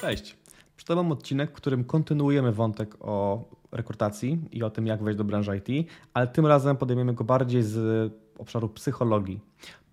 Cześć. 0.00 0.36
Przed 0.76 0.90
odcinek, 0.90 1.50
w 1.50 1.52
którym 1.52 1.84
kontynuujemy 1.84 2.52
wątek 2.52 2.96
o 3.00 3.44
rekrutacji 3.72 4.38
i 4.52 4.62
o 4.62 4.70
tym, 4.70 4.86
jak 4.86 5.02
wejść 5.02 5.18
do 5.18 5.24
branży 5.24 5.56
IT, 5.56 5.90
ale 6.14 6.26
tym 6.26 6.46
razem 6.46 6.76
podejmiemy 6.76 7.14
go 7.14 7.24
bardziej 7.24 7.62
z 7.62 8.12
obszaru 8.38 8.68
psychologii. 8.68 9.40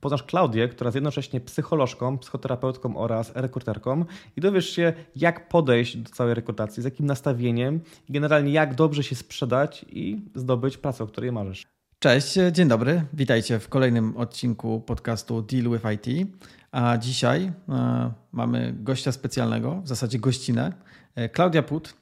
Poznasz 0.02 0.24
Klaudię, 0.24 0.68
która 0.68 0.88
jest 0.88 0.96
jednocześnie 0.96 1.42
psycholożką, 1.42 2.18
psychoterapeutką 2.18 2.98
oraz 2.98 3.32
rekruterką 3.36 4.06
i 4.38 4.42
dowiesz 4.42 4.70
się, 4.70 4.94
jak 5.16 5.50
podejść 5.50 5.98
do 5.98 6.10
całej 6.10 6.34
rekrutacji, 6.34 6.82
z 6.82 6.86
jakim 6.86 7.06
nastawieniem 7.06 7.80
i 8.10 8.14
generalnie 8.14 8.52
jak 8.52 8.76
dobrze 8.76 9.04
się 9.04 9.16
sprzedać 9.16 9.86
i 9.90 10.22
zdobyć 10.36 10.78
pracę, 10.78 11.04
o 11.04 11.08
której 11.08 11.32
marzysz. 11.32 11.77
Cześć, 12.00 12.34
dzień 12.52 12.68
dobry. 12.68 13.04
Witajcie 13.14 13.60
w 13.60 13.70
kolejnym 13.70 14.18
odcinku 14.18 14.82
podcastu 14.82 15.42
Deal 15.42 15.64
with 15.64 15.86
IT. 15.94 16.28
A 16.72 16.98
dzisiaj 16.98 17.52
e, 17.70 18.12
mamy 18.32 18.74
gościa 18.80 19.12
specjalnego, 19.12 19.82
w 19.82 19.88
zasadzie 19.88 20.20
gościnę, 20.20 20.74
e, 21.16 21.30
Klaudia 21.30 21.64
Put, 21.64 21.94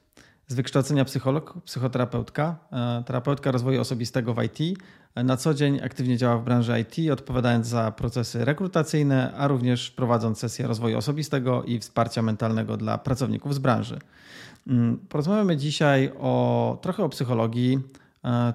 z 0.46 0.54
wykształcenia 0.54 1.04
psycholog, 1.04 1.54
psychoterapeutka, 1.64 2.58
e, 2.72 3.02
terapeutka 3.06 3.50
rozwoju 3.50 3.80
osobistego 3.80 4.34
w 4.34 4.42
IT. 4.42 4.78
Na 5.16 5.36
co 5.36 5.54
dzień 5.54 5.80
aktywnie 5.84 6.16
działa 6.16 6.38
w 6.38 6.44
branży 6.44 6.80
IT, 6.80 7.10
odpowiadając 7.10 7.66
za 7.66 7.92
procesy 7.92 8.44
rekrutacyjne, 8.44 9.32
a 9.36 9.48
również 9.48 9.90
prowadząc 9.90 10.38
sesje 10.38 10.66
rozwoju 10.66 10.98
osobistego 10.98 11.62
i 11.62 11.78
wsparcia 11.78 12.22
mentalnego 12.22 12.76
dla 12.76 12.98
pracowników 12.98 13.54
z 13.54 13.58
branży. 13.58 13.98
Mm, 14.66 14.98
porozmawiamy 15.08 15.56
dzisiaj 15.56 16.12
o 16.20 16.78
trochę 16.82 17.04
o 17.04 17.08
psychologii, 17.08 17.78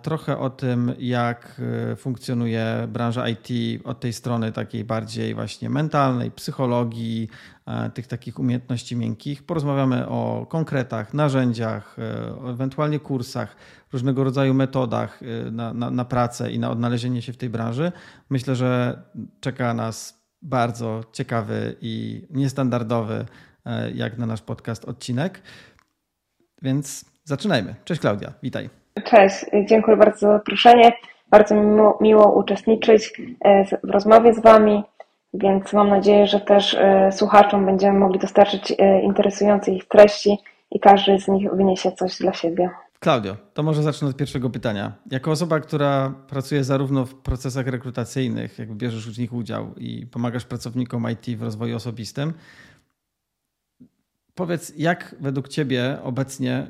trochę 0.02 0.38
o 0.38 0.50
tym, 0.50 0.94
jak 1.00 1.62
e, 1.92 1.96
funkcjonuje 1.96 2.88
branża 2.88 3.30
IT 3.30 3.48
od 3.84 4.00
tej 4.00 4.14
strony 4.14 4.52
takiej 4.52 4.84
bardziej 4.84 5.36
właśnie 5.36 5.70
mentalnej, 5.70 6.32
psychologii, 6.32 7.30
e, 7.66 7.90
tych 7.90 8.08
takich 8.08 8.40
umiejętności 8.40 8.96
miękkich. 8.96 9.44
Porozmawiamy 9.44 10.08
o 10.08 10.46
konkretach, 10.50 11.14
narzędziach, 11.14 11.98
ewentualnie 12.50 13.00
kursach, 13.00 13.56
różnego 13.94 14.24
rodzaju 14.24 14.54
metodach 14.54 15.20
na, 15.52 15.74
na, 15.74 15.92
na 15.92 16.06
pracę 16.06 16.52
i 16.52 16.60
na 16.60 16.72
odnalezienie 16.72 17.22
się 17.22 17.34
w 17.34 17.38
tej 17.38 17.50
branży. 17.50 17.92
Myślę, 18.30 18.56
że 18.56 19.02
czeka 19.40 19.74
nas 19.74 20.22
bardzo 20.42 21.04
ciekawy 21.14 21.76
i 21.82 22.28
niestandardowy, 22.30 23.26
jak 23.94 24.18
na 24.18 24.26
nasz 24.26 24.42
podcast, 24.42 24.86
odcinek. 24.86 25.42
Więc 26.62 27.06
zaczynajmy. 27.24 27.76
Cześć 27.86 28.02
Klaudia, 28.02 28.34
witaj. 28.44 28.81
Cześć, 29.04 29.46
dziękuję 29.66 29.98
bardzo 29.98 30.20
za 30.20 30.34
zaproszenie. 30.34 30.94
Bardzo 31.30 31.56
mi 31.56 31.62
miło, 31.62 31.98
miło 32.02 32.32
uczestniczyć 32.32 33.22
e, 33.42 33.66
w 33.66 33.90
rozmowie 33.90 34.34
z 34.34 34.42
Wami, 34.42 34.84
więc 35.34 35.74
mam 35.74 35.90
nadzieję, 35.90 36.28
że 36.28 36.40
też 36.40 36.74
e, 36.74 37.12
słuchaczom 37.12 37.66
będziemy 37.66 38.00
mogli 38.00 38.20
dostarczyć 38.20 38.74
e, 38.78 39.02
interesujących 39.02 39.74
ich 39.74 39.88
treści 39.88 40.38
i 40.72 40.80
każdy 40.80 41.20
z 41.20 41.28
nich 41.28 41.52
wyniesie 41.52 41.92
coś 41.92 42.18
dla 42.18 42.34
siebie. 42.34 42.70
Klaudio, 43.00 43.36
to 43.54 43.64
może 43.64 43.84
zacznę 43.84 44.08
od 44.08 44.16
pierwszego 44.16 44.50
pytania. 44.50 44.92
Jako 45.12 45.32
osoba, 45.32 45.60
która 45.60 46.14
pracuje 46.28 46.64
zarówno 46.64 47.06
w 47.06 47.16
procesach 47.16 47.68
rekrutacyjnych, 47.68 48.60
jak 48.60 48.74
bierzesz 48.74 49.10
w 49.10 49.20
nich 49.20 49.34
udział 49.34 49.76
i 49.78 50.06
pomagasz 50.06 50.46
pracownikom 50.46 51.08
IT 51.12 51.38
w 51.38 51.42
rozwoju 51.44 51.76
osobistym, 51.76 52.34
Powiedz, 54.36 54.74
jak 54.78 55.16
według 55.20 55.48
Ciebie 55.48 55.98
obecnie, 56.04 56.68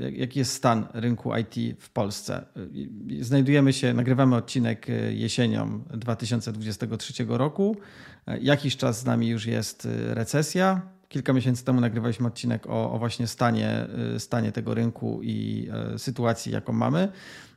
e, 0.00 0.10
jaki 0.10 0.38
jest 0.38 0.52
stan 0.52 0.86
rynku 0.94 1.32
IT 1.36 1.80
w 1.80 1.90
Polsce? 1.90 2.46
E, 3.20 3.24
znajdujemy 3.24 3.72
się, 3.72 3.94
nagrywamy 3.94 4.36
odcinek 4.36 4.90
e, 4.90 5.12
jesienią 5.12 5.84
2023 5.94 7.24
roku. 7.28 7.76
Jakiś 8.40 8.76
czas 8.76 9.00
z 9.00 9.04
nami 9.04 9.28
już 9.28 9.46
jest 9.46 9.88
recesja. 10.08 10.82
Kilka 11.08 11.32
miesięcy 11.32 11.64
temu 11.64 11.80
nagrywaliśmy 11.80 12.26
odcinek 12.26 12.66
o, 12.66 12.92
o 12.92 12.98
właśnie 12.98 13.26
stanie, 13.26 13.86
stanie 14.18 14.52
tego 14.52 14.74
rynku 14.74 15.20
i 15.22 15.68
sytuacji, 15.96 16.52
jaką 16.52 16.72
mamy. 16.72 17.08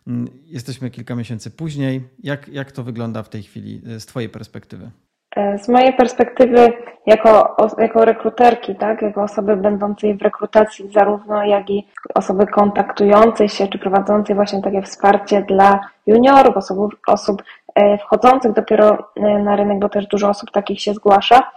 Mm, 0.07 0.27
jesteśmy 0.45 0.89
kilka 0.89 1.15
miesięcy 1.15 1.51
później. 1.51 2.03
Jak, 2.23 2.47
jak 2.47 2.71
to 2.71 2.83
wygląda 2.83 3.23
w 3.23 3.29
tej 3.29 3.43
chwili 3.43 3.81
z 3.99 4.05
Twojej 4.05 4.29
perspektywy? 4.29 4.91
E, 5.35 5.57
z 5.57 5.69
mojej 5.69 5.93
perspektywy, 5.93 6.73
jako, 7.05 7.55
jako 7.77 8.05
rekruterki, 8.05 8.75
tak, 8.75 9.01
jako 9.01 9.23
osoby 9.23 9.57
będącej 9.57 10.13
w 10.17 10.21
rekrutacji, 10.21 10.91
zarówno 10.91 11.45
jak 11.45 11.69
i 11.69 11.87
osoby 12.13 12.47
kontaktującej 12.47 13.49
się, 13.49 13.67
czy 13.67 13.79
prowadzącej 13.79 14.35
właśnie 14.35 14.61
takie 14.61 14.81
wsparcie 14.81 15.41
dla 15.41 15.79
juniorów, 16.07 16.57
osób, 16.57 16.95
osób 17.07 17.43
e, 17.75 17.97
wchodzących 17.97 18.53
dopiero 18.53 18.97
e, 19.15 19.21
na 19.39 19.55
rynek, 19.55 19.79
bo 19.79 19.89
też 19.89 20.07
dużo 20.07 20.29
osób 20.29 20.51
takich 20.51 20.81
się 20.81 20.93
zgłasza, 20.93 21.51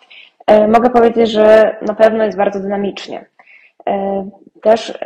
mogę 0.69 0.91
powiedzieć, 0.91 1.31
że 1.31 1.77
na 1.83 1.95
pewno 1.95 2.25
jest 2.25 2.39
bardzo 2.39 2.61
dynamicznie. 2.61 3.25
Też 4.63 4.99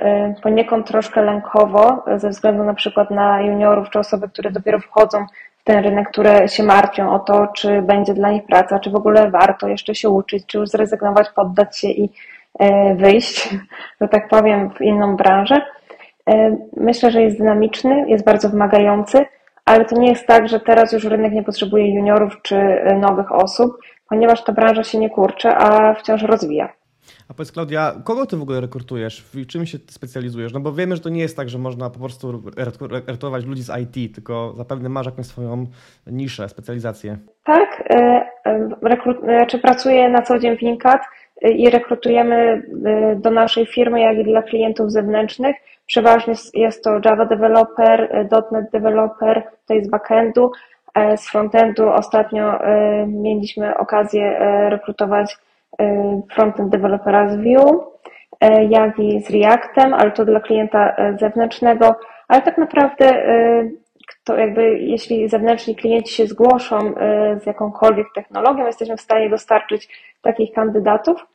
poniekąd 0.43 0.87
troszkę 0.87 1.23
lękowo, 1.23 2.05
ze 2.17 2.29
względu 2.29 2.65
na 2.65 2.75
przykład 2.75 3.11
na 3.11 3.43
juniorów, 3.43 3.91
czy 3.91 3.99
osoby, 3.99 4.29
które 4.29 4.51
dopiero 4.51 4.79
wchodzą 4.81 5.27
ten 5.65 5.85
rynek, 5.85 6.09
które 6.09 6.49
się 6.49 6.63
martwią 6.63 7.13
o 7.13 7.19
to, 7.19 7.47
czy 7.47 7.83
będzie 7.83 8.15
dla 8.15 8.31
nich 8.31 8.45
praca, 8.47 8.79
czy 8.79 8.91
w 8.91 8.95
ogóle 8.95 9.31
warto 9.31 9.69
jeszcze 9.69 9.95
się 9.95 10.11
uczyć, 10.11 10.47
czy 10.47 10.59
już 10.59 10.69
zrezygnować, 10.69 11.31
poddać 11.31 11.79
się 11.79 11.89
i 11.89 12.13
e, 12.59 12.95
wyjść, 12.95 13.49
że 14.01 14.09
tak 14.09 14.29
powiem, 14.29 14.71
w 14.71 14.81
inną 14.81 15.17
branżę. 15.17 15.63
E, 16.31 16.57
myślę, 16.77 17.11
że 17.11 17.23
jest 17.23 17.39
dynamiczny, 17.39 18.05
jest 18.09 18.25
bardzo 18.25 18.49
wymagający, 18.49 19.27
ale 19.65 19.85
to 19.85 19.97
nie 19.97 20.09
jest 20.09 20.27
tak, 20.27 20.49
że 20.49 20.61
teraz 20.61 20.93
już 20.93 21.05
rynek 21.05 21.33
nie 21.33 21.43
potrzebuje 21.43 21.95
juniorów 21.95 22.43
czy 22.43 22.57
e, 22.57 22.99
nowych 22.99 23.33
osób, 23.33 23.79
ponieważ 24.09 24.45
ta 24.45 24.53
branża 24.53 24.85
się 24.85 24.99
nie 24.99 25.11
kurczy, 25.11 25.49
a 25.49 25.95
wciąż 25.95 26.23
rozwija. 26.23 26.82
A 27.29 27.35
powiedz 27.35 27.53
Klaudia, 27.53 27.93
kogo 28.05 28.27
ty 28.27 28.37
w 28.37 28.43
ogóle 28.43 28.61
rekrutujesz? 28.61 29.25
W 29.35 29.47
czym 29.47 29.67
się 29.67 29.79
specjalizujesz? 29.91 30.53
No 30.53 30.61
bo 30.61 30.73
wiemy, 30.73 30.97
że 30.97 31.03
to 31.03 31.09
nie 31.09 31.21
jest 31.21 31.37
tak, 31.37 31.49
że 31.49 31.59
można 31.59 31.91
po 31.91 31.99
prostu 31.99 32.43
rekrutować 32.91 33.45
ludzi 33.45 33.63
z 33.63 33.71
IT, 33.83 34.15
tylko 34.15 34.53
zapewne 34.57 34.89
masz 34.89 35.07
jakąś 35.07 35.27
swoją 35.27 35.67
niszę, 36.07 36.49
specjalizację. 36.49 37.19
Tak, 37.45 37.85
e, 37.91 37.95
e, 38.47 38.69
rekrut, 38.83 39.21
znaczy 39.21 39.59
pracuję 39.59 40.09
na 40.09 40.23
co 40.23 40.39
dzień 40.39 40.57
w 40.57 40.61
Linkat 40.61 41.03
e, 41.43 41.51
i 41.51 41.71
rekrutujemy 41.71 42.63
do 43.17 43.31
naszej 43.31 43.67
firmy, 43.67 44.01
jak 44.01 44.19
i 44.19 44.25
dla 44.25 44.43
klientów 44.43 44.93
zewnętrznych. 44.93 45.57
Przeważnie 45.87 46.35
jest 46.55 46.85
to 46.85 47.01
Java 47.05 47.27
developer, 47.27 48.29
.NET 48.53 48.71
developer, 48.73 49.43
to 49.67 49.75
jest 49.75 49.91
backendu. 49.91 50.53
Z 51.17 51.31
frontendu 51.31 51.89
ostatnio 51.89 52.59
mieliśmy 53.07 53.77
okazję 53.77 54.39
rekrutować 54.69 55.37
frontend 56.31 56.71
dewelopera 56.71 57.29
z 57.29 57.37
Vue, 57.37 57.85
y, 58.45 58.65
jak 58.65 58.99
i 58.99 59.21
z 59.21 59.31
Reactem, 59.31 59.95
ale 59.95 60.11
to 60.11 60.25
dla 60.25 60.41
klienta 60.41 60.91
y, 60.91 61.19
zewnętrznego, 61.19 61.97
ale 62.29 62.43
tak 62.43 62.59
naprawdę 62.59 63.23
to 64.25 64.37
jakby 64.37 64.79
jeśli 64.79 65.29
zewnętrzni 65.29 65.77
klienci 65.77 66.15
się 66.15 66.27
zgłoszą 66.27 66.79
z 67.43 67.47
jakąkolwiek 67.47 68.07
technologią, 68.15 68.67
jesteśmy 68.67 68.97
w 68.97 69.01
stanie 69.01 69.31
dostarczyć 69.31 69.89
takich 70.23 70.53
kandydatów. 70.53 71.27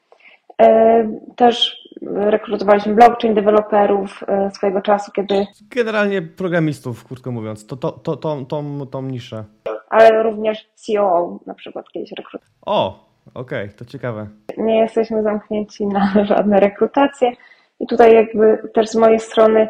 Też 1.36 1.78
rekrutowaliśmy 2.02 2.96
blockchain 2.96 3.34
deweloperów 3.34 4.24
swojego 4.54 4.81
czasu, 4.81 5.12
kiedy... 5.12 5.46
Generalnie 5.75 6.22
programistów, 6.22 7.06
krótko 7.06 7.31
mówiąc, 7.31 7.68
to, 7.68 7.75
to, 7.75 7.92
to, 7.92 8.18
tą, 8.18 8.46
tą, 8.46 8.88
tą 8.88 9.02
niszę. 9.02 9.44
Ale 9.90 10.24
również 10.24 10.69
CEO 10.75 11.40
na 11.46 11.54
przykład 11.54 11.90
kiedyś 11.90 12.12
rekrutowaliśmy. 12.12 12.56
O, 12.66 13.06
Okej, 13.38 13.66
okay, 13.66 13.78
to 13.78 13.86
ciekawe. 13.86 14.28
Nie 14.58 14.80
jesteśmy 14.80 15.24
zamknięci 15.24 15.88
na 15.88 16.14
żadne 16.36 16.59
rekrutacje. 16.59 17.31
I 17.80 17.88
tutaj 17.88 18.14
jakby 18.14 18.70
też 18.74 18.90
z 18.90 18.96
mojej 18.96 19.20
strony 19.20 19.68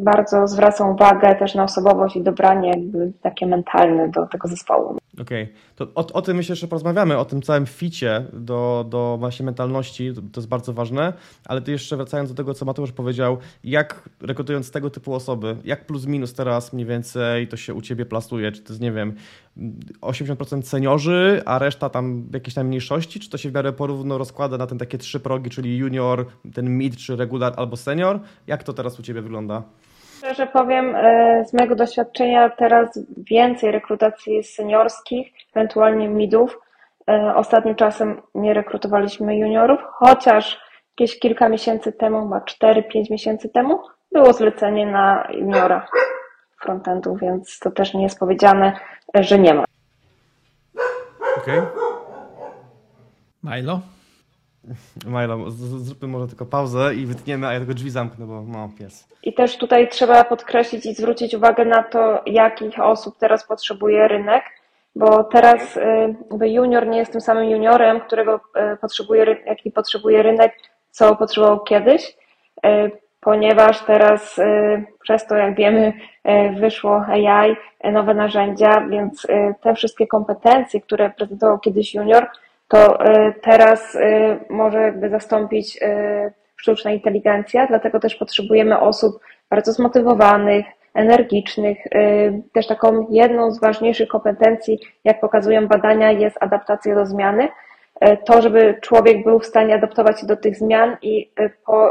bardzo 0.00 0.48
zwracam 0.48 0.90
uwagę 0.90 1.34
też 1.34 1.54
na 1.54 1.64
osobowość 1.64 2.16
i 2.16 2.22
dobranie 2.22 2.68
jakby 2.68 3.12
takie 3.22 3.46
mentalne 3.46 4.08
do 4.08 4.26
tego 4.26 4.48
zespołu. 4.48 4.96
Okej, 5.20 5.42
okay. 5.42 5.54
to 5.76 5.86
o, 5.94 6.06
o, 6.12 6.22
tym 6.22 6.36
myślę, 6.36 6.56
że 6.56 6.68
porozmawiamy, 6.68 7.18
o 7.18 7.24
tym 7.24 7.42
całym 7.42 7.66
ficie 7.66 8.24
do, 8.32 8.86
do 8.88 9.16
właśnie 9.18 9.46
mentalności, 9.46 10.14
to, 10.14 10.20
to, 10.20 10.40
jest 10.40 10.48
bardzo 10.48 10.72
ważne, 10.72 11.12
ale 11.44 11.60
ty 11.60 11.72
jeszcze 11.72 11.96
wracając 11.96 12.30
do 12.30 12.36
tego, 12.36 12.54
co 12.54 12.64
Mateusz 12.64 12.92
powiedział, 12.92 13.38
jak 13.64 14.08
rekrutując 14.20 14.70
tego 14.70 14.90
typu 14.90 15.14
osoby, 15.14 15.56
jak 15.64 15.86
plus 15.86 16.06
minus 16.06 16.34
teraz 16.34 16.72
mniej 16.72 16.86
więcej 16.86 17.48
to 17.48 17.56
się 17.56 17.74
u 17.74 17.82
Ciebie 17.82 18.06
plasuje, 18.06 18.52
czy 18.52 18.62
to 18.62 18.72
jest, 18.72 18.82
nie 18.82 18.92
wiem, 18.92 19.14
80% 20.00 20.62
seniorzy, 20.62 21.42
a 21.44 21.58
reszta 21.58 21.88
tam 21.88 22.28
jakieś 22.32 22.54
tam 22.54 22.66
mniejszości, 22.66 23.20
czy 23.20 23.30
to 23.30 23.38
się 23.38 23.50
w 23.50 23.54
miarę 23.54 23.72
porówno 23.72 24.18
rozkłada 24.18 24.58
na 24.58 24.66
ten 24.66 24.78
takie 24.78 24.98
trzy 24.98 25.20
progi, 25.20 25.50
czyli 25.50 25.76
junior, 25.76 26.26
ten 26.54 26.78
mid, 26.78 26.96
czy 26.96 27.16
regular 27.16 27.52
albo 27.56 27.76
senior? 27.76 28.20
Jak 28.46 28.62
to 28.62 28.72
teraz 28.72 29.00
u 29.00 29.02
Ciebie 29.02 29.22
wygląda? 29.22 29.35
Szczerze 30.18 30.46
powiem, 30.46 30.96
e, 30.96 31.44
z 31.46 31.52
mojego 31.52 31.74
doświadczenia 31.74 32.50
teraz 32.50 32.98
więcej 33.16 33.70
rekrutacji 33.70 34.34
jest 34.34 34.54
seniorskich, 34.54 35.32
ewentualnie 35.54 36.08
midów. 36.08 36.60
E, 37.10 37.34
ostatnim 37.36 37.74
czasem 37.74 38.22
nie 38.34 38.54
rekrutowaliśmy 38.54 39.36
juniorów, 39.36 39.80
chociaż 39.92 40.60
jakieś 40.98 41.18
kilka 41.18 41.48
miesięcy 41.48 41.92
temu, 41.92 42.22
chyba 42.22 42.40
4-5 42.40 43.10
miesięcy 43.10 43.48
temu, 43.48 43.82
było 44.12 44.32
zlecenie 44.32 44.86
na 44.86 45.28
juniora 45.30 45.86
frontendu, 46.62 47.16
więc 47.16 47.58
to 47.58 47.70
też 47.70 47.94
nie 47.94 48.02
jest 48.02 48.18
powiedziane, 48.18 48.72
że 49.14 49.38
nie 49.38 49.54
ma. 49.54 49.64
Okej. 51.36 51.58
Okay. 51.58 51.70
Milo? 53.42 53.80
Majlo, 55.06 55.50
zróbmy 55.50 56.08
może 56.08 56.26
tylko 56.26 56.46
pauzę 56.46 56.94
i 56.94 57.06
wytniemy, 57.06 57.46
a 57.46 57.52
ja 57.52 57.60
tego 57.60 57.74
drzwi 57.74 57.90
zamknę, 57.90 58.26
bo 58.26 58.42
no, 58.42 58.70
pies. 58.78 59.08
I 59.22 59.34
też 59.34 59.56
tutaj 59.56 59.88
trzeba 59.88 60.24
podkreślić 60.24 60.86
i 60.86 60.94
zwrócić 60.94 61.34
uwagę 61.34 61.64
na 61.64 61.82
to, 61.82 62.22
jakich 62.26 62.80
osób 62.80 63.18
teraz 63.18 63.46
potrzebuje 63.46 64.08
rynek, 64.08 64.44
bo 64.96 65.24
teraz 65.24 65.76
y, 65.76 66.48
junior 66.48 66.86
nie 66.86 66.98
jest 66.98 67.12
tym 67.12 67.20
samym 67.20 67.50
juniorem, 67.50 68.00
którego 68.00 68.40
y, 68.74 68.76
potrzebuje, 68.76 69.36
jaki 69.46 69.70
potrzebuje 69.70 70.22
rynek, 70.22 70.52
co 70.90 71.16
potrzebował 71.16 71.60
kiedyś, 71.60 72.16
y, 72.66 72.90
ponieważ 73.20 73.84
teraz 73.84 74.40
przez 75.02 75.26
to, 75.26 75.36
jak 75.36 75.54
wiemy, 75.56 75.92
wyszło 76.60 77.04
AI, 77.06 77.56
nowe 77.92 78.14
narzędzia, 78.14 78.86
więc 78.90 79.26
te 79.60 79.74
wszystkie 79.74 80.06
kompetencje, 80.06 80.80
które 80.80 81.10
prezentował 81.10 81.58
kiedyś 81.58 81.94
junior, 81.94 82.28
to 82.68 82.98
teraz 83.42 83.98
może 84.50 84.82
jakby 84.82 85.10
zastąpić 85.10 85.80
sztuczna 86.56 86.90
inteligencja, 86.90 87.66
dlatego 87.66 88.00
też 88.00 88.14
potrzebujemy 88.14 88.80
osób 88.80 89.20
bardzo 89.50 89.72
zmotywowanych, 89.72 90.66
energicznych. 90.96 91.86
Y, 91.86 92.42
też 92.52 92.66
taką 92.66 93.06
jedną 93.10 93.50
z 93.50 93.60
ważniejszych 93.60 94.08
kompetencji, 94.08 94.78
jak 95.04 95.20
pokazują 95.20 95.66
badania, 95.68 96.10
jest 96.10 96.36
adaptacja 96.40 96.94
do 96.94 97.06
zmiany. 97.06 97.48
Y, 98.04 98.16
to, 98.24 98.42
żeby 98.42 98.78
człowiek 98.80 99.24
był 99.24 99.38
w 99.38 99.46
stanie 99.46 99.74
adaptować 99.74 100.20
się 100.20 100.26
do 100.26 100.36
tych 100.36 100.56
zmian 100.56 100.96
i 101.02 101.30
y, 101.40 101.50
po, 101.66 101.90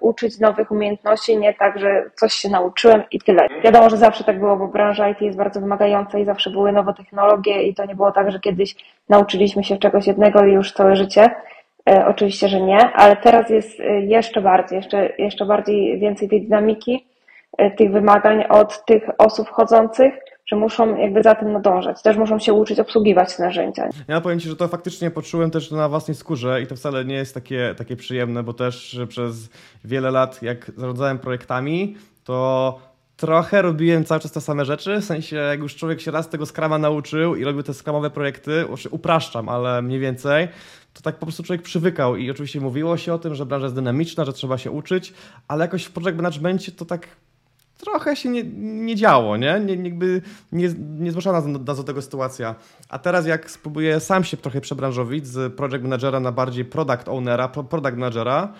uczyć 0.00 0.40
nowych 0.40 0.70
umiejętności, 0.70 1.38
nie 1.38 1.54
tak, 1.54 1.78
że 1.78 2.10
coś 2.14 2.32
się 2.34 2.48
nauczyłem 2.48 3.02
i 3.10 3.20
tyle. 3.20 3.46
Wiadomo, 3.64 3.90
że 3.90 3.96
zawsze 3.96 4.24
tak 4.24 4.38
było, 4.38 4.56
bo 4.56 4.68
branża 4.68 5.08
IT 5.08 5.20
jest 5.20 5.38
bardzo 5.38 5.60
wymagająca 5.60 6.18
i 6.18 6.24
zawsze 6.24 6.50
były 6.50 6.72
nowe 6.72 6.94
technologie 6.94 7.62
i 7.62 7.74
to 7.74 7.84
nie 7.84 7.94
było 7.94 8.12
tak, 8.12 8.30
że 8.30 8.40
kiedyś 8.40 8.76
nauczyliśmy 9.08 9.64
się 9.64 9.78
czegoś 9.78 10.06
jednego 10.06 10.44
i 10.44 10.52
już 10.52 10.72
całe 10.72 10.96
życie. 10.96 11.30
Oczywiście, 12.06 12.48
że 12.48 12.60
nie, 12.60 12.78
ale 12.78 13.16
teraz 13.16 13.50
jest 13.50 13.78
jeszcze 14.00 14.40
bardziej, 14.40 14.76
jeszcze, 14.76 15.12
jeszcze 15.18 15.46
bardziej 15.46 15.98
więcej 15.98 16.28
tej 16.28 16.42
dynamiki 16.42 17.06
E, 17.58 17.70
tych 17.70 17.92
wymagań 17.92 18.44
od 18.48 18.84
tych 18.84 19.02
osób 19.18 19.48
wchodzących, 19.48 20.14
że 20.52 20.56
muszą 20.56 20.96
jakby 20.96 21.22
za 21.22 21.34
tym 21.34 21.52
nadążać. 21.52 22.02
Też 22.02 22.16
muszą 22.16 22.38
się 22.38 22.52
uczyć 22.52 22.80
obsługiwać 22.80 23.36
te 23.36 23.42
narzędzia. 23.42 23.88
Ja 24.08 24.20
powiem 24.20 24.40
Ci, 24.40 24.48
że 24.48 24.56
to 24.56 24.68
faktycznie 24.68 25.10
poczułem 25.10 25.50
też 25.50 25.70
na 25.70 25.88
własnej 25.88 26.14
skórze 26.14 26.62
i 26.62 26.66
to 26.66 26.76
wcale 26.76 27.04
nie 27.04 27.14
jest 27.14 27.34
takie, 27.34 27.74
takie 27.78 27.96
przyjemne, 27.96 28.42
bo 28.42 28.52
też 28.52 29.00
przez 29.08 29.48
wiele 29.84 30.10
lat 30.10 30.42
jak 30.42 30.70
zarządzałem 30.76 31.18
projektami, 31.18 31.96
to 32.24 32.78
trochę 33.16 33.62
robiłem 33.62 34.04
cały 34.04 34.20
czas 34.20 34.32
te 34.32 34.40
same 34.40 34.64
rzeczy, 34.64 35.00
w 35.00 35.04
sensie 35.04 35.36
jak 35.36 35.60
już 35.60 35.76
człowiek 35.76 36.00
się 36.00 36.10
raz 36.10 36.28
tego 36.28 36.46
skrama 36.46 36.78
nauczył 36.78 37.36
i 37.36 37.44
robił 37.44 37.62
te 37.62 37.74
skramowe 37.74 38.10
projekty, 38.10 38.64
upraszczam, 38.90 39.48
ale 39.48 39.82
mniej 39.82 40.00
więcej, 40.00 40.48
to 40.92 41.02
tak 41.02 41.16
po 41.16 41.26
prostu 41.26 41.42
człowiek 41.42 41.62
przywykał 41.62 42.16
i 42.16 42.30
oczywiście 42.30 42.60
mówiło 42.60 42.96
się 42.96 43.14
o 43.14 43.18
tym, 43.18 43.34
że 43.34 43.46
branża 43.46 43.64
jest 43.64 43.74
dynamiczna, 43.74 44.24
że 44.24 44.32
trzeba 44.32 44.58
się 44.58 44.70
uczyć, 44.70 45.14
ale 45.48 45.64
jakoś 45.64 45.84
w 45.84 45.92
project 45.92 46.16
managementie 46.16 46.72
to 46.72 46.84
tak 46.84 47.08
trochę 47.84 48.16
się 48.16 48.28
nie, 48.28 48.42
nie 48.84 48.96
działo, 48.96 49.36
nie? 49.36 49.60
nie 49.60 49.76
nie, 50.52 50.68
nie 50.78 51.10
zgłaszana 51.10 51.58
do 51.58 51.84
tego 51.84 52.02
sytuacja. 52.02 52.54
A 52.88 52.98
teraz 52.98 53.26
jak 53.26 53.50
spróbuję 53.50 54.00
sam 54.00 54.24
się 54.24 54.36
trochę 54.36 54.60
przebranżowić 54.60 55.26
z 55.26 55.54
project 55.54 55.82
managera 55.82 56.20
na 56.20 56.32
bardziej 56.32 56.64
product 56.64 57.08
ownera, 57.08 57.48
product 57.48 57.96
managera, 57.96 58.52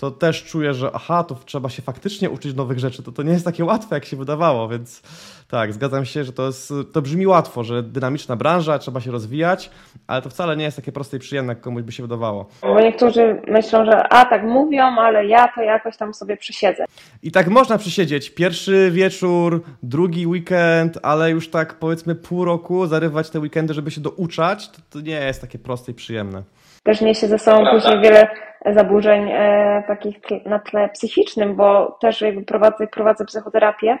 to 0.00 0.10
też 0.10 0.44
czuję, 0.44 0.74
że 0.74 0.90
aha, 0.94 1.24
to 1.24 1.34
trzeba 1.34 1.68
się 1.68 1.82
faktycznie 1.82 2.30
uczyć 2.30 2.54
nowych 2.54 2.78
rzeczy. 2.78 3.02
To, 3.02 3.12
to 3.12 3.22
nie 3.22 3.32
jest 3.32 3.44
takie 3.44 3.64
łatwe, 3.64 3.96
jak 3.96 4.04
się 4.04 4.16
wydawało, 4.16 4.68
więc 4.68 5.02
tak, 5.48 5.72
zgadzam 5.72 6.04
się, 6.04 6.24
że 6.24 6.32
to, 6.32 6.46
jest, 6.46 6.72
to 6.92 7.02
brzmi 7.02 7.26
łatwo, 7.26 7.64
że 7.64 7.82
dynamiczna 7.82 8.36
branża, 8.36 8.78
trzeba 8.78 9.00
się 9.00 9.10
rozwijać, 9.10 9.70
ale 10.06 10.22
to 10.22 10.30
wcale 10.30 10.56
nie 10.56 10.64
jest 10.64 10.76
takie 10.76 10.92
proste 10.92 11.16
i 11.16 11.20
przyjemne, 11.20 11.52
jak 11.52 11.60
komuś 11.60 11.82
by 11.82 11.92
się 11.92 12.02
wydawało. 12.02 12.48
Bo 12.62 12.80
niektórzy 12.80 13.42
myślą, 13.48 13.84
że 13.84 14.12
a 14.12 14.24
tak 14.24 14.42
mówią, 14.44 14.84
ale 14.84 15.26
ja 15.26 15.48
to 15.54 15.62
jakoś 15.62 15.96
tam 15.96 16.14
sobie 16.14 16.36
przysiedzę. 16.36 16.84
I 17.22 17.32
tak 17.32 17.48
można 17.48 17.78
przysiedzieć. 17.78 18.30
Pierwszy 18.30 18.90
wieczór, 18.90 19.62
drugi 19.82 20.26
weekend, 20.26 20.98
ale 21.02 21.30
już 21.30 21.50
tak 21.50 21.74
powiedzmy 21.74 22.14
pół 22.14 22.44
roku 22.44 22.86
zarywać 22.86 23.30
te 23.30 23.40
weekendy, 23.40 23.74
żeby 23.74 23.90
się 23.90 24.00
douczać, 24.00 24.68
to, 24.68 24.78
to 24.90 25.00
nie 25.00 25.12
jest 25.12 25.40
takie 25.40 25.58
proste 25.58 25.92
i 25.92 25.94
przyjemne. 25.94 26.42
Też 26.82 27.00
niesie 27.00 27.26
ze 27.26 27.38
sobą 27.38 27.66
później 27.70 28.00
wiele 28.00 28.28
zaburzeń 28.66 29.30
e, 29.30 29.84
takich 29.86 30.16
na 30.46 30.58
tle 30.58 30.88
psychicznym, 30.88 31.56
bo 31.56 31.98
też 32.00 32.20
jakby 32.20 32.42
prowadzę, 32.42 32.86
prowadzę 32.86 33.24
psychoterapię, 33.24 33.98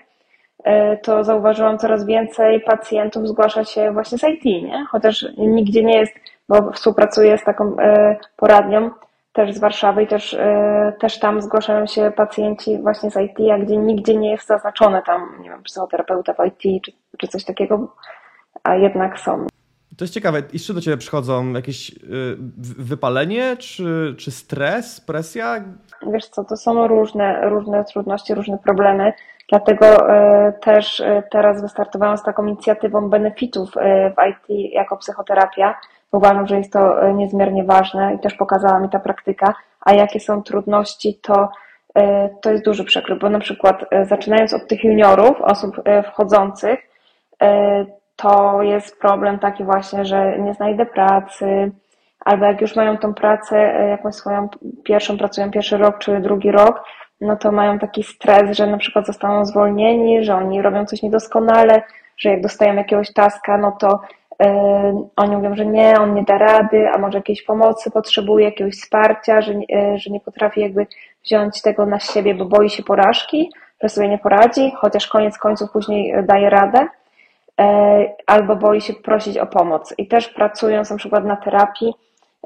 e, 0.64 0.96
to 0.96 1.24
zauważyłam 1.24 1.78
coraz 1.78 2.06
więcej 2.06 2.60
pacjentów 2.60 3.28
zgłasza 3.28 3.64
się 3.64 3.92
właśnie 3.92 4.18
z 4.18 4.24
IT, 4.24 4.44
nie? 4.44 4.86
Chociaż 4.90 5.26
nigdzie 5.38 5.84
nie 5.84 5.98
jest, 5.98 6.12
bo 6.48 6.72
współpracuję 6.72 7.38
z 7.38 7.44
taką 7.44 7.76
e, 7.78 8.16
poradnią 8.36 8.90
też 9.32 9.54
z 9.54 9.58
Warszawy 9.58 10.02
i 10.02 10.06
też, 10.06 10.34
e, 10.34 10.92
też 11.00 11.18
tam 11.18 11.42
zgłaszają 11.42 11.86
się 11.86 12.12
pacjenci 12.16 12.78
właśnie 12.78 13.10
z 13.10 13.16
IT, 13.16 13.38
a 13.52 13.58
gdzie 13.58 13.76
nigdzie 13.76 14.16
nie 14.16 14.30
jest 14.30 14.46
zaznaczone 14.46 15.02
tam, 15.02 15.38
nie 15.40 15.50
wiem, 15.50 15.62
psychoterapeuta 15.62 16.34
w 16.34 16.46
IT 16.46 16.84
czy, 16.84 16.92
czy 17.18 17.28
coś 17.28 17.44
takiego, 17.44 17.94
a 18.62 18.74
jednak 18.74 19.18
są. 19.18 19.46
To 20.00 20.04
jest 20.04 20.14
ciekawe. 20.14 20.42
I 20.52 20.60
czy 20.60 20.74
do 20.74 20.80
Ciebie 20.80 20.96
przychodzą 20.96 21.52
jakieś 21.52 21.90
y, 21.90 21.94
wypalenie, 22.78 23.56
czy, 23.56 24.14
czy 24.18 24.30
stres, 24.30 25.00
presja? 25.00 25.64
Wiesz 26.12 26.26
co, 26.26 26.44
to 26.44 26.56
są 26.56 26.88
różne, 26.88 27.48
różne 27.48 27.84
trudności, 27.84 28.34
różne 28.34 28.58
problemy. 28.58 29.12
Dlatego 29.48 29.86
y, 29.86 30.52
też 30.60 31.00
y, 31.00 31.22
teraz 31.30 31.62
wystartowałam 31.62 32.18
z 32.18 32.22
taką 32.22 32.46
inicjatywą 32.46 33.10
benefitów 33.10 33.70
w 34.16 34.28
IT 34.30 34.72
jako 34.72 34.96
psychoterapia. 34.96 35.80
Uważam, 36.12 36.46
że 36.46 36.58
jest 36.58 36.72
to 36.72 37.12
niezmiernie 37.12 37.64
ważne 37.64 38.14
i 38.14 38.18
też 38.18 38.34
pokazała 38.34 38.80
mi 38.80 38.88
ta 38.88 39.00
praktyka. 39.00 39.54
A 39.80 39.92
jakie 39.92 40.20
są 40.20 40.42
trudności, 40.42 41.18
to 41.22 41.48
to 42.42 42.50
jest 42.50 42.64
duży 42.64 42.84
przekrój, 42.84 43.18
bo 43.18 43.30
na 43.30 43.40
przykład 43.40 43.84
zaczynając 44.08 44.54
od 44.54 44.68
tych 44.68 44.84
juniorów, 44.84 45.40
osób 45.40 45.76
wchodzących, 46.12 46.80
to 48.22 48.62
jest 48.62 49.00
problem 49.00 49.38
taki 49.38 49.64
właśnie, 49.64 50.04
że 50.04 50.38
nie 50.38 50.54
znajdę 50.54 50.86
pracy, 50.86 51.72
albo 52.24 52.44
jak 52.44 52.60
już 52.60 52.76
mają 52.76 52.98
tą 52.98 53.14
pracę, 53.14 53.56
e, 53.56 53.88
jakąś 53.88 54.14
swoją 54.14 54.48
pierwszą, 54.84 55.18
pracują 55.18 55.50
pierwszy 55.50 55.76
rok 55.76 55.98
czy 55.98 56.20
drugi 56.20 56.50
rok, 56.50 56.82
no 57.20 57.36
to 57.36 57.52
mają 57.52 57.78
taki 57.78 58.02
stres, 58.02 58.56
że 58.56 58.66
na 58.66 58.78
przykład 58.78 59.06
zostaną 59.06 59.44
zwolnieni, 59.44 60.24
że 60.24 60.34
oni 60.34 60.62
robią 60.62 60.86
coś 60.86 61.02
niedoskonale, 61.02 61.82
że 62.16 62.30
jak 62.30 62.40
dostają 62.40 62.74
jakiegoś 62.74 63.12
taska, 63.12 63.58
no 63.58 63.72
to 63.80 64.00
yy, 64.40 64.48
oni 65.16 65.36
mówią, 65.36 65.56
że 65.56 65.66
nie, 65.66 66.00
on 66.00 66.14
nie 66.14 66.22
da 66.22 66.38
rady, 66.38 66.88
a 66.94 66.98
może 66.98 67.18
jakiejś 67.18 67.42
pomocy 67.42 67.90
potrzebuje, 67.90 68.44
jakiegoś 68.44 68.74
wsparcia, 68.74 69.40
że, 69.40 69.52
yy, 69.54 69.98
że 69.98 70.10
nie 70.10 70.20
potrafi 70.20 70.60
jakby 70.60 70.86
wziąć 71.24 71.62
tego 71.62 71.86
na 71.86 72.00
siebie, 72.00 72.34
bo 72.34 72.44
boi 72.44 72.70
się 72.70 72.82
porażki, 72.82 73.50
że 73.82 73.88
sobie 73.88 74.08
nie 74.08 74.18
poradzi, 74.18 74.72
chociaż 74.76 75.08
koniec 75.08 75.38
końców 75.38 75.70
później 75.70 76.14
daje 76.24 76.50
radę. 76.50 76.86
E, 77.60 78.16
albo 78.26 78.56
boi 78.56 78.80
się 78.80 78.94
prosić 78.94 79.38
o 79.38 79.46
pomoc. 79.46 79.94
I 79.98 80.08
też 80.08 80.28
pracując 80.28 80.90
na 80.90 80.96
przykład 80.96 81.24
na 81.24 81.36
terapii, 81.36 81.94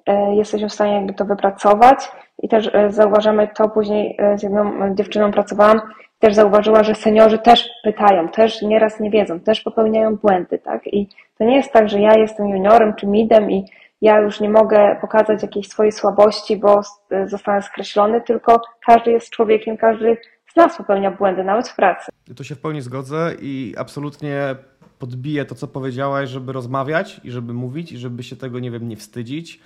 e, 0.06 0.34
jesteśmy 0.34 0.68
w 0.68 0.72
stanie 0.72 0.94
jakby 0.94 1.14
to 1.14 1.24
wypracować 1.24 2.12
i 2.42 2.48
też 2.48 2.70
e, 2.72 2.92
zauważamy 2.92 3.48
to 3.56 3.68
później 3.68 4.18
z 4.36 4.42
jedną 4.42 4.94
dziewczyną 4.94 5.32
pracowałam, 5.32 5.80
też 6.18 6.34
zauważyła, 6.34 6.84
że 6.84 6.94
seniorzy 6.94 7.38
też 7.38 7.68
pytają, 7.84 8.28
też 8.28 8.62
nieraz 8.62 9.00
nie 9.00 9.10
wiedzą, 9.10 9.40
też 9.40 9.60
popełniają 9.60 10.16
błędy, 10.16 10.58
tak? 10.58 10.86
I 10.86 11.08
to 11.38 11.44
nie 11.44 11.56
jest 11.56 11.72
tak, 11.72 11.88
że 11.88 12.00
ja 12.00 12.18
jestem 12.18 12.48
juniorem 12.48 12.94
czy 12.94 13.06
midem 13.06 13.50
i 13.50 13.64
ja 14.00 14.18
już 14.18 14.40
nie 14.40 14.48
mogę 14.50 14.96
pokazać 15.00 15.42
jakiejś 15.42 15.68
swojej 15.68 15.92
słabości, 15.92 16.56
bo 16.56 16.80
zostanę 17.26 17.62
skreślony, 17.62 18.20
tylko 18.20 18.62
każdy 18.86 19.10
jest 19.10 19.30
człowiekiem, 19.30 19.76
każdy 19.76 20.16
z 20.54 20.56
nas 20.56 20.76
popełnia 20.76 21.10
błędy, 21.10 21.44
nawet 21.44 21.68
w 21.68 21.76
pracy. 21.76 22.12
Tu 22.36 22.44
się 22.44 22.54
w 22.54 22.60
pełni 22.60 22.80
zgodzę 22.80 23.32
i 23.40 23.74
absolutnie 23.78 24.56
podbiję 24.98 25.44
to, 25.44 25.54
co 25.54 25.68
powiedziałaś, 25.68 26.30
żeby 26.30 26.52
rozmawiać 26.52 27.20
i 27.24 27.30
żeby 27.30 27.54
mówić 27.54 27.92
i 27.92 27.98
żeby 27.98 28.22
się 28.22 28.36
tego, 28.36 28.60
nie 28.60 28.70
wiem, 28.70 28.88
nie 28.88 28.96
wstydzić, 28.96 29.60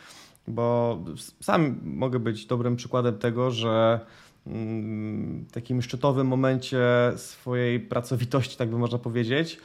bo 0.49 0.99
sam 1.40 1.80
mogę 1.85 2.18
być 2.18 2.47
dobrym 2.47 2.76
przykładem 2.76 3.18
tego, 3.18 3.50
że 3.50 4.00
mm, 4.47 5.44
w 5.49 5.52
takim 5.52 5.82
szczytowym 5.82 6.26
momencie 6.26 6.78
swojej 7.16 7.80
pracowitości, 7.80 8.56
tak 8.56 8.70
by 8.70 8.78
można 8.78 8.99
powiedzieć, 8.99 9.58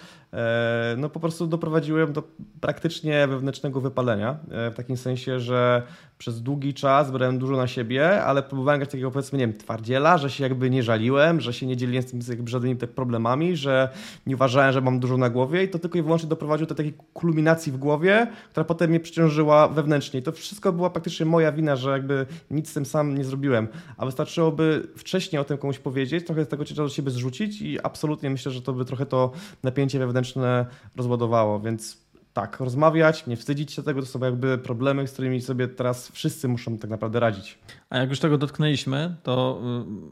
no 0.98 1.10
po 1.10 1.20
prostu 1.20 1.48
doprowadziłem 1.48 2.14
do 2.14 2.24
praktycznie 2.62 3.28
wewnętrznego 3.28 3.82
wypalenia. 3.82 4.38
E, 4.52 4.72
w 4.72 4.76
takim 4.76 4.98
sensie, 4.98 5.40
że 5.40 5.84
przez 6.18 6.42
długi 6.42 6.74
czas 6.74 7.12
brałem 7.12 7.40
dużo 7.40 7.58
na 7.58 7.68
siebie, 7.68 8.24
ale 8.24 8.44
próbowałem 8.44 8.80
grać 8.80 8.92
takiego 8.92 9.12
powiedzmy, 9.12 9.40
nie 9.40 9.48
wiem, 9.48 9.58
twardziela, 9.58 10.18
że 10.18 10.30
się 10.30 10.44
jakby 10.44 10.70
nie 10.70 10.84
żaliłem, 10.84 11.42
że 11.42 11.54
się 11.54 11.66
nie 11.66 11.78
dzieliłem 11.78 12.04
z 12.04 12.28
tym 12.28 12.48
żadnymi 12.48 12.76
problemami, 12.76 13.56
że 13.56 13.90
nie 14.26 14.36
uważałem, 14.36 14.74
że 14.74 14.82
mam 14.82 15.00
dużo 15.00 15.18
na 15.18 15.30
głowie 15.30 15.64
i 15.64 15.70
to 15.70 15.80
tylko 15.80 15.98
i 15.98 16.02
wyłącznie 16.02 16.30
doprowadziło 16.30 16.68
do 16.68 16.76
takiej 16.76 16.94
kulminacji 17.14 17.72
w 17.72 17.78
głowie, 17.78 18.28
która 18.52 18.64
potem 18.64 18.90
mnie 18.90 19.00
przyciążyła 19.00 19.68
wewnętrznie. 19.68 20.20
I 20.20 20.24
to 20.24 20.32
wszystko 20.32 20.74
była 20.74 20.90
praktycznie 20.90 21.26
moja 21.26 21.52
wina, 21.52 21.76
że 21.76 21.92
jakby 21.92 22.26
nic 22.52 22.70
z 22.70 22.74
tym 22.74 22.86
sam 22.86 23.18
nie 23.18 23.24
zrobiłem. 23.24 23.68
A 23.98 24.06
wystarczyłoby 24.06 24.88
wcześniej 24.98 25.40
o 25.40 25.44
tym 25.44 25.58
komuś 25.58 25.80
powiedzieć, 25.80 26.26
trochę 26.26 26.46
tego 26.46 26.66
ciężar 26.66 26.86
do 26.86 26.90
siebie 26.90 27.12
zrzucić 27.12 27.62
i 27.62 27.80
absolutnie 27.84 28.30
myślę, 28.30 28.52
że 28.52 28.62
to 28.62 28.74
by 28.74 28.86
trochę 28.86 29.06
to 29.06 29.32
napięcie 29.64 30.00
wewnętrzne 30.00 30.23
wewnętrzne 30.24 30.66
rozładowało, 30.98 31.60
więc 31.60 32.04
tak, 32.34 32.60
rozmawiać, 32.60 33.28
nie 33.28 33.38
wstydzić 33.38 33.72
się 33.74 33.84
tego, 33.84 34.00
to 34.00 34.06
są 34.06 34.20
jakby 34.20 34.58
problemy, 34.58 35.08
z 35.08 35.14
którymi 35.14 35.42
sobie 35.42 35.68
teraz 35.68 36.12
wszyscy 36.12 36.48
muszą 36.48 36.78
tak 36.78 36.90
naprawdę 36.90 37.20
radzić. 37.20 37.60
A 37.90 37.98
jak 37.98 38.10
już 38.10 38.20
tego 38.20 38.38
dotknęliśmy, 38.38 39.16
to 39.24 39.62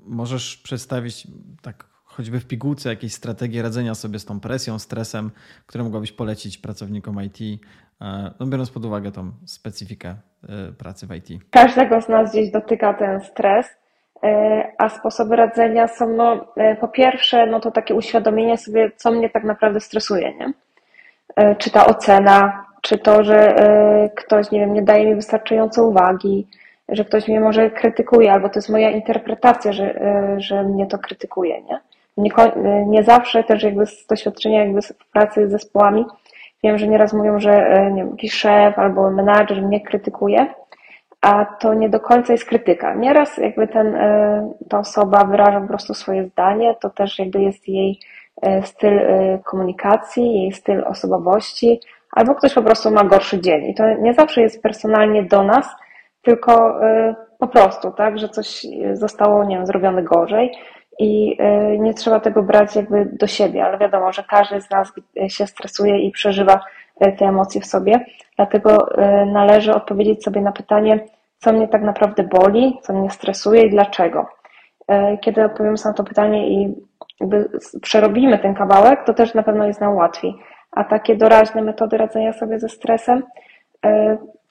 y, 0.06 0.10
możesz 0.10 0.58
przedstawić 0.58 1.28
tak 1.62 1.86
choćby 2.06 2.40
w 2.40 2.46
pigułce 2.46 2.90
jakieś 2.90 3.14
strategie 3.14 3.62
radzenia 3.62 3.96
sobie 3.96 4.20
z 4.20 4.26
tą 4.26 4.40
presją, 4.40 4.80
stresem, 4.80 5.32
które 5.66 5.84
mogłabyś 5.84 6.12
polecić 6.12 6.58
pracownikom 6.58 7.24
IT, 7.24 7.62
e, 8.02 8.32
no 8.40 8.46
biorąc 8.48 8.70
pod 8.70 8.86
uwagę 8.86 9.12
tą 9.12 9.32
specyfikę 9.46 10.10
e, 10.10 10.72
pracy 10.72 11.08
w 11.08 11.16
IT? 11.16 11.44
Każdego 11.52 12.02
z 12.02 12.10
nas 12.10 12.32
gdzieś 12.32 12.52
dotyka 12.52 12.94
ten 12.94 13.22
stres, 13.22 13.66
a 14.78 14.90
sposoby 14.90 15.36
radzenia 15.36 15.88
są 15.88 16.10
no, 16.10 16.46
po 16.82 16.88
pierwsze 16.88 17.46
no 17.46 17.60
to 17.60 17.72
takie 17.72 17.96
uświadomienie 17.96 18.58
sobie, 18.58 18.92
co 18.96 19.12
mnie 19.12 19.30
tak 19.30 19.44
naprawdę 19.44 19.80
stresuje, 19.80 20.34
nie? 20.34 20.54
Czy 21.58 21.72
ta 21.72 21.86
ocena, 21.86 22.66
czy 22.82 22.98
to, 22.98 23.24
że 23.24 23.56
ktoś, 24.16 24.52
nie 24.52 24.60
wiem, 24.60 24.74
nie 24.74 24.82
daje 24.82 25.06
mi 25.06 25.16
wystarczająco 25.16 25.86
uwagi, 25.88 26.48
że 26.90 27.06
ktoś 27.06 27.28
mnie 27.28 27.40
może 27.40 27.70
krytykuje, 27.70 28.34
albo 28.34 28.50
to 28.50 28.60
jest 28.60 28.70
moja 28.70 28.90
interpretacja, 28.90 29.74
że, 29.74 30.00
że 30.38 30.64
mnie 30.64 30.88
to 30.88 30.98
krytykuje, 30.98 31.62
nie? 31.62 31.80
Nie, 32.18 32.32
nie 32.88 33.04
zawsze 33.04 33.44
też 33.44 33.64
jakby 33.64 33.86
z 33.86 34.06
doświadczenia 34.08 34.60
jakby 34.60 34.82
w 34.82 35.12
pracy 35.12 35.48
z 35.48 35.52
zespołami 35.52 36.06
wiem, 36.64 36.78
że 36.78 36.88
nieraz 36.88 37.14
mówią, 37.14 37.40
że 37.40 37.52
e, 37.52 37.92
nie 37.92 38.04
wiem, 38.04 38.12
jakiś 38.12 38.34
szef 38.34 38.80
albo 38.80 39.12
menadżer 39.12 39.62
mnie 39.62 39.82
krytykuje, 39.82 40.54
a 41.22 41.46
to 41.46 41.74
nie 41.74 41.90
do 41.90 42.00
końca 42.00 42.34
jest 42.34 42.46
krytyka. 42.46 42.96
Nieraz 42.96 43.38
jakby 43.38 43.68
ten, 43.68 43.96
e, 43.96 44.54
ta 44.70 44.80
osoba 44.80 45.24
wyraża 45.24 45.62
po 45.62 45.68
prostu 45.68 45.94
swoje 45.94 46.26
zdanie, 46.26 46.76
to 46.82 46.90
też 46.90 47.20
jakby 47.20 47.42
jest 47.42 47.68
jej 47.68 48.00
e, 48.42 48.64
styl 48.64 49.00
komunikacji, 49.44 50.42
jej 50.42 50.52
styl 50.52 50.84
osobowości, 50.86 51.80
albo 52.12 52.36
ktoś 52.36 52.54
po 52.54 52.62
prostu 52.62 52.92
ma 52.92 53.04
gorszy 53.04 53.42
dzień. 53.42 53.66
I 53.66 53.76
to 53.76 53.84
nie 54.00 54.14
zawsze 54.14 54.42
jest 54.42 54.64
personalnie 54.64 55.24
do 55.24 55.44
nas, 55.44 55.76
tylko 56.22 56.80
po 57.40 57.48
prostu, 57.48 57.92
tak, 57.92 58.20
że 58.20 58.30
coś 58.30 58.66
zostało, 58.94 59.44
nie 59.44 59.56
wiem, 59.56 59.66
zrobione 59.66 60.04
gorzej 60.04 60.52
i 61.00 61.38
e, 61.40 61.78
nie 61.78 61.94
trzeba 61.94 62.20
tego 62.20 62.44
brać 62.44 62.76
jakby 62.76 63.06
do 63.06 63.28
siebie, 63.28 63.66
ale 63.66 63.78
wiadomo, 63.78 64.14
że 64.14 64.24
każdy 64.24 64.62
z 64.62 64.70
nas 64.70 64.94
się 65.28 65.48
stresuje 65.48 66.00
i 66.00 66.12
przeżywa 66.12 66.54
e, 66.54 66.60
te 67.00 67.26
emocje 67.26 67.62
w 67.62 67.66
sobie, 67.66 68.06
dlatego 68.36 68.98
e, 68.98 69.26
należy 69.26 69.74
odpowiedzieć 69.74 70.24
sobie 70.24 70.42
na 70.42 70.52
pytanie, 70.52 71.00
co 71.38 71.54
mnie 71.54 71.68
tak 71.68 71.82
naprawdę 71.82 72.24
boli, 72.24 72.78
co 72.82 72.94
mnie 72.94 73.10
stresuje 73.10 73.64
i 73.64 73.70
dlaczego. 73.70 74.26
Kiedy 75.22 75.46
odpowiemy 75.46 75.78
sobie 75.78 75.92
na 75.92 75.98
to 75.98 76.04
pytanie 76.04 76.50
i 76.50 76.76
przerobimy 77.82 78.40
ten 78.40 78.54
kawałek, 78.54 79.04
to 79.06 79.14
też 79.14 79.34
na 79.34 79.44
pewno 79.44 79.66
jest 79.66 79.82
nam 79.82 79.96
łatwiej. 79.96 80.36
A 80.72 80.84
takie 80.84 81.16
doraźne 81.16 81.62
metody 81.62 81.98
radzenia 81.98 82.34
sobie 82.34 82.60
ze 82.60 82.70
stresem, 82.70 83.24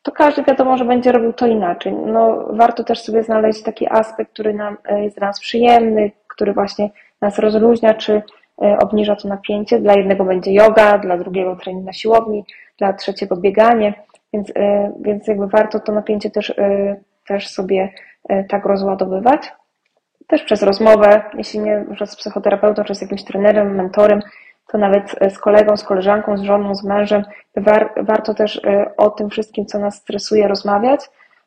to 0.03 0.13
każdy 0.13 0.43
wiadomo, 0.43 0.77
że 0.77 0.85
będzie 0.85 1.13
robił 1.13 1.33
to 1.33 1.47
inaczej. 1.47 1.93
No, 1.93 2.49
warto 2.51 2.85
też 2.85 3.03
sobie 3.03 3.23
znaleźć 3.23 3.63
taki 3.63 3.89
aspekt, 3.89 4.33
który 4.33 4.55
nam 4.55 4.77
jest 4.97 5.19
dla 5.19 5.27
nas 5.27 5.41
przyjemny, 5.41 6.11
który 6.29 6.53
właśnie 6.53 6.91
nas 7.21 7.39
rozluźnia, 7.39 7.95
czy 7.95 8.13
e, 8.15 8.23
obniża 8.61 9.17
to 9.17 9.29
napięcie. 9.29 9.79
Dla 9.79 9.95
jednego 9.95 10.25
będzie 10.25 10.53
yoga, 10.53 10.99
dla 10.99 11.19
drugiego 11.19 11.57
trening 11.57 11.87
na 11.87 11.93
siłowni, 11.93 12.45
dla 12.79 12.93
trzeciego 12.93 13.37
bieganie, 13.37 13.95
więc, 14.33 14.53
e, 14.57 14.93
więc 15.01 15.29
jakby 15.29 15.47
warto 15.47 15.81
to 15.81 15.93
napięcie 15.93 16.31
też, 16.31 16.51
e, 16.51 16.97
też 17.27 17.49
sobie 17.49 17.93
tak 18.49 18.65
rozładowywać. 18.65 19.53
Też 20.27 20.43
przez 20.43 20.63
rozmowę, 20.63 21.23
jeśli 21.35 21.61
nie 21.61 21.85
z 22.07 22.17
psychoterapeutą, 22.17 22.85
czy 22.85 22.95
z 22.95 23.03
jakimś 23.03 23.25
trenerem, 23.25 23.75
mentorem, 23.75 24.21
to 24.73 24.79
nawet 24.79 25.17
z 25.31 25.39
kolegą, 25.39 25.77
z 25.77 25.85
koleżanką, 25.85 26.37
z 26.37 26.43
żoną, 26.43 26.75
z 26.75 26.85
mężem, 26.85 27.25
war, 27.57 27.93
warto 27.97 28.35
też 28.35 28.61
o 28.97 29.11
tym 29.11 29.31
wszystkim, 29.31 29.67
co 29.67 29.79
nas 29.79 29.95
stresuje, 29.95 30.49
rozmawiać, 30.49 31.01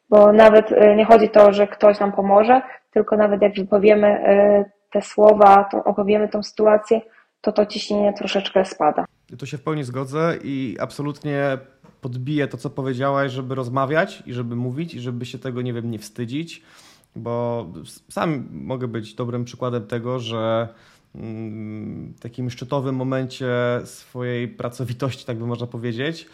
bo 0.10 0.32
nawet 0.34 0.74
nie 0.96 1.05
chodzi 1.05 1.29
to, 1.29 1.53
że 1.53 1.67
ktoś 1.67 2.00
nam 2.00 2.12
pomoże, 2.12 2.62
tylko 2.91 3.17
nawet 3.17 3.41
jak 3.41 3.53
wypowiemy 3.53 4.20
te 4.94 5.02
słowa, 5.02 5.64
to 5.64 5.84
opowiemy 5.84 6.30
tą 6.30 6.44
sytuację, 6.44 7.02
to 7.42 7.52
to 7.52 7.66
ciśnienie 7.66 8.14
troszeczkę 8.14 8.66
spada. 8.66 9.06
Tu 9.38 9.46
się 9.46 9.58
w 9.58 9.64
pełni 9.64 9.84
zgodzę 9.84 10.38
i 10.44 10.78
absolutnie 10.80 11.58
podbiję 12.02 12.48
to, 12.48 12.58
co 12.58 12.70
powiedziałaś, 12.70 13.32
żeby 13.32 13.56
rozmawiać 13.56 14.24
i 14.26 14.34
żeby 14.34 14.56
mówić 14.56 14.94
i 14.94 15.00
żeby 15.00 15.26
się 15.26 15.40
tego, 15.40 15.62
nie 15.62 15.74
wiem, 15.74 15.92
nie 15.92 16.00
wstydzić, 16.00 16.62
bo 17.16 17.66
sam 18.10 18.48
mogę 18.52 18.88
być 18.88 19.16
dobrym 19.16 19.46
przykładem 19.46 19.88
tego, 19.88 20.20
że 20.20 20.68
mm, 21.16 22.14
w 22.14 22.20
takim 22.20 22.50
szczytowym 22.50 22.96
momencie 22.96 23.48
swojej 23.86 24.48
pracowitości, 24.48 25.26
tak 25.26 25.38
by 25.38 25.48
można 25.48 25.68
powiedzieć, 25.68 26.30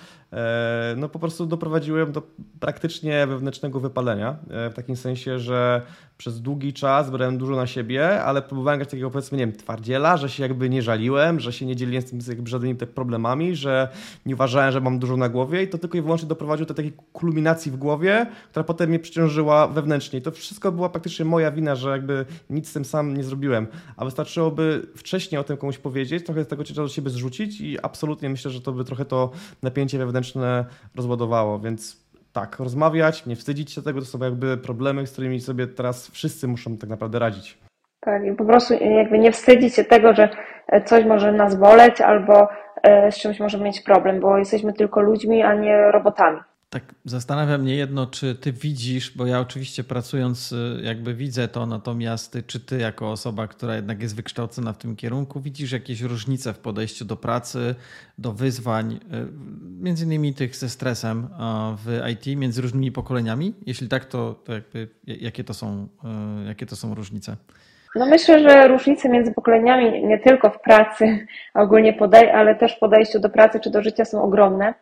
no 0.97 1.09
po 1.09 1.19
prostu 1.19 1.45
doprowadziłem 1.45 2.11
do 2.11 2.21
praktycznie 2.59 3.27
wewnętrznego 3.27 3.79
wypalenia. 3.79 4.35
E, 4.49 4.69
w 4.69 4.73
takim 4.73 4.95
sensie, 4.95 5.39
że 5.39 5.81
przez 6.17 6.41
długi 6.41 6.73
czas 6.73 7.09
brałem 7.09 7.37
dużo 7.37 7.55
na 7.55 7.67
siebie, 7.67 8.23
ale 8.23 8.41
próbowałem 8.41 8.79
grać 8.79 8.89
takiego 8.89 9.11
powiedzmy, 9.11 9.37
nie 9.37 9.47
wiem, 9.47 9.55
twardziela, 9.55 10.17
że 10.17 10.29
się 10.29 10.43
jakby 10.43 10.69
nie 10.69 10.81
żaliłem, 10.81 11.39
że 11.39 11.53
się 11.53 11.65
nie 11.65 11.75
dzieliłem 11.75 12.01
z 12.01 12.09
tym 12.09 12.19
jakby 12.27 12.49
żadnymi 12.49 12.75
problemami, 12.75 13.55
że 13.55 13.87
nie 14.25 14.33
uważałem, 14.33 14.71
że 14.71 14.81
mam 14.81 14.99
dużo 14.99 15.17
na 15.17 15.29
głowie 15.29 15.63
i 15.63 15.67
to 15.67 15.77
tylko 15.77 15.97
i 15.97 16.01
wyłącznie 16.01 16.27
doprowadziło 16.27 16.67
do 16.67 16.73
takiej 16.73 16.93
kulminacji 17.13 17.71
w 17.71 17.77
głowie, 17.77 18.25
która 18.49 18.63
potem 18.63 18.89
mnie 18.89 18.99
przyciążyła 18.99 19.67
wewnętrznie. 19.67 20.19
I 20.19 20.21
to 20.21 20.31
wszystko 20.31 20.71
była 20.71 20.89
praktycznie 20.89 21.25
moja 21.25 21.51
wina, 21.51 21.75
że 21.75 21.89
jakby 21.89 22.25
nic 22.49 22.69
z 22.69 22.73
tym 22.73 22.85
sam 22.85 23.17
nie 23.17 23.23
zrobiłem. 23.23 23.67
A 23.97 24.05
wystarczyłoby 24.05 24.87
wcześniej 24.95 25.41
o 25.41 25.43
tym 25.43 25.57
komuś 25.57 25.77
powiedzieć, 25.77 26.25
trochę 26.25 26.45
tego 26.45 26.63
ciężaru 26.63 26.89
siebie 26.89 27.09
zrzucić 27.09 27.61
i 27.61 27.79
absolutnie 27.79 28.29
myślę, 28.29 28.51
że 28.51 28.61
to 28.61 28.71
by 28.71 28.83
trochę 28.83 29.05
to 29.05 29.31
napięcie 29.61 29.97
wewnętrzne 29.97 30.18
rozładowało, 30.95 31.59
więc 31.59 32.09
tak, 32.33 32.59
rozmawiać, 32.59 33.25
nie 33.25 33.35
wstydzić 33.35 33.71
się 33.71 33.81
tego, 33.81 33.99
to 33.99 34.05
są 34.05 34.19
jakby 34.19 34.57
problemy, 34.57 35.07
z 35.07 35.11
którymi 35.11 35.39
sobie 35.39 35.67
teraz 35.67 36.09
wszyscy 36.09 36.47
muszą 36.47 36.77
tak 36.77 36.89
naprawdę 36.89 37.19
radzić. 37.19 37.57
Tak, 37.99 38.25
i 38.25 38.35
po 38.35 38.45
prostu 38.45 38.73
jakby 38.73 39.19
nie 39.19 39.31
wstydzić 39.31 39.75
się 39.75 39.83
tego, 39.83 40.13
że 40.13 40.29
coś 40.85 41.05
może 41.05 41.31
nas 41.31 41.55
boleć 41.55 42.01
albo 42.01 42.47
e, 42.83 43.11
z 43.11 43.17
czymś 43.17 43.39
możemy 43.39 43.63
mieć 43.63 43.81
problem, 43.81 44.19
bo 44.19 44.37
jesteśmy 44.37 44.73
tylko 44.73 45.01
ludźmi, 45.01 45.43
a 45.43 45.53
nie 45.53 45.91
robotami. 45.91 46.39
Tak, 46.71 46.83
zastanawia 47.05 47.57
mnie 47.57 47.75
jedno, 47.75 48.07
czy 48.07 48.35
ty 48.35 48.51
widzisz, 48.51 49.17
bo 49.17 49.25
ja 49.25 49.39
oczywiście 49.39 49.83
pracując 49.83 50.51
y, 50.51 50.81
jakby 50.83 51.13
widzę 51.13 51.47
to, 51.47 51.65
natomiast 51.65 52.37
czy 52.47 52.59
ty 52.59 52.77
jako 52.77 53.11
osoba, 53.11 53.47
która 53.47 53.75
jednak 53.75 54.01
jest 54.01 54.15
wykształcona 54.15 54.73
w 54.73 54.77
tym 54.77 54.95
kierunku, 54.95 55.39
widzisz 55.39 55.71
jakieś 55.71 56.01
różnice 56.01 56.53
w 56.53 56.59
podejściu 56.59 57.05
do 57.05 57.15
pracy, 57.15 57.75
do 58.17 58.31
wyzwań, 58.31 58.93
y, 58.93 58.99
między 59.83 60.05
innymi 60.05 60.33
tych 60.33 60.55
ze 60.55 60.69
stresem 60.69 61.27
w 61.77 62.01
IT, 62.11 62.37
między 62.37 62.61
różnymi 62.61 62.91
pokoleniami? 62.91 63.53
Jeśli 63.65 63.87
tak, 63.87 64.05
to, 64.05 64.33
to 64.33 64.53
jakby, 64.53 64.87
jakie, 65.07 65.43
to 65.43 65.53
są, 65.53 65.87
y, 66.43 66.47
jakie 66.47 66.65
to 66.65 66.75
są 66.75 66.95
różnice? 66.95 67.35
No 67.95 68.05
myślę, 68.05 68.49
że 68.49 68.67
różnice 68.67 69.09
między 69.09 69.33
pokoleniami 69.33 70.05
nie 70.05 70.19
tylko 70.19 70.49
w 70.49 70.61
pracy, 70.61 71.27
ogólnie 71.53 71.93
podej 71.93 72.29
ale 72.29 72.55
też 72.55 72.75
w 72.75 72.79
podejściu 72.79 73.19
do 73.19 73.29
pracy 73.29 73.59
czy 73.59 73.69
do 73.69 73.83
życia 73.83 74.05
są 74.05 74.23
ogromne 74.23 74.73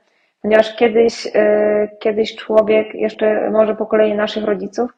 ponieważ 0.42 0.76
kiedyś, 0.76 1.28
e, 1.36 1.88
kiedyś 2.00 2.36
człowiek, 2.36 2.96
jeszcze 2.96 3.50
może 3.52 3.76
po 3.76 3.86
kolei 3.86 4.16
naszych 4.16 4.44
rodziców, 4.44 4.92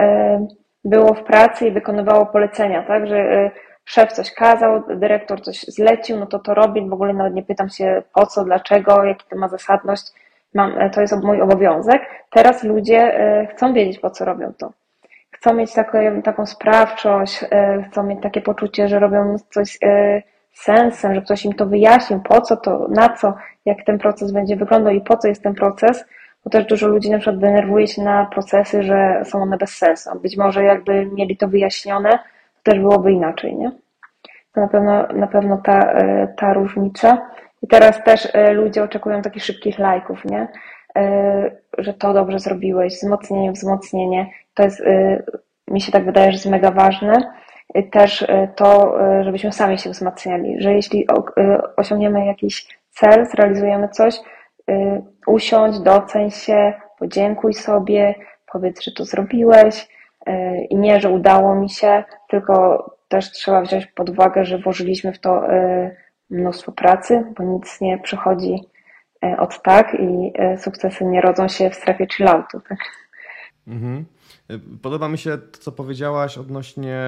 e, 0.00 0.46
było 0.84 1.14
w 1.14 1.22
pracy 1.22 1.68
i 1.68 1.70
wykonywało 1.70 2.26
polecenia, 2.26 2.82
tak, 2.82 3.06
że 3.06 3.16
e, 3.16 3.50
szef 3.84 4.12
coś 4.12 4.34
kazał, 4.34 4.82
dyrektor 4.96 5.42
coś 5.42 5.60
zlecił, 5.60 6.16
no 6.16 6.26
to 6.26 6.38
to 6.38 6.54
robi, 6.54 6.88
w 6.88 6.92
ogóle 6.92 7.12
nawet 7.12 7.34
nie 7.34 7.42
pytam 7.42 7.68
się 7.68 8.02
po 8.14 8.26
co, 8.26 8.44
dlaczego, 8.44 9.04
jaki 9.04 9.24
to 9.30 9.36
ma 9.36 9.48
zasadność, 9.48 10.12
mam, 10.54 10.90
to 10.90 11.00
jest 11.00 11.24
mój 11.24 11.40
obowiązek. 11.40 12.02
Teraz 12.30 12.64
ludzie 12.64 13.20
chcą 13.50 13.72
wiedzieć, 13.72 13.98
po 13.98 14.10
co 14.10 14.24
robią 14.24 14.52
to. 14.58 14.72
Chcą 15.30 15.54
mieć 15.54 15.72
taką, 15.72 16.22
taką 16.22 16.46
sprawczość, 16.46 17.44
chcą 17.90 18.02
mieć 18.02 18.22
takie 18.22 18.40
poczucie, 18.40 18.88
że 18.88 18.98
robią 18.98 19.36
coś 19.50 19.78
sensem, 20.58 21.14
że 21.14 21.22
ktoś 21.22 21.44
im 21.44 21.52
to 21.52 21.66
wyjaśnił, 21.66 22.20
po 22.20 22.40
co 22.40 22.56
to, 22.56 22.86
na 22.88 23.08
co, 23.08 23.34
jak 23.64 23.84
ten 23.84 23.98
proces 23.98 24.32
będzie 24.32 24.56
wyglądał 24.56 24.92
i 24.92 25.00
po 25.00 25.16
co 25.16 25.28
jest 25.28 25.42
ten 25.42 25.54
proces, 25.54 26.04
bo 26.44 26.50
też 26.50 26.64
dużo 26.64 26.88
ludzi 26.88 27.10
na 27.10 27.18
przykład 27.18 27.38
denerwuje 27.38 27.86
się 27.86 28.02
na 28.02 28.26
procesy, 28.26 28.82
że 28.82 29.22
są 29.24 29.42
one 29.42 29.56
bez 29.56 29.76
sensu. 29.76 30.10
Być 30.20 30.36
może 30.36 30.64
jakby 30.64 31.06
mieli 31.06 31.36
to 31.36 31.48
wyjaśnione, 31.48 32.10
to 32.62 32.70
też 32.70 32.80
byłoby 32.80 33.12
inaczej, 33.12 33.56
nie? 33.56 33.70
To 34.54 34.60
na 34.60 34.68
pewno, 34.68 35.06
na 35.06 35.26
pewno 35.26 35.56
ta, 35.56 35.92
e, 35.92 36.28
ta 36.36 36.52
różnica. 36.52 37.30
I 37.62 37.66
teraz 37.68 38.04
też 38.04 38.28
e, 38.32 38.52
ludzie 38.52 38.82
oczekują 38.82 39.22
takich 39.22 39.44
szybkich 39.44 39.78
lajków, 39.78 40.24
nie? 40.24 40.48
E, 40.96 41.50
że 41.78 41.94
to 41.94 42.12
dobrze 42.12 42.38
zrobiłeś, 42.38 42.94
wzmocnienie, 42.94 43.52
wzmocnienie. 43.52 44.30
To 44.54 44.62
jest, 44.62 44.82
mi 45.68 45.80
się 45.80 45.92
tak 45.92 46.04
wydaje, 46.04 46.26
że 46.26 46.36
jest 46.36 46.46
mega 46.46 46.70
ważne 46.70 47.32
też 47.92 48.22
e, 48.22 48.48
to, 48.56 49.00
e, 49.00 49.24
żebyśmy 49.24 49.52
sami 49.52 49.78
się 49.78 49.90
wzmacniali, 49.90 50.62
że 50.62 50.74
jeśli 50.74 51.06
osiągniemy 51.76 52.26
jakiś 52.26 52.78
cel, 52.90 53.26
zrealizujemy 53.26 53.88
coś, 53.88 54.20
usiądź, 55.26 55.80
doceń 55.80 56.30
się, 56.30 56.72
podziękuj 56.98 57.54
sobie, 57.54 58.14
powiedz, 58.52 58.82
że 58.82 58.92
to 58.92 59.04
zrobiłeś 59.04 59.88
i 60.70 60.76
nie, 60.76 61.00
że 61.00 61.10
udało 61.10 61.54
mi 61.54 61.70
się, 61.70 62.04
tylko 62.28 62.84
też 63.08 63.32
trzeba 63.32 63.60
wziąć 63.60 63.86
pod 63.86 64.10
uwagę, 64.10 64.44
że 64.44 64.58
włożyliśmy 64.58 65.12
w 65.12 65.20
to 65.20 65.42
mnóstwo 66.30 66.72
pracy, 66.72 67.24
bo 67.38 67.44
nic 67.44 67.80
nie 67.80 67.98
przychodzi 67.98 68.60
od 69.38 69.62
tak 69.62 69.94
i 69.94 70.32
sukcesy 70.56 71.04
nie 71.04 71.20
rodzą 71.20 71.48
się 71.48 71.70
w 71.70 71.74
strefie 71.74 72.06
chilloutu. 72.06 72.60
Tak? 72.68 72.78
Mhm. 73.68 74.04
Podoba 74.82 75.08
mi 75.08 75.18
się 75.18 75.38
to, 75.38 75.58
co 75.58 75.72
powiedziałaś 75.72 76.38
odnośnie 76.38 77.02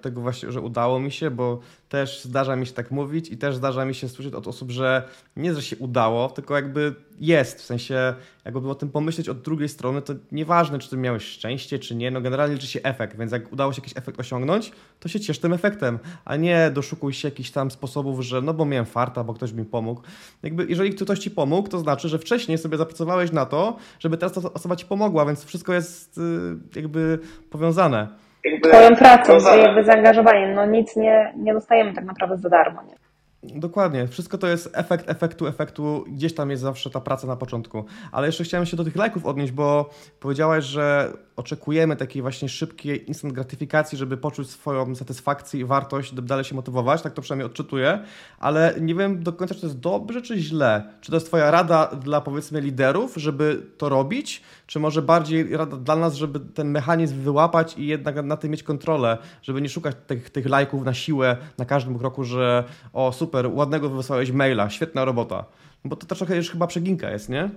tego 0.00 0.20
właśnie, 0.20 0.52
że 0.52 0.60
udało 0.60 1.00
mi 1.00 1.12
się, 1.12 1.30
bo 1.30 1.60
też 1.88 2.24
zdarza 2.24 2.56
mi 2.56 2.66
się 2.66 2.72
tak 2.72 2.90
mówić 2.90 3.28
i 3.28 3.36
też 3.38 3.56
zdarza 3.56 3.84
mi 3.84 3.94
się 3.94 4.08
słyszeć 4.08 4.34
od 4.34 4.48
osób, 4.48 4.70
że 4.70 5.08
nie, 5.36 5.54
że 5.54 5.62
się 5.62 5.76
udało, 5.76 6.28
tylko 6.28 6.54
jakby 6.54 6.94
jest, 7.20 7.58
w 7.58 7.64
sensie 7.64 8.14
jakby 8.44 8.70
o 8.70 8.74
tym 8.74 8.90
pomyśleć 8.90 9.28
od 9.28 9.42
drugiej 9.42 9.68
strony, 9.68 10.02
to 10.02 10.12
nieważne, 10.32 10.78
czy 10.78 10.90
ty 10.90 10.96
miałeś 10.96 11.24
szczęście, 11.24 11.78
czy 11.78 11.94
nie, 11.94 12.10
no 12.10 12.20
generalnie 12.20 12.54
liczy 12.54 12.66
się 12.66 12.80
efekt, 12.82 13.18
więc 13.18 13.32
jak 13.32 13.52
udało 13.52 13.72
się 13.72 13.82
jakiś 13.82 13.96
efekt 13.96 14.20
osiągnąć, 14.20 14.72
to 15.00 15.08
się 15.08 15.20
ciesz 15.20 15.38
tym 15.38 15.52
efektem, 15.52 15.98
a 16.24 16.36
nie 16.36 16.70
doszukuj 16.70 17.12
się 17.12 17.28
jakichś 17.28 17.50
tam 17.50 17.70
sposobów, 17.70 18.20
że 18.20 18.42
no 18.42 18.54
bo 18.54 18.64
miałem 18.64 18.86
farta, 18.86 19.24
bo 19.24 19.34
ktoś 19.34 19.52
mi 19.52 19.64
pomógł. 19.64 20.02
Jakby 20.42 20.66
jeżeli 20.68 20.94
ktoś 20.94 21.18
ci 21.18 21.30
pomógł, 21.30 21.68
to 21.68 21.78
znaczy, 21.78 22.08
że 22.08 22.18
wcześniej 22.18 22.58
sobie 22.58 22.76
zapracowałeś 22.76 23.32
na 23.32 23.46
to, 23.46 23.76
żeby 23.98 24.16
teraz 24.16 24.32
ta 24.32 24.52
osoba 24.52 24.76
ci 24.76 24.86
pomogła, 24.86 25.26
więc 25.26 25.44
wszystko 25.44 25.74
jest 25.74 26.18
y, 26.18 26.20
jakby 26.76 27.18
powiązane. 27.50 28.08
Twoją 28.62 28.96
pracą, 28.96 29.32
jakby 29.56 29.84
zaangażowaniem. 29.84 30.54
No 30.54 30.66
nic 30.66 30.96
nie, 30.96 31.32
nie 31.36 31.54
dostajemy 31.54 31.94
tak 31.94 32.04
naprawdę 32.04 32.38
za 32.38 32.48
darmo. 32.48 32.82
Nie? 32.82 33.03
Dokładnie. 33.54 34.06
Wszystko 34.08 34.38
to 34.38 34.46
jest 34.46 34.70
efekt 34.72 35.10
efektu, 35.10 35.46
efektu. 35.46 36.04
Gdzieś 36.08 36.34
tam 36.34 36.50
jest 36.50 36.62
zawsze 36.62 36.90
ta 36.90 37.00
praca 37.00 37.26
na 37.26 37.36
początku. 37.36 37.84
Ale 38.12 38.26
jeszcze 38.26 38.44
chciałem 38.44 38.66
się 38.66 38.76
do 38.76 38.84
tych 38.84 38.96
lajków 38.96 39.26
odnieść, 39.26 39.52
bo 39.52 39.90
powiedziałaś, 40.20 40.64
że 40.64 41.12
oczekujemy 41.36 41.96
takiej 41.96 42.22
właśnie 42.22 42.48
szybkiej 42.48 43.08
instant 43.08 43.34
gratyfikacji, 43.34 43.98
żeby 43.98 44.16
poczuć 44.16 44.50
swoją 44.50 44.94
satysfakcję 44.94 45.60
i 45.60 45.64
wartość, 45.64 46.14
dalej 46.14 46.44
się 46.44 46.54
motywować. 46.54 47.02
Tak 47.02 47.12
to 47.12 47.22
przynajmniej 47.22 47.46
odczytuję. 47.46 48.04
Ale 48.38 48.74
nie 48.80 48.94
wiem 48.94 49.22
do 49.22 49.32
końca, 49.32 49.54
czy 49.54 49.60
to 49.60 49.66
jest 49.66 49.80
dobrze, 49.80 50.22
czy 50.22 50.38
źle. 50.38 50.92
Czy 51.00 51.10
to 51.10 51.16
jest 51.16 51.26
Twoja 51.26 51.50
rada 51.50 51.86
dla 51.86 52.20
powiedzmy 52.20 52.60
liderów, 52.60 53.14
żeby 53.16 53.66
to 53.78 53.88
robić? 53.88 54.42
Czy 54.66 54.80
może 54.80 55.02
bardziej 55.02 55.56
rada 55.56 55.76
dla 55.76 55.96
nas, 55.96 56.14
żeby 56.14 56.40
ten 56.40 56.70
mechanizm 56.70 57.20
wyłapać 57.20 57.78
i 57.78 57.86
jednak 57.86 58.24
na 58.24 58.36
tym 58.36 58.50
mieć 58.50 58.62
kontrolę, 58.62 59.18
żeby 59.42 59.62
nie 59.62 59.68
szukać 59.68 59.96
tych, 60.06 60.30
tych 60.30 60.48
lajków 60.48 60.84
na 60.84 60.94
siłę 60.94 61.36
na 61.58 61.64
każdym 61.64 61.98
kroku, 61.98 62.24
że 62.24 62.64
o 62.92 63.12
super, 63.12 63.33
super, 63.34 63.50
ładnego 63.54 63.88
wysłałeś 63.88 64.30
maila, 64.30 64.70
świetna 64.70 65.04
robota. 65.04 65.44
Bo 65.84 65.96
to 65.96 66.14
trochę 66.14 66.36
już 66.36 66.50
chyba 66.50 66.66
przeginka 66.66 67.10
jest, 67.10 67.28
nie? 67.28 67.48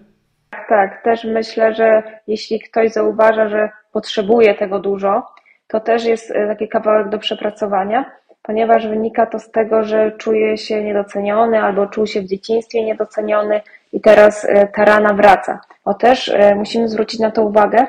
Tak, 0.50 0.70
tak. 0.70 1.04
Też 1.04 1.24
myślę, 1.24 1.76
że 1.76 2.04
jeśli 2.28 2.60
ktoś 2.60 2.92
zauważa, 2.92 3.50
że 3.50 3.70
potrzebuje 3.92 4.56
tego 4.56 4.80
dużo, 4.80 5.24
to 5.68 5.80
też 5.80 6.06
jest 6.06 6.32
e, 6.32 6.48
taki 6.48 6.68
kawałek 6.68 7.10
do 7.10 7.20
przepracowania, 7.20 8.12
ponieważ 8.42 8.88
wynika 8.88 9.26
to 9.26 9.40
z 9.40 9.52
tego, 9.52 9.84
że 9.84 10.12
czuje 10.12 10.58
się 10.58 10.84
niedoceniony 10.84 11.64
albo 11.64 11.88
czuł 11.88 12.08
się 12.08 12.22
w 12.22 12.26
dzieciństwie 12.26 12.84
niedoceniony 12.84 13.62
i 13.94 14.02
teraz 14.02 14.46
e, 14.46 14.68
ta 14.68 14.86
rana 14.86 15.14
wraca. 15.14 15.60
O 15.86 15.94
też 15.94 16.30
e, 16.30 16.56
musimy 16.56 16.90
zwrócić 16.90 17.20
na 17.20 17.32
to 17.32 17.44
uwagę, 17.44 17.88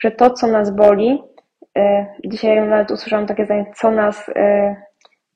że 0.00 0.10
to, 0.10 0.30
co 0.30 0.46
nas 0.46 0.70
boli, 0.70 1.22
dzisiaj 2.24 2.60
nawet 2.60 2.90
usłyszałam 2.90 3.26
takie 3.26 3.44
zdanie, 3.44 3.66
co 3.76 3.90
nas 3.90 4.30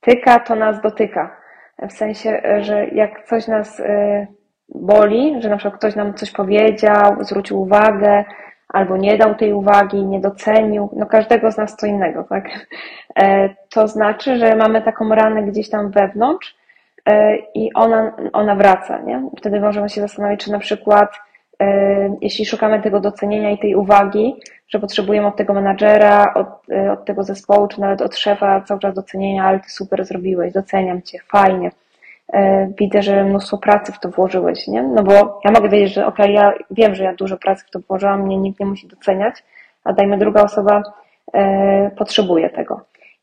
tyka, 0.01 0.41
to 0.41 0.55
nas 0.55 0.81
dotyka. 0.81 1.42
W 1.79 1.93
sensie, 1.93 2.43
że 2.61 2.87
jak 2.87 3.25
coś 3.27 3.49
nas 3.49 3.81
y, 3.81 4.27
boli, 4.69 5.43
że 5.43 5.49
na 5.49 5.57
przykład 5.57 5.79
ktoś 5.79 5.97
nam 5.97 6.15
coś 6.15 6.31
powiedział, 6.31 7.17
zwrócił 7.21 7.61
uwagę, 7.61 8.25
albo 8.73 8.97
nie 8.97 9.19
dał 9.19 9.35
tej 9.35 9.53
uwagi, 9.53 10.07
nie 10.07 10.21
docenił, 10.21 10.89
no 10.97 11.07
każdego 11.07 11.53
z 11.53 11.57
nas 11.57 11.77
co 11.77 11.87
innego, 11.87 12.25
tak? 12.25 12.67
E, 13.19 13.49
to 13.71 13.89
znaczy, 13.89 14.39
że 14.39 14.57
mamy 14.57 14.83
taką 14.83 15.09
ranę 15.09 15.43
gdzieś 15.43 15.71
tam 15.71 15.91
wewnątrz 15.91 16.57
e, 17.07 17.37
i 17.55 17.73
ona, 17.75 18.17
ona 18.33 18.55
wraca, 18.55 18.99
nie? 18.99 19.31
Wtedy 19.39 19.61
możemy 19.61 19.89
się 19.89 20.01
zastanowić, 20.01 20.45
czy 20.45 20.53
na 20.53 20.59
przykład 20.59 21.17
e, 21.61 22.17
jeśli 22.21 22.47
szukamy 22.47 22.81
tego 22.81 23.01
docenienia 23.01 23.51
i 23.51 23.59
tej 23.59 23.75
uwagi, 23.75 24.35
że 24.73 24.81
potrzebujemy 24.81 25.27
od 25.27 25.37
tego 25.37 25.55
menadżera, 25.55 26.35
od, 26.35 26.49
e, 26.71 26.93
od 26.93 27.05
tego 27.05 27.23
zespołu, 27.23 27.69
czy 27.69 27.81
nawet 27.81 28.03
od 28.03 28.17
szefa 28.17 28.61
cały 28.61 28.81
czas 28.81 28.95
docenienia, 28.95 29.45
ale 29.45 29.61
ty 29.61 29.71
super 29.71 30.05
zrobiłeś, 30.05 30.53
doceniam 30.53 31.03
cię, 31.03 31.19
fajnie. 31.29 31.71
E, 32.33 32.69
widzę, 32.79 33.03
że 33.03 33.25
mnóstwo 33.25 33.59
pracy 33.59 33.93
w 33.93 34.01
to 34.01 34.09
włożyłeś, 34.09 34.69
nie? 34.69 34.83
No 34.83 35.03
bo 35.03 35.41
ja 35.45 35.51
mogę 35.51 35.69
wiedzieć, 35.69 35.95
że 35.95 36.07
okej, 36.07 36.37
okay, 36.37 36.45
ja 36.45 36.53
wiem, 36.71 36.95
że 36.95 37.05
ja 37.05 37.15
dużo 37.15 37.37
pracy 37.37 37.65
w 37.69 37.71
to 37.71 37.81
włożyłam, 37.81 38.23
mnie 38.23 38.37
nikt 38.39 38.61
nie 38.61 38.67
musi 38.67 38.89
doceniać, 38.89 39.35
a 39.85 39.93
dajmy 39.93 40.19
druga 40.19 40.43
osoba 40.43 40.83
e, 41.35 41.91
potrzebuje 41.91 42.51
tego. 42.51 42.81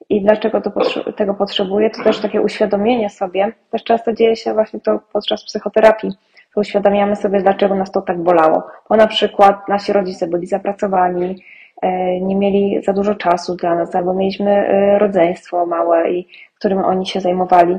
I 0.09 0.21
dlaczego 0.21 0.61
to, 0.61 0.71
tego 1.11 1.33
potrzebuje? 1.33 1.89
To 1.89 2.03
też 2.03 2.19
takie 2.19 2.41
uświadomienie 2.41 3.09
sobie. 3.09 3.51
Też 3.71 3.83
często 3.83 4.13
dzieje 4.13 4.35
się 4.35 4.53
właśnie 4.53 4.79
to 4.79 4.99
podczas 5.13 5.43
psychoterapii 5.43 6.11
uświadamiamy 6.55 7.15
sobie, 7.15 7.41
dlaczego 7.41 7.75
nas 7.75 7.91
to 7.91 8.01
tak 8.01 8.23
bolało. 8.23 8.63
Bo 8.89 8.95
na 8.95 9.07
przykład 9.07 9.67
nasi 9.67 9.93
rodzice 9.93 10.27
byli 10.27 10.47
zapracowani, 10.47 11.43
e, 11.81 12.21
nie 12.21 12.35
mieli 12.35 12.83
za 12.83 12.93
dużo 12.93 13.15
czasu 13.15 13.55
dla 13.55 13.75
nas, 13.75 13.95
albo 13.95 14.13
mieliśmy 14.13 14.51
e, 14.51 14.99
rodzeństwo 14.99 15.65
małe, 15.65 16.11
i 16.11 16.27
którym 16.59 16.85
oni 16.85 17.05
się 17.05 17.21
zajmowali 17.21 17.77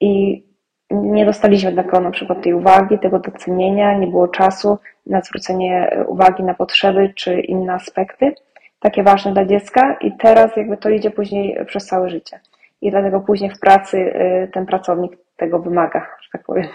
i 0.00 0.44
nie 0.90 1.26
dostaliśmy 1.26 1.72
tego 1.72 2.00
na 2.00 2.10
przykład 2.10 2.42
tej 2.42 2.54
uwagi, 2.54 2.98
tego 2.98 3.18
docenienia, 3.18 3.98
nie 3.98 4.06
było 4.06 4.28
czasu 4.28 4.78
na 5.06 5.20
zwrócenie 5.20 6.04
uwagi 6.06 6.42
na 6.42 6.54
potrzeby 6.54 7.12
czy 7.16 7.40
inne 7.40 7.72
aspekty, 7.72 8.34
takie 8.80 9.02
ważne 9.02 9.32
dla 9.32 9.44
dziecka 9.44 9.96
i 10.00 10.16
teraz 10.16 10.56
jakby 10.56 10.76
to 10.76 10.90
idzie 10.90 11.10
później 11.10 11.66
przez 11.66 11.86
całe 11.86 12.10
życie. 12.10 12.40
I 12.80 12.90
dlatego 12.90 13.20
później 13.20 13.50
w 13.50 13.60
pracy 13.60 13.98
e, 14.14 14.48
ten 14.48 14.66
pracownik 14.66 15.12
tego 15.36 15.58
wymaga, 15.58 16.00
że 16.00 16.28
tak 16.32 16.42
powiem. 16.44 16.66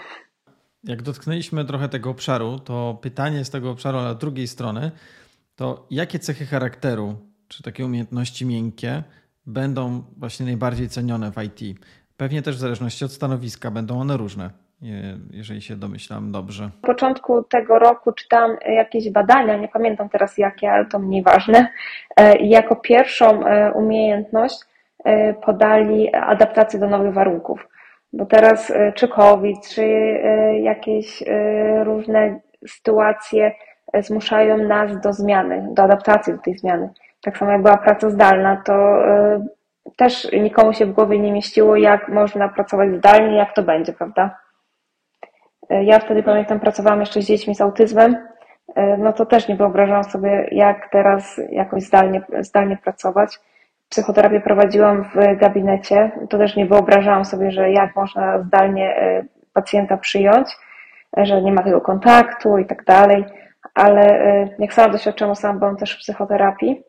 Jak 0.84 1.02
dotknęliśmy 1.02 1.64
trochę 1.64 1.88
tego 1.88 2.10
obszaru, 2.10 2.58
to 2.58 2.98
pytanie 3.02 3.44
z 3.44 3.50
tego 3.50 3.70
obszaru 3.70 4.00
na 4.00 4.14
drugiej 4.14 4.46
strony 4.46 4.90
to 5.58 5.86
jakie 5.90 6.18
cechy 6.18 6.46
charakteru, 6.46 7.14
czy 7.48 7.62
takie 7.62 7.84
umiejętności 7.84 8.46
miękkie 8.46 9.02
będą 9.46 10.02
właśnie 10.16 10.46
najbardziej 10.46 10.88
cenione 10.88 11.30
w 11.32 11.42
IT? 11.42 11.78
Pewnie 12.16 12.42
też 12.42 12.56
w 12.56 12.58
zależności 12.58 13.04
od 13.04 13.12
stanowiska 13.12 13.70
będą 13.70 14.00
one 14.00 14.16
różne, 14.16 14.50
jeżeli 15.30 15.62
się 15.62 15.76
domyślam 15.76 16.32
dobrze. 16.32 16.64
Na 16.64 16.88
początku 16.88 17.42
tego 17.42 17.78
roku 17.78 18.12
czytałam 18.12 18.56
jakieś 18.66 19.10
badania, 19.10 19.56
nie 19.56 19.68
pamiętam 19.68 20.08
teraz 20.08 20.38
jakie, 20.38 20.72
ale 20.72 20.86
to 20.86 20.98
mniej 20.98 21.22
ważne. 21.22 21.68
E, 22.16 22.36
jako 22.36 22.76
pierwszą 22.76 23.46
e, 23.46 23.72
umiejętność 23.72 24.60
e, 25.04 25.34
podali 25.34 26.14
adaptację 26.14 26.80
do 26.80 26.88
nowych 26.88 27.14
warunków 27.14 27.68
bo 28.12 28.26
teraz 28.26 28.70
e, 28.70 28.92
czy 28.92 29.08
COVID, 29.08 29.68
czy 29.68 29.82
e, 29.82 30.58
jakieś 30.60 31.22
e, 31.22 31.84
różne 31.84 32.40
sytuacje 32.66 33.52
zmuszają 34.00 34.56
nas 34.56 35.00
do 35.00 35.12
zmiany, 35.12 35.68
do 35.72 35.82
adaptacji 35.82 36.32
do 36.32 36.38
tej 36.38 36.58
zmiany. 36.58 36.90
Tak 37.22 37.38
samo 37.38 37.52
jak 37.52 37.62
była 37.62 37.76
praca 37.76 38.10
zdalna, 38.10 38.62
to 38.64 38.98
też 39.96 40.32
nikomu 40.32 40.72
się 40.72 40.86
w 40.86 40.92
głowie 40.92 41.18
nie 41.18 41.32
mieściło, 41.32 41.76
jak 41.76 42.08
można 42.08 42.48
pracować 42.48 42.90
zdalnie, 42.94 43.36
jak 43.36 43.54
to 43.54 43.62
będzie, 43.62 43.92
prawda? 43.92 44.38
Ja 45.70 45.98
wtedy 45.98 46.22
pamiętam, 46.22 46.60
pracowałam 46.60 47.00
jeszcze 47.00 47.22
z 47.22 47.26
dziećmi 47.26 47.54
z 47.54 47.60
autyzmem, 47.60 48.16
no 48.98 49.12
to 49.12 49.26
też 49.26 49.48
nie 49.48 49.56
wyobrażałam 49.56 50.04
sobie, 50.04 50.48
jak 50.52 50.88
teraz 50.92 51.40
jakoś 51.50 51.82
zdalnie, 51.82 52.22
zdalnie 52.40 52.76
pracować 52.76 53.38
psychoterapię 53.88 54.40
prowadziłam 54.40 55.04
w 55.04 55.38
gabinecie, 55.40 56.10
to 56.30 56.38
też 56.38 56.56
nie 56.56 56.66
wyobrażałam 56.66 57.24
sobie, 57.24 57.50
że 57.50 57.72
jak 57.72 57.96
można 57.96 58.42
zdalnie 58.42 58.96
e, 58.96 59.24
pacjenta 59.52 59.96
przyjąć, 59.96 60.48
e, 61.18 61.26
że 61.26 61.42
nie 61.42 61.52
ma 61.52 61.62
tego 61.62 61.80
kontaktu 61.80 62.58
i 62.58 62.66
tak 62.66 62.84
dalej, 62.84 63.24
ale 63.74 64.00
e, 64.00 64.48
jak 64.58 64.74
sama 64.74 64.92
doświadczyłam, 64.92 65.36
sam 65.36 65.58
byłam 65.58 65.76
też 65.76 65.94
w 65.94 65.98
psychoterapii 65.98 66.82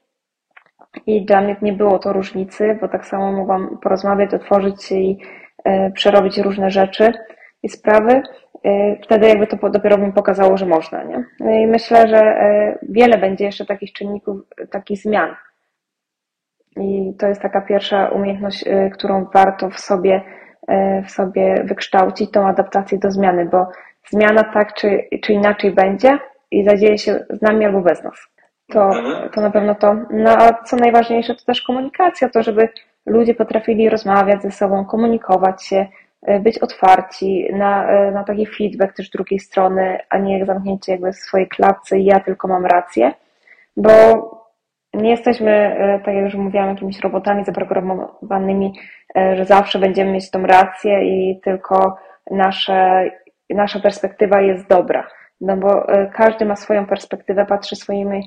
i 1.05 1.25
dla 1.25 1.41
mnie 1.41 1.55
nie 1.61 1.73
było 1.73 1.99
to 1.99 2.13
różnicy, 2.13 2.77
bo 2.81 2.87
tak 2.87 3.05
samo 3.05 3.31
mogłam 3.31 3.77
porozmawiać, 3.81 4.33
otworzyć 4.33 4.83
się 4.83 4.95
i 4.95 5.19
przerobić 5.93 6.37
różne 6.37 6.71
rzeczy 6.71 7.13
i 7.63 7.69
sprawy. 7.69 8.21
Wtedy 9.03 9.27
jakby 9.27 9.47
to 9.47 9.69
dopiero 9.69 9.97
mi 9.97 10.13
pokazało, 10.13 10.57
że 10.57 10.65
można, 10.65 11.03
nie? 11.03 11.23
No 11.39 11.51
i 11.51 11.67
myślę, 11.67 12.07
że 12.07 12.35
wiele 12.89 13.17
będzie 13.17 13.45
jeszcze 13.45 13.65
takich 13.65 13.93
czynników, 13.93 14.37
takich 14.71 14.97
zmian, 14.97 15.35
i 16.77 17.13
to 17.19 17.27
jest 17.27 17.41
taka 17.41 17.61
pierwsza 17.61 18.09
umiejętność, 18.09 18.67
y, 18.67 18.89
którą 18.93 19.25
warto 19.33 19.69
w 19.69 19.79
sobie, 19.79 20.21
y, 20.71 21.03
w 21.07 21.11
sobie 21.11 21.63
wykształcić, 21.63 22.31
tą 22.31 22.47
adaptację 22.47 22.97
do 22.97 23.11
zmiany, 23.11 23.45
bo 23.45 23.67
zmiana 24.09 24.43
tak 24.43 24.73
czy, 24.73 25.07
czy 25.23 25.33
inaczej 25.33 25.71
będzie 25.71 26.19
i 26.51 26.63
zadzieje 26.63 26.97
się 26.97 27.25
z 27.29 27.41
nami 27.41 27.65
albo 27.65 27.81
bez 27.81 28.03
nas. 28.03 28.27
To, 28.71 28.85
mhm. 28.85 29.29
to 29.29 29.41
na 29.41 29.51
pewno 29.51 29.75
to. 29.75 29.95
No 30.09 30.31
a 30.37 30.63
co 30.63 30.75
najważniejsze, 30.75 31.35
to 31.35 31.45
też 31.45 31.61
komunikacja, 31.61 32.29
to 32.29 32.43
żeby 32.43 32.69
ludzie 33.05 33.35
potrafili 33.35 33.89
rozmawiać 33.89 34.41
ze 34.41 34.51
sobą, 34.51 34.85
komunikować 34.85 35.65
się, 35.65 35.87
y, 36.29 36.39
być 36.39 36.59
otwarci 36.59 37.47
na, 37.53 37.87
na 38.11 38.23
taki 38.23 38.45
feedback 38.45 38.95
też 38.95 39.09
drugiej 39.09 39.39
strony, 39.39 39.99
a 40.09 40.17
nie 40.17 40.45
zamknięcie 40.45 40.91
jakby 40.91 41.11
w 41.11 41.15
swojej 41.15 41.47
klatce 41.47 41.99
i 41.99 42.05
ja 42.05 42.19
tylko 42.19 42.47
mam 42.47 42.65
rację, 42.65 43.13
bo 43.77 44.38
nie 44.93 45.09
jesteśmy, 45.09 45.51
e, 45.51 45.99
tak 45.99 46.15
jak 46.15 46.23
już 46.23 46.35
mówiłam, 46.35 46.69
jakimiś 46.69 46.99
robotami 46.99 47.45
zaprogramowanymi, 47.45 48.73
e, 49.17 49.35
że 49.35 49.45
zawsze 49.45 49.79
będziemy 49.79 50.11
mieć 50.11 50.31
tą 50.31 50.45
rację 50.45 51.03
i 51.03 51.41
tylko 51.43 51.97
nasze 52.31 53.09
nasza 53.49 53.79
perspektywa 53.79 54.41
jest 54.41 54.67
dobra. 54.67 55.07
No 55.41 55.57
bo 55.57 55.87
każdy 56.13 56.45
ma 56.45 56.55
swoją 56.55 56.85
perspektywę, 56.85 57.45
patrzy 57.45 57.75
swoimi 57.75 58.21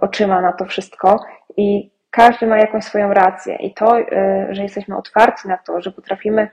oczyma 0.00 0.40
na 0.40 0.52
to 0.52 0.64
wszystko 0.64 1.20
i 1.56 1.90
każdy 2.10 2.46
ma 2.46 2.58
jakąś 2.58 2.84
swoją 2.84 3.14
rację. 3.14 3.56
I 3.56 3.74
to, 3.74 3.96
że 4.50 4.62
jesteśmy 4.62 4.96
otwarci 4.96 5.48
na 5.48 5.58
to, 5.58 5.80
że 5.80 5.90
potrafimy 5.92 6.48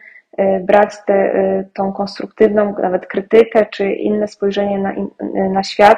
brać 0.61 0.93
tę 1.05 1.33
tą 1.73 1.93
konstruktywną 1.93 2.75
nawet 2.81 3.07
krytykę 3.07 3.65
czy 3.65 3.91
inne 3.91 4.27
spojrzenie 4.27 4.79
na, 4.79 4.93
na 5.49 5.63
świat, 5.63 5.97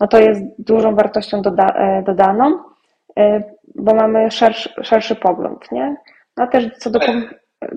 no 0.00 0.08
to 0.08 0.18
jest 0.18 0.42
dużą 0.58 0.94
wartością 0.94 1.42
doda, 1.42 1.74
dodaną, 2.06 2.58
bo 3.74 3.94
mamy 3.94 4.30
szerszy, 4.30 4.82
szerszy 4.82 5.16
pogląd, 5.16 5.72
nie? 5.72 5.96
No 6.36 6.46
też 6.46 6.78
co 6.78 6.90
do 6.90 7.00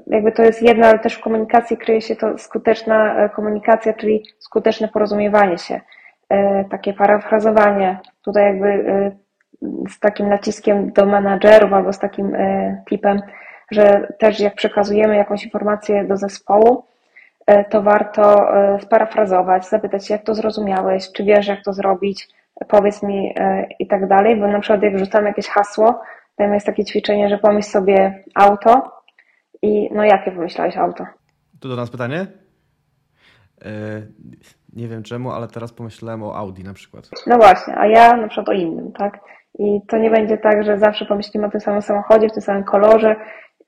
jakby 0.07 0.31
to 0.31 0.43
jest 0.43 0.61
jedno, 0.61 0.87
ale 0.87 0.99
też 0.99 1.13
w 1.13 1.21
komunikacji 1.21 1.77
kryje 1.77 2.01
się 2.01 2.15
to 2.15 2.37
skuteczna 2.37 3.15
e, 3.15 3.29
komunikacja, 3.29 3.93
czyli 3.93 4.23
skuteczne 4.39 4.87
porozumiewanie 4.87 5.57
się, 5.57 5.81
e, 6.29 6.65
takie 6.65 6.93
parafrazowanie, 6.93 7.99
tutaj 8.25 8.43
jakby 8.43 8.67
e, 8.67 9.11
z 9.89 9.99
takim 9.99 10.29
naciskiem 10.29 10.91
do 10.91 11.05
menadżerów 11.05 11.73
albo 11.73 11.93
z 11.93 11.99
takim 11.99 12.37
tipem, 12.89 13.21
że 13.71 14.07
też 14.19 14.39
jak 14.39 14.55
przekazujemy 14.55 15.15
jakąś 15.15 15.43
informację 15.43 16.03
do 16.03 16.17
zespołu, 16.17 16.85
to 17.69 17.81
warto 17.81 18.47
sparafrazować, 18.81 19.67
zapytać 19.67 20.07
się, 20.07 20.13
jak 20.13 20.23
to 20.23 20.35
zrozumiałeś, 20.35 21.11
czy 21.11 21.23
wiesz, 21.23 21.47
jak 21.47 21.63
to 21.63 21.73
zrobić, 21.73 22.27
powiedz 22.67 23.03
mi 23.03 23.35
i 23.79 23.87
tak 23.87 24.07
dalej, 24.07 24.35
bo 24.35 24.47
na 24.47 24.59
przykład 24.59 24.83
jak 24.83 24.95
wrzucam 24.95 25.25
jakieś 25.25 25.47
hasło, 25.47 26.01
tam 26.35 26.53
jest 26.53 26.65
takie 26.65 26.85
ćwiczenie, 26.85 27.29
że 27.29 27.37
pomyśl 27.37 27.69
sobie 27.69 28.23
auto, 28.35 28.97
i 29.61 29.89
no 29.93 30.03
jakie 30.03 30.31
wymyślałeś 30.31 30.77
auto? 30.77 31.05
Tu 31.59 31.69
do 31.69 31.75
nas 31.75 31.89
pytanie? 31.89 32.27
E, 33.65 33.69
nie 34.73 34.87
wiem 34.87 35.03
czemu, 35.03 35.31
ale 35.31 35.47
teraz 35.47 35.73
pomyślałem 35.73 36.23
o 36.23 36.35
Audi 36.35 36.63
na 36.63 36.73
przykład. 36.73 37.09
No 37.27 37.37
właśnie, 37.37 37.77
a 37.77 37.87
ja 37.87 38.17
na 38.17 38.27
przykład 38.27 38.49
o 38.49 38.53
innym, 38.53 38.91
tak? 38.91 39.19
I 39.59 39.81
to 39.87 39.97
nie 39.97 40.09
będzie 40.09 40.37
tak, 40.37 40.63
że 40.63 40.77
zawsze 40.77 41.05
pomyślimy 41.05 41.47
o 41.47 41.49
tym 41.49 41.61
samym 41.61 41.81
samochodzie, 41.81 42.29
w 42.29 42.33
tym 42.33 42.41
samym 42.41 42.63
kolorze, 42.63 43.15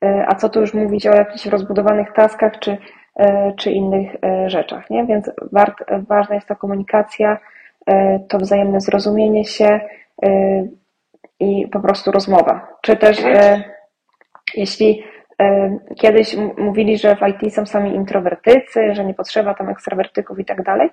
e, 0.04 0.26
a 0.28 0.36
co 0.36 0.50
tu 0.50 0.62
już 0.62 0.74
mówić 0.74 1.08
o 1.08 1.16
jakichś 1.16 1.46
rozbudowanych 1.46 2.14
taskach 2.14 2.60
czy, 2.60 2.78
e, 3.16 3.54
czy 3.58 3.72
innych 3.72 4.16
rzeczach, 4.48 4.90
nie? 4.90 5.06
Więc 5.06 5.32
ważna 6.08 6.36
jest 6.36 6.48
ta 6.48 6.56
komunikacja, 6.56 7.38
to 8.30 8.38
wzajemne 8.38 8.82
zrozumienie 8.82 9.46
się 9.46 9.80
i 11.40 11.68
po 11.68 11.80
prostu 11.80 12.12
rozmowa. 12.12 12.68
Czy 12.82 12.98
też 12.98 13.18
jeśli 14.56 15.04
Kiedyś 15.96 16.36
mówili, 16.58 16.98
że 16.98 17.16
w 17.16 17.20
IT 17.28 17.54
są 17.54 17.66
sami 17.66 17.96
introwertycy, 17.96 18.96
że 18.96 19.06
nie 19.06 19.14
potrzeba 19.14 19.54
tam 19.54 19.70
ekstrawertyków 19.70 20.40
i 20.40 20.46
tak 20.46 20.64
dalej, 20.64 20.90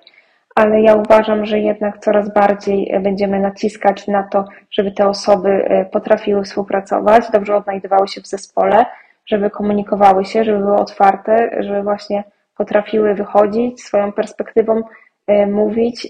ale 0.55 0.81
ja 0.81 0.95
uważam, 0.95 1.45
że 1.45 1.59
jednak 1.59 1.97
coraz 1.97 2.33
bardziej 2.33 2.91
e, 2.91 2.99
będziemy 2.99 3.39
naciskać 3.39 4.07
na 4.07 4.23
to, 4.23 4.45
żeby 4.71 4.91
te 4.91 5.07
osoby 5.07 5.49
e, 5.49 5.85
potrafiły 5.85 6.43
współpracować, 6.43 7.31
dobrze 7.31 7.55
odnajdywały 7.55 8.07
się 8.07 8.21
w 8.21 8.27
zespole, 8.27 8.85
żeby 9.25 9.49
komunikowały 9.49 10.25
się, 10.25 10.43
żeby 10.43 10.59
były 10.59 10.75
otwarte, 10.75 11.49
żeby 11.59 11.83
właśnie 11.83 12.23
potrafiły 12.57 13.13
wychodzić 13.13 13.83
swoją 13.83 14.11
perspektywą, 14.11 14.81
e, 15.27 15.47
mówić 15.47 16.07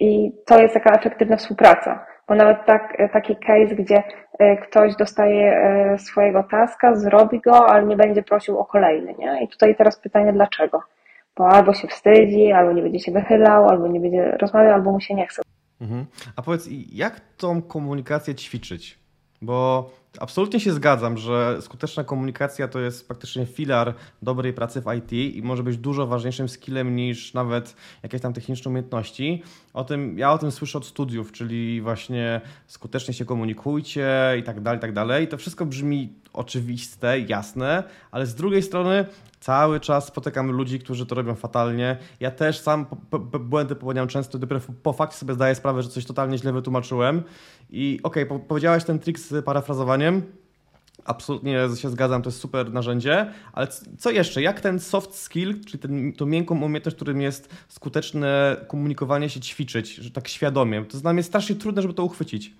i 0.00 0.32
to 0.46 0.62
jest 0.62 0.74
taka 0.74 0.90
efektywna 0.90 1.36
współpraca 1.36 2.06
bo 2.30 2.36
nawet 2.36 2.66
tak, 2.66 2.96
taki 3.12 3.36
case, 3.36 3.74
gdzie 3.74 4.02
e, 4.38 4.56
ktoś 4.56 4.96
dostaje 4.96 5.52
e, 5.52 5.98
swojego 5.98 6.42
taska, 6.42 6.94
zrobi 6.94 7.40
go, 7.40 7.66
ale 7.66 7.86
nie 7.86 7.96
będzie 7.96 8.22
prosił 8.22 8.58
o 8.58 8.64
kolejny, 8.64 9.14
nie? 9.18 9.44
I 9.44 9.48
tutaj 9.48 9.76
teraz 9.76 10.00
pytanie, 10.00 10.32
dlaczego? 10.32 10.82
Bo 11.36 11.48
albo 11.48 11.74
się 11.74 11.88
wstydzi, 11.88 12.52
albo 12.52 12.72
nie 12.72 12.82
będzie 12.82 12.98
się 13.00 13.12
wychylał, 13.12 13.68
albo 13.68 13.88
nie 13.88 14.00
będzie 14.00 14.30
rozmawiał, 14.30 14.74
albo 14.74 14.92
mu 14.92 15.00
się 15.00 15.14
nie 15.14 15.26
chce. 15.26 15.42
Mhm. 15.80 16.06
A 16.36 16.42
powiedz, 16.42 16.68
jak 16.92 17.20
tą 17.36 17.62
komunikację 17.62 18.34
ćwiczyć? 18.34 18.98
Bo 19.42 19.90
absolutnie 20.18 20.60
się 20.60 20.72
zgadzam, 20.72 21.18
że 21.18 21.58
skuteczna 21.60 22.04
komunikacja 22.04 22.68
to 22.68 22.80
jest 22.80 23.08
praktycznie 23.08 23.46
filar 23.46 23.94
dobrej 24.22 24.52
pracy 24.52 24.80
w 24.80 24.94
IT 24.94 25.12
i 25.12 25.42
może 25.42 25.62
być 25.62 25.76
dużo 25.76 26.06
ważniejszym 26.06 26.48
skillem 26.48 26.96
niż 26.96 27.34
nawet 27.34 27.76
jakieś 28.02 28.20
tam 28.20 28.32
techniczne 28.32 28.68
umiejętności. 28.68 29.42
O 29.74 29.84
tym, 29.84 30.18
ja 30.18 30.32
o 30.32 30.38
tym 30.38 30.50
słyszę 30.50 30.78
od 30.78 30.86
studiów, 30.86 31.32
czyli 31.32 31.80
właśnie 31.80 32.40
skutecznie 32.66 33.14
się 33.14 33.24
komunikujcie 33.24 34.08
i 34.38 34.42
tak 34.42 34.60
dalej, 34.60 34.78
i 34.78 34.80
tak 34.80 34.92
dalej. 34.92 35.28
To 35.28 35.36
wszystko 35.36 35.66
brzmi 35.66 36.12
oczywiste, 36.32 37.20
jasne, 37.20 37.82
ale 38.10 38.26
z 38.26 38.34
drugiej 38.34 38.62
strony 38.62 39.06
cały 39.40 39.80
czas 39.80 40.06
spotykam 40.06 40.50
ludzi, 40.50 40.78
którzy 40.78 41.06
to 41.06 41.14
robią 41.14 41.34
fatalnie. 41.34 41.96
Ja 42.20 42.30
też 42.30 42.58
sam 42.58 42.86
błędy 43.40 43.74
popełniam 43.74 44.08
często, 44.08 44.38
dopiero 44.38 44.60
po 44.82 44.92
fakcie 44.92 45.16
sobie 45.16 45.34
zdaję 45.34 45.54
sprawę, 45.54 45.82
że 45.82 45.88
coś 45.88 46.04
totalnie 46.04 46.38
źle 46.38 46.52
wytłumaczyłem. 46.52 47.22
I 47.70 48.00
okej, 48.02 48.28
okay, 48.28 48.40
powiedziałeś 48.48 48.84
ten 48.84 48.98
trik 48.98 49.18
z 49.18 49.44
parafrazowaniem. 49.44 49.99
Absolutnie 51.04 51.68
się 51.76 51.88
zgadzam, 51.88 52.22
to 52.22 52.28
jest 52.28 52.40
super 52.40 52.72
narzędzie, 52.72 53.26
ale 53.52 53.66
co 53.98 54.10
jeszcze? 54.10 54.42
Jak 54.42 54.60
ten 54.60 54.80
soft 54.80 55.14
skill, 55.14 55.64
czyli 55.64 55.78
ten, 55.78 56.12
tą 56.12 56.26
miękką 56.26 56.62
umiejętność, 56.62 56.96
którym 56.96 57.20
jest 57.20 57.64
skuteczne 57.68 58.56
komunikowanie 58.68 59.28
się 59.28 59.40
ćwiczyć, 59.40 59.94
że 59.94 60.10
tak 60.10 60.28
świadomie? 60.28 60.84
To 60.84 60.98
dla 60.98 61.12
mnie 61.12 61.22
strasznie 61.22 61.56
trudne, 61.56 61.82
żeby 61.82 61.94
to 61.94 62.04
uchwycić. 62.04 62.52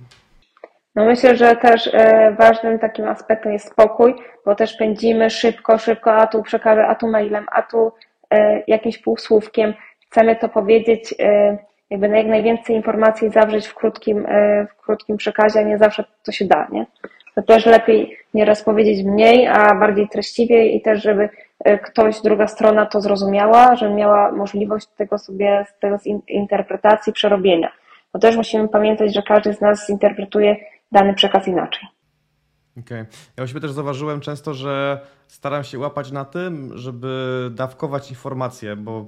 No 0.94 1.04
myślę, 1.04 1.36
że 1.36 1.56
też 1.56 1.90
e, 1.92 2.34
ważnym 2.38 2.78
takim 2.78 3.08
aspektem 3.08 3.52
jest 3.52 3.72
spokój, 3.72 4.14
bo 4.46 4.54
też 4.54 4.76
pędzimy 4.76 5.30
szybko, 5.30 5.78
szybko, 5.78 6.14
a 6.14 6.26
tu 6.26 6.42
przekażę, 6.42 6.86
a 6.86 6.94
tu 6.94 7.08
mailem, 7.08 7.46
a 7.52 7.62
tu 7.62 7.92
e, 8.30 8.62
jakimś 8.66 8.98
półsłówkiem. 8.98 9.74
Chcemy 10.06 10.36
to 10.36 10.48
powiedzieć, 10.48 11.14
e, 11.18 11.58
jakby 11.90 12.08
jak 12.08 12.26
najwięcej 12.26 12.76
informacji 12.76 13.30
zawrzeć 13.30 13.66
w 13.66 13.74
krótkim, 13.74 14.26
w 14.70 14.82
krótkim 14.82 15.16
przekazie, 15.16 15.60
a 15.60 15.62
nie 15.62 15.78
zawsze 15.78 16.04
to 16.24 16.32
się 16.32 16.44
da, 16.44 16.68
nie? 16.72 16.86
To 17.34 17.42
też 17.42 17.66
lepiej 17.66 18.16
nieraz 18.34 18.62
powiedzieć 18.62 19.06
mniej, 19.06 19.46
a 19.46 19.74
bardziej 19.74 20.08
treściwie 20.08 20.68
i 20.68 20.82
też, 20.82 21.02
żeby 21.02 21.28
ktoś, 21.84 22.20
druga 22.20 22.46
strona 22.46 22.86
to 22.86 23.00
zrozumiała, 23.00 23.76
żeby 23.76 23.94
miała 23.94 24.32
możliwość 24.32 24.86
tego 24.86 25.18
sobie, 25.18 25.66
z 25.76 25.80
tego 25.80 25.96
interpretacji, 26.28 27.12
przerobienia. 27.12 27.72
Bo 28.12 28.18
też 28.18 28.36
musimy 28.36 28.68
pamiętać, 28.68 29.14
że 29.14 29.22
każdy 29.22 29.54
z 29.54 29.60
nas 29.60 29.90
interpretuje 29.90 30.56
dany 30.92 31.14
przekaz 31.14 31.48
inaczej. 31.48 31.88
Okej. 32.70 33.00
Okay. 33.00 33.06
Ja 33.36 33.44
u 33.44 33.46
siebie 33.46 33.60
też 33.60 33.70
zauważyłem 33.70 34.20
często, 34.20 34.54
że 34.54 35.00
staram 35.26 35.64
się 35.64 35.78
łapać 35.78 36.12
na 36.12 36.24
tym, 36.24 36.70
żeby 36.74 37.48
dawkować 37.50 38.10
informacje, 38.10 38.76
bo 38.76 39.06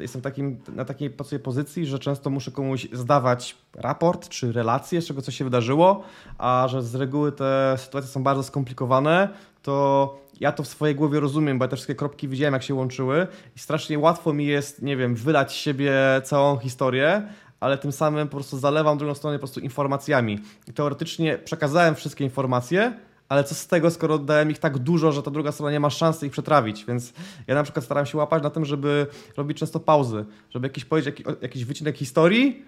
jestem 0.00 0.22
takim, 0.22 0.58
na 0.74 0.84
takiej 0.84 1.10
pozycji, 1.42 1.86
że 1.86 1.98
często 1.98 2.30
muszę 2.30 2.50
komuś 2.50 2.88
zdawać 2.92 3.56
raport 3.74 4.28
czy 4.28 4.52
relację 4.52 5.02
z 5.02 5.06
czego 5.06 5.22
coś 5.22 5.36
się 5.36 5.44
wydarzyło, 5.44 6.04
a 6.38 6.66
że 6.68 6.82
z 6.82 6.94
reguły 6.94 7.32
te 7.32 7.74
sytuacje 7.78 8.10
są 8.10 8.22
bardzo 8.22 8.42
skomplikowane, 8.42 9.28
to 9.62 10.18
ja 10.40 10.52
to 10.52 10.62
w 10.62 10.68
swojej 10.68 10.94
głowie 10.94 11.20
rozumiem, 11.20 11.58
bo 11.58 11.64
ja 11.64 11.68
te 11.68 11.76
wszystkie 11.76 11.94
kropki 11.94 12.28
widziałem, 12.28 12.54
jak 12.54 12.62
się 12.62 12.74
łączyły 12.74 13.26
i 13.56 13.58
strasznie 13.58 13.98
łatwo 13.98 14.32
mi 14.32 14.46
jest, 14.46 14.82
nie 14.82 14.96
wiem, 14.96 15.14
wylać 15.14 15.52
z 15.52 15.54
siebie 15.54 15.92
całą 16.24 16.58
historię, 16.58 17.28
ale 17.60 17.78
tym 17.78 17.92
samym 17.92 18.28
po 18.28 18.36
prostu 18.36 18.58
zalewam 18.58 18.98
drugą 18.98 19.14
stronę 19.14 19.36
po 19.36 19.40
prostu 19.40 19.60
informacjami. 19.60 20.38
I 20.68 20.72
teoretycznie 20.72 21.38
przekazałem 21.38 21.94
wszystkie 21.94 22.24
informacje, 22.24 22.92
ale 23.34 23.44
co 23.44 23.54
z 23.54 23.66
tego, 23.66 23.90
skoro 23.90 24.18
dałem 24.18 24.50
ich 24.50 24.58
tak 24.58 24.78
dużo, 24.78 25.12
że 25.12 25.22
ta 25.22 25.30
druga 25.30 25.52
strona 25.52 25.72
nie 25.72 25.80
ma 25.80 25.90
szansy 25.90 26.26
ich 26.26 26.32
przetrawić, 26.32 26.84
więc 26.84 27.12
ja 27.46 27.54
na 27.54 27.62
przykład 27.62 27.84
staram 27.84 28.06
się 28.06 28.18
łapać 28.18 28.42
na 28.42 28.50
tym, 28.50 28.64
żeby 28.64 29.06
robić 29.36 29.58
często 29.58 29.80
pauzy, 29.80 30.24
żeby 30.50 30.66
jakiś 30.66 30.84
powiedzieć 30.84 31.06
jakiś, 31.06 31.42
jakiś 31.42 31.64
wycinek 31.64 31.96
historii. 31.96 32.64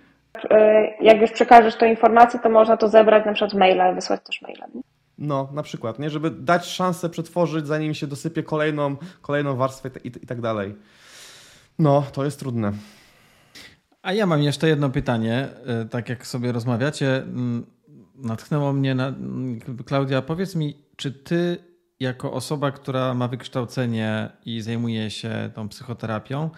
E, 0.50 1.04
jak 1.04 1.20
już 1.20 1.30
przekażesz 1.30 1.76
tę 1.76 1.90
informację, 1.90 2.40
to 2.40 2.48
można 2.50 2.76
to 2.76 2.88
zebrać 2.88 3.26
na 3.26 3.32
przykład 3.32 3.54
maila, 3.54 3.92
wysłać 3.92 4.20
też 4.26 4.42
mailem. 4.42 4.70
No, 5.18 5.48
na 5.52 5.62
przykład, 5.62 5.98
nie? 5.98 6.10
żeby 6.10 6.30
dać 6.30 6.66
szansę 6.66 7.08
przetworzyć, 7.08 7.66
zanim 7.66 7.94
się 7.94 8.06
dosypie 8.06 8.42
kolejną, 8.42 8.96
kolejną 9.22 9.56
warstwę 9.56 9.90
i, 10.04 10.08
i 10.08 10.26
tak 10.26 10.40
dalej. 10.40 10.74
No, 11.78 12.04
to 12.12 12.24
jest 12.24 12.40
trudne. 12.40 12.72
A 14.02 14.12
ja 14.12 14.26
mam 14.26 14.42
jeszcze 14.42 14.68
jedno 14.68 14.90
pytanie. 14.90 15.48
E, 15.66 15.84
tak 15.84 16.08
jak 16.08 16.26
sobie 16.26 16.52
rozmawiacie, 16.52 17.16
mm, 17.16 17.66
natchnęło 18.18 18.72
mnie 18.72 18.94
na. 18.94 19.14
Klaudia, 19.86 20.22
powiedz 20.22 20.54
mi, 20.54 20.74
czy 20.96 21.12
ty, 21.12 21.58
jako 22.00 22.32
osoba, 22.32 22.70
która 22.70 23.14
ma 23.14 23.28
wykształcenie 23.28 24.30
i 24.44 24.60
zajmuje 24.60 25.10
się 25.10 25.50
tą 25.54 25.68
psychoterapią, 25.68 26.50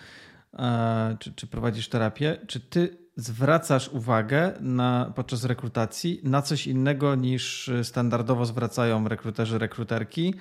e, 0.59 1.17
czy, 1.21 1.33
czy 1.33 1.47
prowadzisz 1.47 1.89
terapię, 1.89 2.39
czy 2.47 2.61
ty 2.61 2.99
zwracasz 3.17 3.89
uwagę 3.89 4.53
na, 4.61 5.13
podczas 5.17 5.45
rekrutacji 5.45 6.21
na 6.25 6.43
coś 6.43 6.67
innego 6.67 7.15
niż 7.15 7.71
standardowo 7.83 8.47
zwracają 8.47 9.09
rekruterzy, 9.09 9.59
rekruterki? 9.59 10.35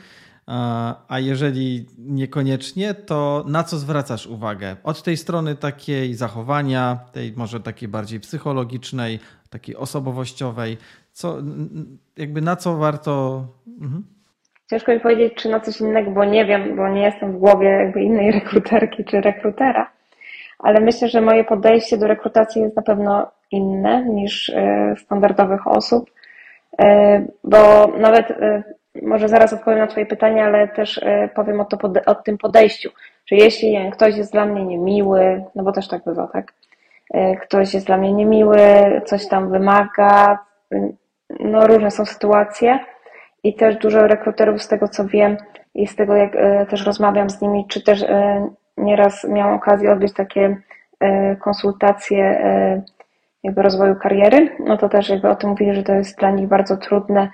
A 1.08 1.20
jeżeli 1.20 1.86
niekoniecznie, 1.98 2.94
to 2.94 3.44
na 3.48 3.64
co 3.64 3.78
zwracasz 3.78 4.28
uwagę? 4.28 4.76
Od 4.84 5.04
tej 5.04 5.18
strony 5.18 5.56
takiej 5.56 6.14
zachowania, 6.14 7.00
tej 7.12 7.34
może 7.38 7.60
takiej 7.60 7.90
bardziej 7.90 8.20
psychologicznej, 8.20 9.20
takiej 9.50 9.76
osobowościowej, 9.76 10.78
co, 11.12 11.38
jakby 12.18 12.42
na 12.42 12.56
co 12.56 12.78
warto. 12.78 13.44
Mhm. 13.82 14.04
ciężko 14.70 14.92
mi 14.92 15.00
powiedzieć, 15.00 15.34
czy 15.36 15.50
na 15.50 15.60
coś 15.60 15.82
innego, 15.82 16.12
bo 16.12 16.26
nie 16.26 16.46
wiem, 16.46 16.76
bo 16.76 16.90
nie 16.90 17.02
jestem 17.02 17.34
w 17.34 17.38
głowie 17.38 17.68
jakby 17.68 18.02
innej 18.02 18.32
rekruterki 18.32 19.06
czy 19.06 19.22
rekrutera, 19.22 19.92
ale 20.60 20.80
myślę, 20.80 21.08
że 21.10 21.22
moje 21.22 21.44
podejście 21.44 21.98
do 21.98 22.08
rekrutacji 22.08 22.62
jest 22.62 22.76
na 22.76 22.82
pewno 22.82 23.32
inne 23.52 24.06
niż 24.06 24.50
e, 24.50 24.96
standardowych 24.98 25.68
osób, 25.68 26.10
e, 26.80 27.26
bo 27.44 27.88
nawet 27.88 28.32
e, 28.32 28.64
może 29.04 29.30
zaraz 29.30 29.54
odpowiem 29.54 29.80
na 29.80 29.88
Twoje 29.88 30.06
pytanie, 30.06 30.44
ale 30.46 30.68
też 30.68 31.02
powiem 31.36 31.62
o, 31.62 31.66
to, 31.66 31.78
o 32.06 32.16
tym 32.16 32.38
podejściu, 32.38 32.90
że 33.26 33.36
jeśli 33.36 33.92
ktoś 33.92 34.18
jest 34.18 34.32
dla 34.32 34.46
mnie 34.46 34.66
niemiły, 34.66 35.44
no 35.56 35.64
bo 35.64 35.72
też 35.72 35.88
tak 35.88 36.04
bywa, 36.04 36.28
tak? 36.28 36.54
Ktoś 37.42 37.74
jest 37.74 37.86
dla 37.86 37.98
mnie 37.98 38.14
niemiły, 38.14 38.58
coś 39.06 39.28
tam 39.28 39.50
wymaga, 39.50 40.40
no 41.40 41.68
różne 41.68 41.92
są 41.92 42.06
sytuacje 42.06 42.80
i 43.44 43.54
też 43.54 43.76
dużo 43.76 44.08
rekruterów 44.08 44.62
z 44.62 44.68
tego 44.68 44.88
co 44.88 45.06
wiem 45.06 45.38
i 45.76 45.88
z 45.88 45.96
tego 45.96 46.16
jak 46.16 46.32
też 46.70 46.86
rozmawiam 46.86 47.30
z 47.30 47.42
nimi, 47.42 47.66
czy 47.70 47.84
też 47.84 48.06
nieraz 48.78 49.24
miałam 49.24 49.54
okazję 49.54 49.92
odbyć 49.92 50.14
takie 50.14 50.58
konsultacje 51.40 52.42
jakby 53.44 53.62
rozwoju 53.62 53.96
kariery, 53.96 54.56
no 54.60 54.78
to 54.78 54.90
też 54.90 55.10
jakby 55.10 55.30
o 55.30 55.36
tym 55.36 55.50
mówili, 55.50 55.76
że 55.76 55.84
to 55.84 55.94
jest 55.94 56.20
dla 56.20 56.32
nich 56.32 56.48
bardzo 56.48 56.78
trudne 56.78 57.32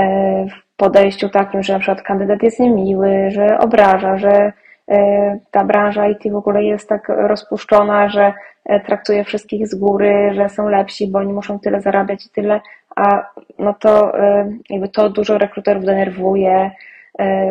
e, 0.00 0.46
podejściu 0.76 1.28
takim, 1.28 1.62
że 1.62 1.72
na 1.72 1.78
przykład 1.78 2.02
kandydat 2.02 2.42
jest 2.42 2.60
niemiły, 2.60 3.30
że 3.30 3.58
obraża, 3.58 4.18
że 4.18 4.52
e, 4.88 5.38
ta 5.50 5.64
branża 5.64 6.08
IT 6.08 6.32
w 6.32 6.36
ogóle 6.36 6.64
jest 6.64 6.88
tak 6.88 7.08
rozpuszczona, 7.08 8.08
że 8.08 8.34
e, 8.64 8.80
traktuje 8.80 9.24
wszystkich 9.24 9.68
z 9.68 9.74
góry, 9.74 10.30
że 10.34 10.48
są 10.48 10.68
lepsi, 10.68 11.08
bo 11.08 11.18
oni 11.18 11.32
muszą 11.32 11.58
tyle 11.58 11.80
zarabiać 11.80 12.26
i 12.26 12.30
tyle, 12.30 12.60
a 12.96 13.30
no 13.58 13.74
to 13.74 14.12
jakby 14.70 14.88
to 14.88 15.10
dużo 15.10 15.38
rekruterów 15.38 15.84
denerwuje, 15.84 16.70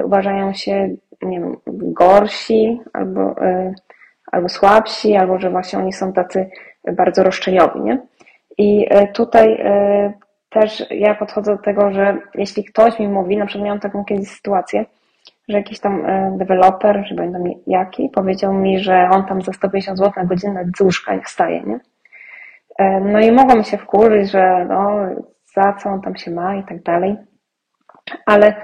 uważają 0.04 0.54
się, 0.54 0.90
nie 1.22 1.40
wiem, 1.40 1.58
gorsi 1.68 2.82
albo, 2.94 3.36
albo 4.32 4.50
słabsi, 4.50 5.16
albo 5.16 5.40
że 5.40 5.50
właśnie 5.50 5.80
oni 5.80 5.94
są 5.94 6.14
tacy 6.14 6.50
bardzo 6.94 7.24
roszczeniowi, 7.24 7.80
nie? 7.82 8.02
I 8.58 8.88
e, 8.90 9.08
tutaj 9.08 9.54
e, 9.60 10.14
też 10.60 10.84
ja 10.90 11.16
podchodzę 11.16 11.56
do 11.56 11.62
tego, 11.62 11.92
że 11.92 12.18
jeśli 12.36 12.64
ktoś 12.64 13.00
mi 13.00 13.08
mówi, 13.08 13.38
na 13.38 13.46
przykład 13.46 13.66
miałam 13.66 13.80
taką 13.80 14.06
kiedyś 14.06 14.28
sytuację, 14.30 14.86
że 15.50 15.58
jakiś 15.58 15.80
tam 15.80 16.06
e, 16.06 16.38
deweloper, 16.38 17.04
że 17.08 17.16
będę 17.16 17.40
jaki, 17.68 18.10
powiedział 18.10 18.54
mi, 18.54 18.80
że 18.80 19.10
on 19.12 19.26
tam 19.26 19.42
za 19.42 19.54
150 19.54 19.98
zł 19.98 20.12
na 20.18 20.26
godzinę 20.26 20.66
z 20.78 20.82
łóżka 20.82 21.16
nie 21.16 21.22
wstaje, 21.22 21.64
nie? 21.64 21.80
No 23.02 23.20
i 23.20 23.32
mogłam 23.32 23.64
się 23.64 23.78
wkurzyć, 23.78 24.32
że 24.32 24.66
no, 24.70 24.98
za 25.54 25.74
co 25.74 25.90
on 25.90 26.02
tam 26.02 26.16
się 26.16 26.32
ma 26.32 26.56
i 26.56 26.64
tak 26.64 26.84
dalej, 26.84 27.16
ale 28.26 28.56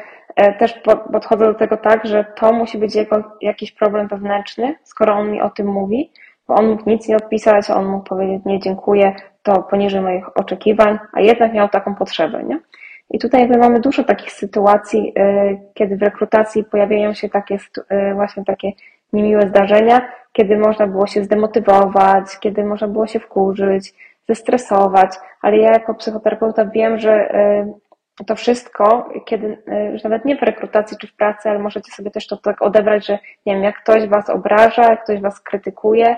też 0.59 0.81
podchodzę 1.13 1.45
do 1.45 1.53
tego 1.53 1.77
tak, 1.77 2.05
że 2.05 2.25
to 2.35 2.53
musi 2.53 2.77
być 2.77 2.95
jego 2.95 3.23
jakiś 3.41 3.71
problem 3.71 4.07
wewnętrzny, 4.07 4.75
skoro 4.83 5.13
on 5.13 5.31
mi 5.31 5.41
o 5.41 5.49
tym 5.49 5.67
mówi, 5.67 6.11
bo 6.47 6.55
on 6.55 6.69
mógł 6.69 6.89
nic 6.89 7.07
nie 7.07 7.17
odpisać, 7.17 7.69
on 7.69 7.85
mógł 7.85 8.03
powiedzieć 8.03 8.45
nie 8.45 8.59
dziękuję, 8.59 9.15
to 9.43 9.63
poniżej 9.63 10.01
moich 10.01 10.37
oczekiwań, 10.37 10.99
a 11.13 11.21
jednak 11.21 11.53
miał 11.53 11.69
taką 11.69 11.95
potrzebę, 11.95 12.43
nie? 12.43 12.59
I 13.09 13.19
tutaj 13.19 13.41
jakby 13.41 13.57
mamy 13.57 13.79
dużo 13.79 14.03
takich 14.03 14.31
sytuacji, 14.31 15.13
y, 15.17 15.59
kiedy 15.73 15.97
w 15.97 16.01
rekrutacji 16.01 16.63
pojawiają 16.63 17.13
się 17.13 17.29
takie 17.29 17.55
y, 17.55 18.13
właśnie 18.13 18.45
takie 18.45 18.71
niemiłe 19.13 19.47
zdarzenia, 19.47 20.01
kiedy 20.33 20.57
można 20.57 20.87
było 20.87 21.07
się 21.07 21.23
zdemotywować, 21.23 22.39
kiedy 22.39 22.63
można 22.63 22.87
było 22.87 23.07
się 23.07 23.19
wkurzyć, 23.19 23.93
zestresować, 24.29 25.09
ale 25.41 25.57
ja 25.57 25.71
jako 25.71 25.93
psychoterapeuta 25.93 26.65
wiem, 26.65 26.99
że 26.99 27.35
y, 28.19 28.25
to 28.25 28.35
wszystko, 28.35 29.09
kiedy, 29.25 29.57
już 29.93 30.03
nawet 30.03 30.25
nie 30.25 30.37
w 30.37 30.41
rekrutacji 30.41 30.97
czy 30.97 31.07
w 31.07 31.15
pracy, 31.15 31.49
ale 31.49 31.59
możecie 31.59 31.91
sobie 31.91 32.11
też 32.11 32.27
to 32.27 32.37
tak 32.37 32.61
odebrać, 32.61 33.05
że 33.05 33.19
nie 33.45 33.53
wiem, 33.53 33.63
jak 33.63 33.83
ktoś 33.83 34.07
was 34.07 34.29
obraża, 34.29 34.89
jak 34.89 35.03
ktoś 35.03 35.21
was 35.21 35.39
krytykuje, 35.39 36.17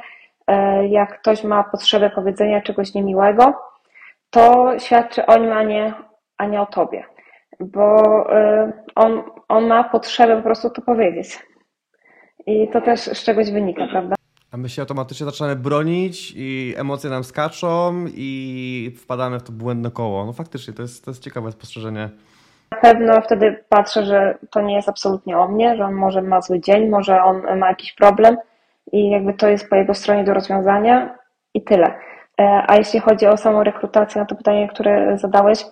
jak 0.90 1.20
ktoś 1.20 1.44
ma 1.44 1.64
potrzebę 1.64 2.10
powiedzenia 2.10 2.62
czegoś 2.62 2.94
niemiłego, 2.94 3.54
to 4.30 4.74
świadczy 4.80 5.26
o 5.26 5.38
nim, 5.38 5.52
a 5.52 5.64
nie, 5.64 5.94
a 6.38 6.46
nie 6.46 6.62
o 6.62 6.66
tobie. 6.66 7.04
Bo 7.60 7.96
e, 8.36 8.72
on, 8.96 9.24
on 9.48 9.68
ma 9.68 9.84
potrzebę 9.84 10.38
po 10.38 10.44
prostu 10.44 10.70
to 10.70 10.82
powiedzieć. 10.82 11.40
I 12.48 12.68
to 12.68 12.82
też 12.82 13.00
z 13.00 13.24
czegoś 13.24 13.52
wynika, 13.52 13.88
prawda? 13.88 14.16
A 14.52 14.58
my 14.58 14.70
się 14.70 14.82
automatycznie 14.82 15.26
zaczynamy 15.26 15.56
bronić 15.56 16.34
i 16.36 16.74
emocje 16.78 17.10
nam 17.10 17.24
skaczą 17.24 18.06
i 18.14 18.96
wpadamy 18.98 19.40
w 19.40 19.44
to 19.44 19.52
błędne 19.52 19.92
koło. 19.92 20.26
No 20.26 20.34
faktycznie, 20.34 20.74
to 20.74 20.82
jest, 20.82 21.06
to 21.06 21.12
jest 21.12 21.24
ciekawe 21.24 21.52
spostrzeżenie. 21.52 22.10
Na 22.72 22.78
pewno 22.78 23.22
wtedy 23.22 23.64
patrzę, 23.70 24.06
że 24.06 24.38
to 24.52 24.62
nie 24.62 24.76
jest 24.76 24.90
absolutnie 24.90 25.38
o 25.38 25.48
mnie, 25.48 25.78
że 25.78 25.86
on 25.86 25.94
może 25.94 26.22
ma 26.22 26.42
zły 26.42 26.60
dzień, 26.60 26.90
może 26.90 27.24
on 27.24 27.58
ma 27.60 27.68
jakiś 27.68 27.94
problem, 27.94 28.38
i 28.92 29.10
jakby 29.10 29.34
to 29.34 29.48
jest 29.48 29.70
po 29.70 29.76
jego 29.76 29.94
stronie 29.94 30.24
do 30.24 30.34
rozwiązania 30.34 31.16
i 31.54 31.62
tyle. 31.62 31.94
E, 32.42 32.64
a 32.68 32.76
jeśli 32.76 33.00
chodzi 33.00 33.28
o 33.28 33.38
samą 33.38 33.64
rekrutację, 33.64 34.22
na 34.22 34.26
to 34.28 34.36
pytanie, 34.36 34.68
które 34.68 35.18
zadałeś, 35.18 35.66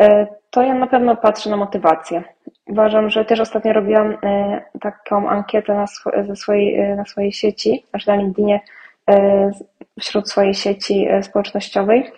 e, 0.00 0.26
to 0.50 0.62
ja 0.62 0.74
na 0.74 0.86
pewno 0.86 1.16
patrzę 1.16 1.50
na 1.50 1.56
motywację. 1.56 2.22
Uważam, 2.66 3.10
że 3.10 3.24
też 3.24 3.40
ostatnio 3.40 3.72
robiłam 3.72 4.16
e, 4.22 4.62
taką 4.80 5.28
ankietę 5.28 5.74
na, 5.74 5.84
sw 5.84 6.36
swojej, 6.36 6.96
na 6.96 7.04
swojej 7.04 7.32
sieci, 7.32 7.84
znaczy 7.90 8.08
na 8.08 8.16
LinkedInie, 8.16 8.60
wśród 10.00 10.30
swojej 10.30 10.54
sieci 10.54 11.08
społecznościowej 11.22 12.10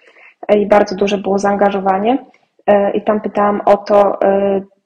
i 0.56 0.66
bardzo 0.66 0.96
duże 0.96 1.18
było 1.18 1.38
zaangażowanie. 1.38 2.18
I 2.94 3.02
tam 3.02 3.20
pytałam 3.20 3.60
o 3.64 3.76
to, 3.76 4.18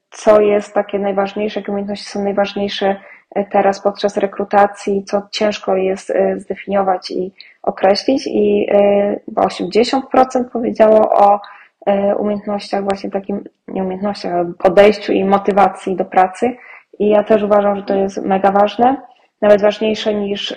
co 0.09 0.41
jest 0.41 0.73
takie 0.73 0.99
najważniejsze, 0.99 1.59
jakie 1.59 1.71
umiejętności 1.71 2.05
są 2.05 2.23
najważniejsze 2.23 2.95
teraz 3.43 3.81
podczas 3.81 4.17
rekrutacji, 4.17 5.03
co 5.03 5.21
ciężko 5.31 5.75
jest 5.75 6.09
e, 6.09 6.39
zdefiniować 6.39 7.11
i 7.11 7.31
określić. 7.63 8.27
I 8.27 8.67
e, 8.71 9.19
chyba 9.25 9.41
80% 9.41 9.99
powiedziało 10.53 11.09
o 11.11 11.39
e, 11.85 12.15
umiejętnościach, 12.15 12.83
właśnie 12.83 13.09
takim, 13.09 13.43
nie 13.67 13.83
umiejętnościach, 13.83 14.33
ale 14.33 14.53
podejściu 14.59 15.13
i 15.13 15.23
motywacji 15.23 15.95
do 15.95 16.05
pracy. 16.05 16.57
I 16.99 17.09
ja 17.09 17.23
też 17.23 17.43
uważam, 17.43 17.75
że 17.75 17.83
to 17.83 17.95
jest 17.95 18.25
mega 18.25 18.51
ważne, 18.51 19.01
nawet 19.41 19.61
ważniejsze 19.61 20.13
niż 20.13 20.55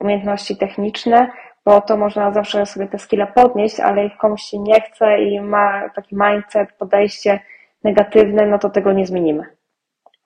umiejętności 0.00 0.56
techniczne, 0.56 1.30
bo 1.64 1.80
to 1.80 1.96
można 1.96 2.32
zawsze 2.32 2.66
sobie 2.66 2.86
te 2.86 2.98
skille 2.98 3.26
podnieść, 3.26 3.80
ale 3.80 4.04
jak 4.04 4.16
komuś 4.16 4.42
się 4.42 4.58
nie 4.58 4.80
chce 4.80 5.22
i 5.22 5.40
ma 5.40 5.88
taki 5.94 6.16
mindset, 6.16 6.72
podejście 6.72 7.40
negatywne, 7.84 8.46
no 8.46 8.58
to 8.58 8.70
tego 8.70 8.92
nie 8.92 9.06
zmienimy 9.06 9.59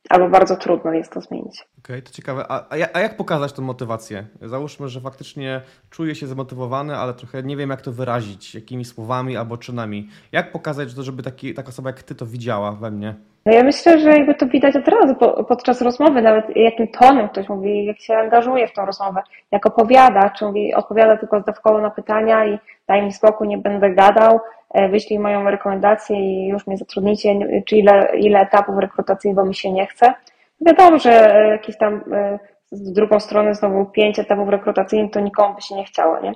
albo 0.09 0.29
bardzo 0.29 0.57
trudno 0.57 0.93
jest 0.93 1.13
to 1.13 1.21
zmienić. 1.21 1.61
Okej, 1.79 1.97
okay, 1.97 2.03
to 2.03 2.13
ciekawe. 2.13 2.45
A, 2.49 2.67
a 2.93 3.01
jak 3.01 3.17
pokazać 3.17 3.53
tę 3.53 3.63
motywację? 3.63 4.27
Załóżmy, 4.43 4.89
że 4.89 5.01
faktycznie 5.01 5.63
czuję 5.91 6.15
się 6.15 6.27
zmotywowany, 6.27 6.97
ale 6.97 7.15
trochę 7.15 7.43
nie 7.43 7.57
wiem, 7.57 7.71
jak 7.71 7.83
to 7.83 7.93
wyrazić, 7.93 8.55
jakimi 8.55 8.85
słowami 8.85 9.37
albo 9.37 9.57
czynami. 9.57 10.09
Jak 10.33 10.53
pokazać 10.53 10.95
to, 10.95 11.03
żeby 11.03 11.23
taki, 11.23 11.55
taka 11.55 11.69
osoba 11.69 11.91
jak 11.91 12.03
ty 12.03 12.15
to 12.15 12.27
widziała 12.27 12.73
we 12.73 12.91
mnie? 12.91 13.15
No 13.47 13.53
ja 13.53 13.63
myślę, 13.63 13.99
że 13.99 14.11
jakby 14.11 14.35
to 14.35 14.47
widać 14.47 14.77
od 14.77 14.89
razu 14.89 15.15
podczas 15.49 15.83
rozmowy, 15.83 16.23
nawet 16.23 16.57
jakim 16.57 16.89
tonem 16.89 17.29
ktoś 17.29 17.49
mówi, 17.49 17.85
jak 17.85 18.01
się 18.01 18.17
angażuje 18.17 18.69
w 18.69 18.73
tą 18.73 18.87
rozmowę, 18.87 19.23
jak 19.53 19.67
opowiada, 19.67 20.31
czy 20.31 20.45
mówi, 20.45 20.75
odpowiada 20.75 21.17
tylko 21.17 21.41
zdawkowo 21.41 21.81
na 21.81 21.91
pytania 21.91 22.47
i 22.47 22.59
daj 22.89 23.03
mi 23.03 23.13
spokój, 23.13 23.49
nie 23.49 23.59
będę 23.59 23.91
gadał, 23.91 24.41
e, 24.75 24.89
wyślij 24.89 25.19
moją 25.19 25.51
rekomendację 25.51 26.17
i 26.17 26.49
już 26.49 26.67
mnie 26.67 26.77
zatrudnicie, 26.77 27.35
czy 27.67 27.77
ile, 27.77 28.11
ile 28.19 28.41
etapów 28.41 28.79
rekrutacji, 28.79 29.35
bo 29.35 29.45
mi 29.45 29.55
się 29.55 29.73
nie 29.73 29.87
chce. 29.87 30.15
Wiadomo, 30.61 30.99
że 30.99 31.35
e, 31.35 31.49
jakieś 31.49 31.79
tam 31.79 32.05
e, 32.13 32.39
z 32.71 32.93
drugą 32.93 33.21
stronę 33.21 33.55
znowu 33.55 33.85
pięć 33.85 34.19
etapów 34.19 34.49
rekrutacyjnych, 34.49 35.13
to 35.13 35.21
nikomu 35.21 35.55
by 35.55 35.63
się 35.63 35.75
nie 35.75 35.85
chciało, 35.85 36.21
nie? 36.21 36.33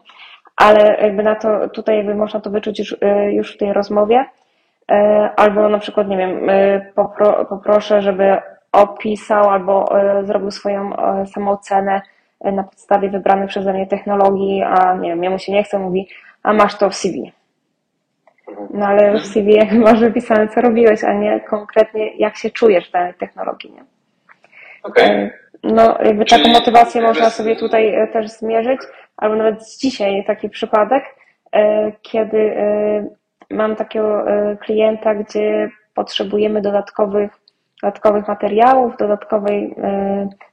Ale 0.56 0.98
jakby 1.02 1.22
na 1.22 1.34
to, 1.34 1.68
tutaj 1.68 1.96
jakby 1.96 2.14
można 2.14 2.40
to 2.40 2.50
wyczuć 2.50 2.78
już, 2.78 2.96
już 3.30 3.54
w 3.54 3.58
tej 3.58 3.72
rozmowie. 3.72 4.24
Albo 5.36 5.68
na 5.68 5.78
przykład, 5.78 6.08
nie 6.08 6.16
wiem, 6.16 6.40
popro, 6.94 7.44
poproszę, 7.44 8.02
żeby 8.02 8.36
opisał 8.72 9.50
albo 9.50 9.92
zrobił 10.22 10.50
swoją 10.50 10.92
samoocenę 11.26 12.02
na 12.40 12.62
podstawie 12.62 13.10
wybranych 13.10 13.48
przeze 13.48 13.72
mnie 13.72 13.86
technologii, 13.86 14.62
a 14.62 14.94
nie 14.94 15.08
wiem, 15.08 15.24
jemu 15.24 15.38
się 15.38 15.52
nie 15.52 15.62
chce, 15.62 15.78
mówi, 15.78 16.08
a 16.42 16.52
masz 16.52 16.78
to 16.78 16.90
w 16.90 16.94
CV. 16.94 17.32
No 18.70 18.86
ale 18.86 19.18
w 19.18 19.26
CV 19.26 19.58
masz 19.84 20.00
wypisane, 20.00 20.48
co 20.48 20.60
robiłeś, 20.60 21.04
a 21.04 21.12
nie 21.12 21.40
konkretnie 21.40 22.16
jak 22.16 22.36
się 22.36 22.50
czujesz 22.50 22.88
w 22.88 22.92
danej 22.92 23.14
technologii, 23.14 23.72
nie? 23.72 23.84
Okay. 24.82 25.30
No, 25.62 25.98
jakby 26.04 26.24
taką 26.24 26.48
motywację 26.48 27.02
można 27.02 27.30
sobie 27.30 27.56
tutaj 27.56 27.94
e, 27.94 28.06
też 28.06 28.28
zmierzyć, 28.30 28.80
albo 29.16 29.36
nawet 29.36 29.76
dzisiaj 29.80 30.24
taki 30.26 30.48
przypadek, 30.48 31.04
e, 31.52 31.92
kiedy 32.02 32.38
e, 32.38 33.06
mam 33.50 33.76
takiego 33.76 34.24
klienta, 34.60 35.14
gdzie 35.14 35.70
potrzebujemy 35.94 36.62
dodatkowych, 36.62 37.30
dodatkowych 37.82 38.28
materiałów, 38.28 38.96
dodatkowej 38.96 39.74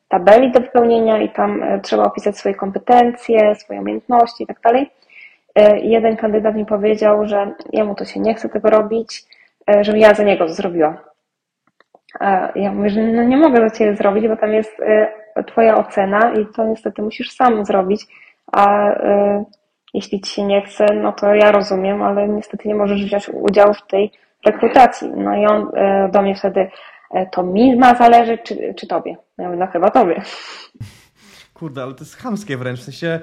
tabeli 0.08 0.52
do 0.52 0.60
wypełnienia 0.60 1.22
i 1.22 1.30
tam 1.30 1.64
trzeba 1.82 2.04
opisać 2.04 2.38
swoje 2.38 2.56
kompetencje, 2.56 3.56
swoje 3.56 3.80
umiejętności 3.80 4.44
i 4.44 4.48
tak 4.48 4.62
dalej. 4.62 4.92
E, 5.56 5.80
jeden 5.80 6.18
kandydat 6.18 6.56
mi 6.56 6.66
powiedział, 6.66 7.28
że 7.28 7.52
jemu 7.74 7.96
to 7.96 8.06
się 8.06 8.20
nie 8.20 8.34
chce 8.34 8.50
tego 8.50 8.70
robić, 8.70 9.24
e, 9.70 9.84
żebym 9.84 10.02
ja 10.02 10.14
za 10.14 10.24
niego 10.24 10.48
to 10.48 10.54
zrobiła. 10.54 10.98
A 12.20 12.50
ja 12.56 12.72
mówię, 12.72 12.90
że 12.90 13.02
no 13.02 13.24
nie 13.24 13.38
mogę 13.38 13.70
za 13.70 13.76
ciebie 13.76 13.96
zrobić, 13.96 14.28
bo 14.28 14.38
tam 14.38 14.54
jest 14.54 14.82
twoja 15.48 15.78
ocena 15.78 16.34
i 16.34 16.46
to 16.56 16.66
niestety 16.66 17.02
musisz 17.02 17.32
sam 17.32 17.66
zrobić, 17.66 18.06
a 18.52 18.92
jeśli 19.96 20.22
ci 20.22 20.32
się 20.32 20.44
nie 20.44 20.62
chce, 20.62 20.86
no 20.86 21.12
to 21.12 21.34
ja 21.34 21.52
rozumiem, 21.52 22.04
ale 22.04 22.28
niestety 22.28 22.68
nie 22.68 22.76
możesz 22.76 23.06
wziąć 23.06 23.30
udziału 23.30 23.74
w 23.74 23.88
tej 23.88 24.12
rekrutacji. 24.46 25.10
No 25.16 25.36
i 25.36 25.46
on 25.46 25.72
do 26.12 26.22
mnie 26.22 26.36
wtedy, 26.36 26.70
to 27.32 27.44
mi 27.44 27.76
ma 27.76 27.96
zależeć, 27.96 28.42
czy, 28.44 28.74
czy 28.78 28.88
tobie? 28.88 29.16
Ja 29.38 29.46
mówię, 29.46 29.58
no 29.58 29.68
chyba 29.68 29.90
tobie. 29.90 30.22
Kurde, 31.56 31.84
ale 31.84 31.94
to 31.94 32.00
jest 32.00 32.16
chamskie 32.16 32.58
wręcz. 32.58 32.80
W 32.80 32.84
sensie, 32.84 33.20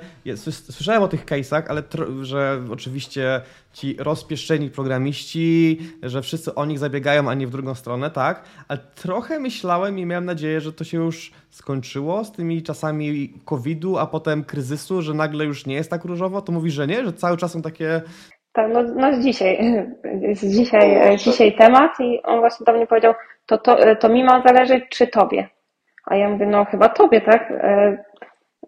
słyszałem 0.71 1.03
o 1.03 1.09
tych 1.09 1.27
case'ach, 1.27 1.63
ale 1.69 1.83
że 2.23 2.61
oczywiście 2.73 3.41
ci 3.73 3.97
rozpieszczeni 3.99 4.71
programiści, 4.71 5.79
że 6.03 6.23
wszyscy 6.23 6.55
o 6.55 6.67
nich 6.67 6.79
zabiegają, 6.79 7.31
a 7.31 7.35
nie 7.35 7.47
w 7.47 7.51
drugą 7.51 7.75
stronę, 7.75 8.11
tak? 8.11 8.43
Ale 8.69 8.79
trochę 8.95 9.41
myślałem 9.41 9.99
i 9.99 10.07
miałem 10.07 10.25
nadzieję, 10.25 10.61
że 10.61 10.73
to 10.73 10.85
się 10.85 10.99
już 10.99 11.33
skończyło 11.51 12.25
z 12.25 12.33
tymi 12.33 12.63
czasami 12.63 13.33
COVID-u, 13.45 13.99
a 13.99 14.07
potem 14.07 14.45
kryzysu, 14.45 15.03
że 15.03 15.15
nagle 15.15 15.45
już 15.45 15.67
nie 15.67 15.75
jest 15.75 15.91
tak 15.91 16.05
różowo. 16.05 16.43
To 16.43 16.53
mówisz, 16.53 16.75
że 16.75 16.87
nie? 16.87 17.05
Że 17.05 17.13
cały 17.13 17.37
czas 17.37 17.53
są 17.53 17.63
takie... 17.63 18.01
Tak, 18.53 18.73
no, 18.73 18.83
no 18.83 19.21
dzisiaj, 19.21 19.59
jest 20.29 20.47
dzisiaj, 20.47 21.19
dzisiaj 21.19 21.57
temat 21.57 22.01
i 22.01 22.23
on 22.23 22.41
właśnie 22.41 22.65
do 22.65 22.73
mnie 22.73 22.87
powiedział, 22.87 23.15
to, 23.47 23.59
to, 23.59 23.97
to 23.97 24.09
mi 24.09 24.25
ma 24.25 24.43
zależeć, 24.43 24.85
czy 24.91 25.07
tobie? 25.07 25.49
A 26.05 26.17
ja 26.17 26.29
mówię, 26.29 26.47
no 26.47 26.65
chyba 26.65 26.89
tobie, 26.89 27.21
tak? 27.21 27.53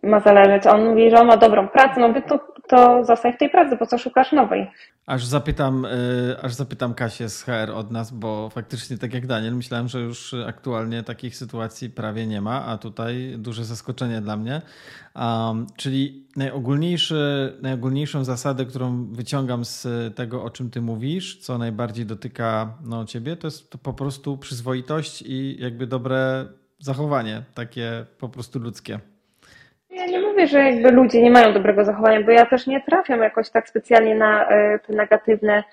Ma 0.05 0.21
zależeć. 0.21 0.67
On 0.67 0.89
mówi, 0.89 1.11
że 1.11 1.21
on 1.21 1.27
ma 1.27 1.37
dobrą 1.37 1.69
pracę, 1.69 2.01
no 2.01 2.23
to, 2.29 2.41
to 2.69 3.05
zostań 3.05 3.33
w 3.33 3.39
tej 3.39 3.51
pracy, 3.51 3.77
po 3.77 3.87
co 3.87 3.99
szukasz 3.99 4.33
nowej? 4.33 4.71
Aż 5.07 5.25
zapytam, 5.25 5.85
y, 5.85 6.37
aż 6.43 6.55
zapytam 6.55 6.95
Kasię 6.95 7.29
z 7.29 7.43
HR 7.43 7.71
od 7.75 7.91
nas, 7.91 8.11
bo 8.11 8.51
faktycznie 8.51 8.99
tak 8.99 9.15
jak 9.15 9.27
Daniel, 9.27 9.55
myślałem, 9.55 9.89
że 9.89 10.01
już 10.01 10.35
aktualnie 10.47 11.03
takich 11.03 11.37
sytuacji 11.37 11.91
prawie 11.91 12.27
nie 12.27 12.41
ma, 12.41 12.65
a 12.67 12.79
tutaj 12.79 13.35
duże 13.39 13.65
zaskoczenie 13.65 14.21
dla 14.21 14.37
mnie. 14.37 14.63
Um, 15.17 15.67
czyli 15.77 16.27
najogólniejszy, 16.37 17.53
najogólniejszą 17.63 18.25
zasadę, 18.25 18.65
którą 18.65 19.07
wyciągam 19.13 19.65
z 19.65 19.87
tego, 20.17 20.45
o 20.45 20.51
czym 20.51 20.71
ty 20.71 20.81
mówisz, 20.81 21.39
co 21.39 21.59
najbardziej 21.59 22.07
dotyka 22.07 22.75
no, 22.85 23.05
ciebie, 23.05 23.37
to 23.37 23.47
jest 23.47 23.71
to 23.71 23.79
po 23.79 23.93
prostu 23.93 24.39
przyzwoitość 24.39 25.23
i 25.27 25.57
jakby 25.61 25.87
dobre 25.87 26.47
zachowanie, 26.79 27.43
takie 27.55 28.07
po 28.19 28.29
prostu 28.29 28.59
ludzkie. 28.59 29.01
Ja 29.95 30.07
nie 30.07 30.21
mówię, 30.21 30.47
że 30.47 30.59
jakby 30.59 30.91
ludzie 30.91 31.23
nie 31.23 31.31
mają 31.31 31.53
dobrego 31.53 31.85
zachowania, 31.85 32.23
bo 32.23 32.31
ja 32.31 32.47
też 32.47 32.67
nie 32.67 32.81
trafiam 32.81 33.21
jakoś 33.21 33.51
tak 33.51 33.69
specjalnie 33.69 34.15
na 34.15 34.49
e, 34.49 34.79
te 34.79 34.93
negatywne, 34.93 35.65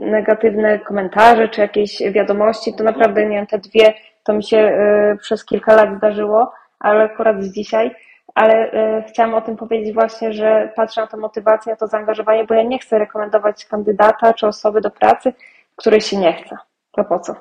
negatywne 0.00 0.78
komentarze 0.78 1.48
czy 1.48 1.60
jakieś 1.60 2.02
wiadomości. 2.12 2.74
To 2.74 2.84
naprawdę, 2.84 3.26
nie 3.26 3.36
wiem, 3.36 3.46
te 3.46 3.58
dwie 3.58 3.94
to 4.24 4.32
mi 4.32 4.44
się 4.44 4.58
e, 4.58 5.16
przez 5.20 5.44
kilka 5.44 5.74
lat 5.74 5.96
zdarzyło, 5.96 6.52
ale 6.78 7.04
akurat 7.04 7.44
z 7.44 7.52
dzisiaj. 7.52 7.90
Ale 8.34 8.72
e, 8.72 9.04
chciałam 9.08 9.34
o 9.34 9.40
tym 9.40 9.56
powiedzieć 9.56 9.94
właśnie, 9.94 10.32
że 10.32 10.72
patrzę 10.76 11.00
na 11.00 11.06
tę 11.06 11.16
motywację, 11.16 11.76
to 11.76 11.86
zaangażowanie, 11.86 12.44
bo 12.44 12.54
ja 12.54 12.62
nie 12.62 12.78
chcę 12.78 12.98
rekomendować 12.98 13.64
kandydata 13.64 14.34
czy 14.34 14.46
osoby 14.46 14.80
do 14.80 14.90
pracy, 14.90 15.32
której 15.76 16.00
się 16.00 16.16
nie 16.16 16.32
chce. 16.32 16.56
To 16.92 17.04
po 17.04 17.20
co? 17.20 17.34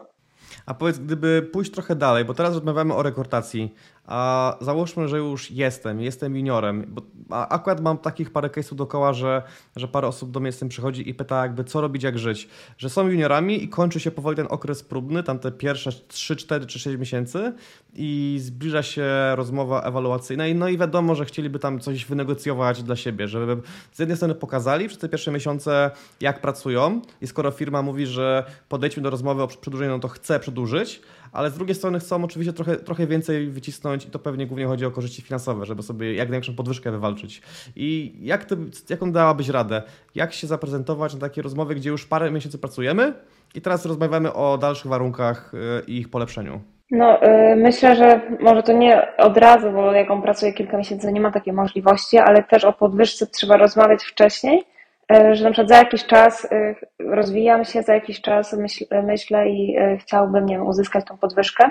A 0.66 0.74
powiedz, 0.74 1.00
gdyby 1.00 1.50
pójść 1.54 1.72
trochę 1.72 1.96
dalej, 1.96 2.26
bo 2.26 2.34
teraz 2.34 2.54
rozmawiamy 2.54 2.94
o 2.94 3.04
rekrutacji, 3.04 3.76
a 4.06 4.58
załóżmy, 4.62 5.08
że 5.08 5.18
już 5.18 5.52
jestem, 5.52 6.02
jestem 6.02 6.36
juniorem, 6.36 6.86
bo 6.88 7.02
akurat 7.30 7.82
mam 7.82 7.98
takich 7.98 8.32
parę 8.32 8.50
case'ów 8.50 8.76
dookoła, 8.76 9.14
że, 9.14 9.44
że 9.76 9.88
parę 9.88 10.08
osób 10.08 10.32
do 10.32 10.40
mnie 10.40 10.52
z 10.52 10.60
tym 10.60 10.70
przychodzi 10.70 11.10
i 11.10 11.14
pyta 11.14 11.42
jakby 11.42 11.64
co 11.64 11.82
robić, 11.82 12.04
jak 12.04 12.20
żyć. 12.20 12.50
Że 12.78 12.90
są 12.90 13.08
juniorami 13.08 13.64
i 13.64 13.70
kończy 13.70 14.00
się 14.00 14.12
powoli 14.12 14.36
ten 14.36 14.48
okres 14.50 14.84
próbny, 14.84 15.24
tam 15.24 15.40
te 15.40 15.52
pierwsze 15.52 15.92
3, 16.08 16.36
4 16.36 16.66
czy 16.66 16.80
6 16.80 16.98
miesięcy 16.98 17.54
i 17.94 18.38
zbliża 18.42 18.84
się 18.84 19.06
rozmowa 19.36 19.82
ewaluacyjna 19.82 20.48
i 20.48 20.56
no 20.56 20.70
i 20.70 20.78
wiadomo, 20.78 21.16
że 21.16 21.26
chcieliby 21.26 21.60
tam 21.60 21.80
coś 21.80 22.06
wynegocjować 22.06 22.84
dla 22.84 22.96
siebie, 22.96 23.28
żeby 23.28 23.58
z 23.92 24.00
jednej 24.00 24.18
strony 24.18 24.36
pokazali 24.36 24.88
przez 24.88 25.00
te 25.00 25.10
pierwsze 25.10 25.32
miesiące 25.32 25.92
jak 26.22 26.42
pracują 26.42 27.02
i 27.22 27.28
skoro 27.28 27.52
firma 27.52 27.82
mówi, 27.82 28.06
że 28.06 28.46
podejdźmy 28.70 29.04
do 29.04 29.10
rozmowy 29.10 29.44
o 29.44 29.48
przedłużeniu, 29.48 29.92
no 29.92 30.00
to 30.00 30.08
chce 30.08 30.40
przedłużyć, 30.40 31.02
ale 31.34 31.50
z 31.50 31.54
drugiej 31.54 31.76
strony 31.76 32.00
chcą 32.00 32.24
oczywiście 32.24 32.54
trochę, 32.54 32.76
trochę 32.76 33.08
więcej 33.08 33.48
wycisnąć 33.48 34.06
i 34.06 34.10
to 34.10 34.20
pewnie 34.20 34.48
głównie 34.48 34.66
chodzi 34.66 34.86
o 34.86 34.92
korzyści 34.92 35.22
finansowe, 35.22 35.66
żeby 35.66 35.84
sobie 35.84 36.14
jak 36.14 36.30
największą 36.30 36.56
podwyżkę 36.56 36.92
wywalczyć. 36.92 37.42
I 37.76 38.16
jak 38.22 38.46
ty, 38.46 38.58
jaką 38.90 39.12
dałabyś 39.12 39.50
radę? 39.50 39.82
Jak 40.16 40.34
się 40.34 40.48
zaprezentować 40.48 41.14
na 41.14 41.20
takiej 41.20 41.44
rozmowie, 41.44 41.76
gdzie 41.76 41.90
już 41.90 42.06
parę 42.06 42.32
miesięcy 42.32 42.58
pracujemy 42.58 43.14
i 43.56 43.62
teraz 43.62 43.86
rozmawiamy 43.86 44.34
o 44.34 44.58
dalszych 44.58 44.92
warunkach 44.92 45.54
y, 45.54 45.58
i 45.88 45.98
ich 45.98 46.10
polepszeniu? 46.10 46.62
No, 46.92 47.20
yy, 47.22 47.56
myślę, 47.56 47.96
że 47.96 48.22
może 48.40 48.64
to 48.64 48.74
nie 48.74 49.18
od 49.18 49.38
razu, 49.38 49.72
bo 49.72 49.92
jak 49.92 50.12
on 50.12 50.22
pracuje 50.22 50.54
kilka 50.54 50.78
miesięcy, 50.78 51.12
nie 51.12 51.22
ma 51.22 51.32
takiej 51.32 51.54
możliwości, 51.54 52.18
ale 52.18 52.44
też 52.44 52.64
o 52.64 52.74
podwyżce 52.74 53.28
trzeba 53.28 53.58
rozmawiać 53.58 54.04
wcześniej, 54.04 54.64
E, 54.64 54.83
że 55.10 55.44
na 55.44 55.52
przykład 55.52 55.70
za 55.70 55.78
jakiś 55.78 56.06
czas 56.06 56.48
e, 56.52 56.76
rozwijam 57.00 57.66
się, 57.66 57.82
za 57.82 57.94
jakiś 57.94 58.22
czas 58.22 58.54
myśl, 58.54 58.86
myślę 59.04 59.50
i 59.50 59.78
e, 59.78 59.98
chciałbym, 59.98 60.46
nie 60.46 60.56
wiem, 60.56 60.68
uzyskać 60.68 61.06
tą 61.06 61.18
podwyżkę. 61.18 61.70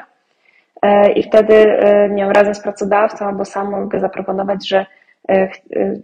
I 1.14 1.22
wtedy, 1.22 1.78
nie 2.10 2.32
razem 2.32 2.54
z 2.54 2.60
pracodawcą 2.60 3.26
albo 3.26 3.44
sam 3.44 3.70
mogę 3.70 4.00
zaproponować, 4.00 4.68
że 4.68 4.86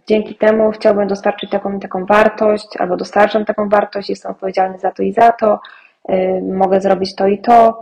dzięki 0.07 0.35
temu 0.35 0.71
chciałbym 0.71 1.09
dostarczyć 1.09 1.51
taką 1.51 1.81
taką 1.81 2.07
wartość, 2.07 2.77
albo 2.79 2.97
dostarczam 2.97 3.45
taką 3.45 3.69
wartość, 3.69 4.11
jestem 4.11 4.31
odpowiedzialny 4.31 4.79
za 4.79 4.91
to 4.91 5.03
i 5.03 5.13
za 5.13 5.33
to, 5.33 5.61
mogę 6.43 6.81
zrobić 6.81 7.15
to 7.15 7.27
i 7.27 7.39
to, 7.39 7.81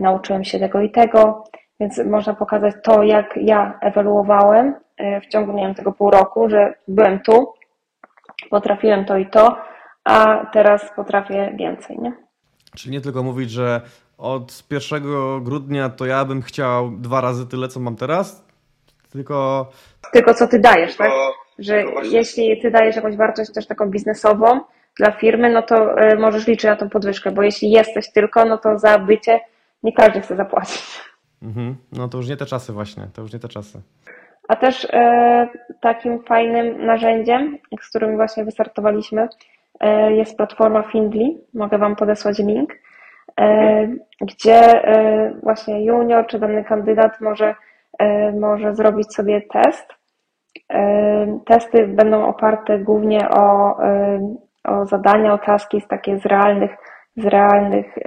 nauczyłem 0.00 0.44
się 0.44 0.58
tego 0.58 0.80
i 0.80 0.90
tego, 0.90 1.44
więc 1.80 1.98
można 1.98 2.34
pokazać 2.34 2.74
to, 2.82 3.02
jak 3.02 3.36
ja 3.36 3.78
ewaluowałem 3.80 4.74
w 5.22 5.26
ciągu, 5.26 5.52
nie 5.52 5.66
wiem, 5.66 5.74
tego 5.74 5.92
pół 5.92 6.10
roku, 6.10 6.48
że 6.48 6.74
byłem 6.88 7.20
tu, 7.20 7.52
potrafiłem 8.50 9.04
to 9.04 9.16
i 9.18 9.26
to, 9.30 9.56
a 10.04 10.46
teraz 10.52 10.90
potrafię 10.96 11.54
więcej, 11.58 11.98
nie? 11.98 12.12
Czyli 12.76 12.92
nie 12.92 13.00
tylko 13.00 13.22
mówić, 13.22 13.50
że 13.50 13.80
od 14.18 14.64
1 14.70 15.02
grudnia 15.44 15.88
to 15.88 16.06
ja 16.06 16.24
bym 16.24 16.42
chciał 16.42 16.90
dwa 16.90 17.20
razy 17.20 17.46
tyle, 17.46 17.68
co 17.68 17.80
mam 17.80 17.96
teraz, 17.96 18.44
tylko... 19.12 19.68
Tylko 20.12 20.34
co 20.34 20.48
ty 20.48 20.58
dajesz, 20.58 20.96
tak? 20.96 21.10
Że 21.58 21.84
jeśli 22.02 22.60
ty 22.62 22.70
dajesz 22.70 22.96
jakąś 22.96 23.16
wartość 23.16 23.52
też 23.52 23.66
taką 23.66 23.90
biznesową 23.90 24.60
dla 24.96 25.10
firmy, 25.12 25.50
no 25.52 25.62
to 25.62 26.00
e, 26.00 26.16
możesz 26.16 26.46
liczyć 26.46 26.64
na 26.64 26.76
tą 26.76 26.88
podwyżkę, 26.88 27.30
bo 27.30 27.42
jeśli 27.42 27.70
jesteś 27.70 28.12
tylko, 28.12 28.44
no 28.44 28.58
to 28.58 28.78
za 28.78 28.98
bycie 28.98 29.40
nie 29.82 29.92
każdy 29.92 30.20
chce 30.20 30.36
zapłacić. 30.36 31.00
Mhm. 31.42 31.76
No 31.92 32.08
to 32.08 32.18
już 32.18 32.28
nie 32.28 32.36
te 32.36 32.46
czasy 32.46 32.72
właśnie, 32.72 33.08
to 33.14 33.22
już 33.22 33.32
nie 33.32 33.38
te 33.38 33.48
czasy. 33.48 33.80
A 34.48 34.56
też 34.56 34.88
e, 34.92 35.48
takim 35.80 36.22
fajnym 36.22 36.86
narzędziem, 36.86 37.58
z 37.80 37.88
którym 37.88 38.16
właśnie 38.16 38.44
wystartowaliśmy, 38.44 39.28
e, 39.80 40.12
jest 40.12 40.36
platforma 40.36 40.82
Findly. 40.82 41.24
Mogę 41.54 41.78
Wam 41.78 41.96
podesłać 41.96 42.38
link, 42.38 42.70
e, 43.40 43.88
gdzie 44.20 44.60
właśnie 45.42 45.84
junior 45.84 46.26
czy 46.26 46.38
dany 46.38 46.64
kandydat 46.64 47.20
może, 47.20 47.54
może 48.40 48.74
zrobić 48.74 49.14
sobie 49.14 49.42
test. 49.42 49.94
Testy 51.46 51.86
będą 51.86 52.26
oparte 52.26 52.78
głównie 52.78 53.28
o, 53.28 53.76
o 54.64 54.86
zadania, 54.86 55.32
o 55.32 55.38
taski 55.38 55.80
z 55.80 55.88
takie 55.88 56.18
z 56.18 56.26
realnych 56.26 56.70
z 57.18 57.24
realnych 57.24 57.98
y, 57.98 58.02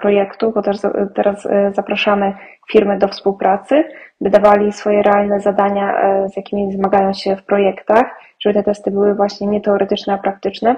projektów, 0.00 0.54
bo 0.54 0.62
też 0.62 0.76
teraz 1.14 1.46
y, 1.46 1.50
zapraszamy 1.74 2.32
firmy 2.72 2.98
do 2.98 3.08
współpracy, 3.08 3.84
by 4.20 4.30
dawali 4.30 4.72
swoje 4.72 5.02
realne 5.02 5.40
zadania, 5.40 6.14
y, 6.24 6.28
z 6.28 6.36
jakimi 6.36 6.72
zmagają 6.72 7.12
się 7.12 7.36
w 7.36 7.44
projektach, 7.44 8.04
żeby 8.40 8.54
te 8.54 8.62
testy 8.62 8.90
były 8.90 9.14
właśnie 9.14 9.46
nie 9.46 9.60
teoretyczne, 9.60 10.14
a 10.14 10.18
praktyczne. 10.18 10.76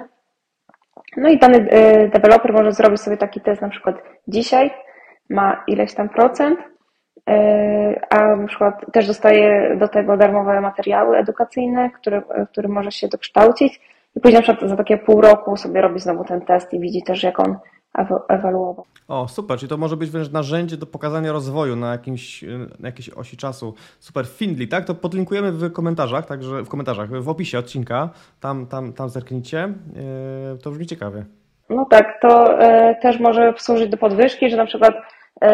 No 1.17 1.29
i 1.29 1.37
dany 1.37 1.67
deweloper 2.13 2.53
może 2.53 2.71
zrobić 2.71 3.01
sobie 3.01 3.17
taki 3.17 3.41
test 3.41 3.61
na 3.61 3.69
przykład 3.69 3.95
dzisiaj, 4.27 4.71
ma 5.29 5.63
ileś 5.67 5.93
tam 5.93 6.09
procent, 6.09 6.59
a 8.09 8.35
na 8.35 8.47
przykład 8.47 8.85
też 8.93 9.07
dostaje 9.07 9.75
do 9.75 9.87
tego 9.87 10.17
darmowe 10.17 10.61
materiały 10.61 11.17
edukacyjne, 11.17 11.89
które, 11.89 12.21
które 12.51 12.69
może 12.69 12.91
się 12.91 13.07
dokształcić 13.07 13.81
i 14.15 14.19
później 14.19 14.39
na 14.39 14.41
przykład 14.41 14.69
za 14.69 14.77
takie 14.77 14.97
pół 14.97 15.21
roku 15.21 15.57
sobie 15.57 15.81
robi 15.81 15.99
znowu 15.99 16.23
ten 16.23 16.41
test 16.41 16.73
i 16.73 16.79
widzi 16.79 17.03
też, 17.03 17.23
jak 17.23 17.39
on 17.39 17.57
ewaluował. 18.29 18.85
O, 19.07 19.27
super, 19.27 19.59
czyli 19.59 19.69
to 19.69 19.77
może 19.77 19.97
być 19.97 20.09
wręcz 20.09 20.31
narzędzie 20.31 20.77
do 20.77 20.85
pokazania 20.85 21.31
rozwoju 21.31 21.75
na, 21.75 21.91
jakimś, 21.91 22.45
na 22.79 22.87
jakiejś 22.87 23.09
osi 23.09 23.37
czasu. 23.37 23.73
Super, 23.99 24.25
Findly, 24.25 24.67
tak? 24.67 24.85
To 24.85 24.95
podlinkujemy 24.95 25.51
w 25.51 25.73
komentarzach, 25.73 26.25
także 26.25 26.63
w 26.63 26.69
komentarzach, 26.69 27.09
w 27.09 27.29
opisie 27.29 27.59
odcinka, 27.59 28.09
tam, 28.39 28.67
tam, 28.67 28.93
tam 28.93 29.09
zerknijcie. 29.09 29.73
Yy, 30.51 30.57
to 30.57 30.71
brzmi 30.71 30.85
ciekawie. 30.85 31.25
No 31.69 31.85
tak, 31.89 32.21
to 32.21 32.63
y, 32.63 32.95
też 33.01 33.19
może 33.19 33.53
służyć 33.57 33.89
do 33.89 33.97
podwyżki, 33.97 34.49
że 34.49 34.57
na 34.57 34.65
przykład 34.65 34.95
y, 34.95 35.47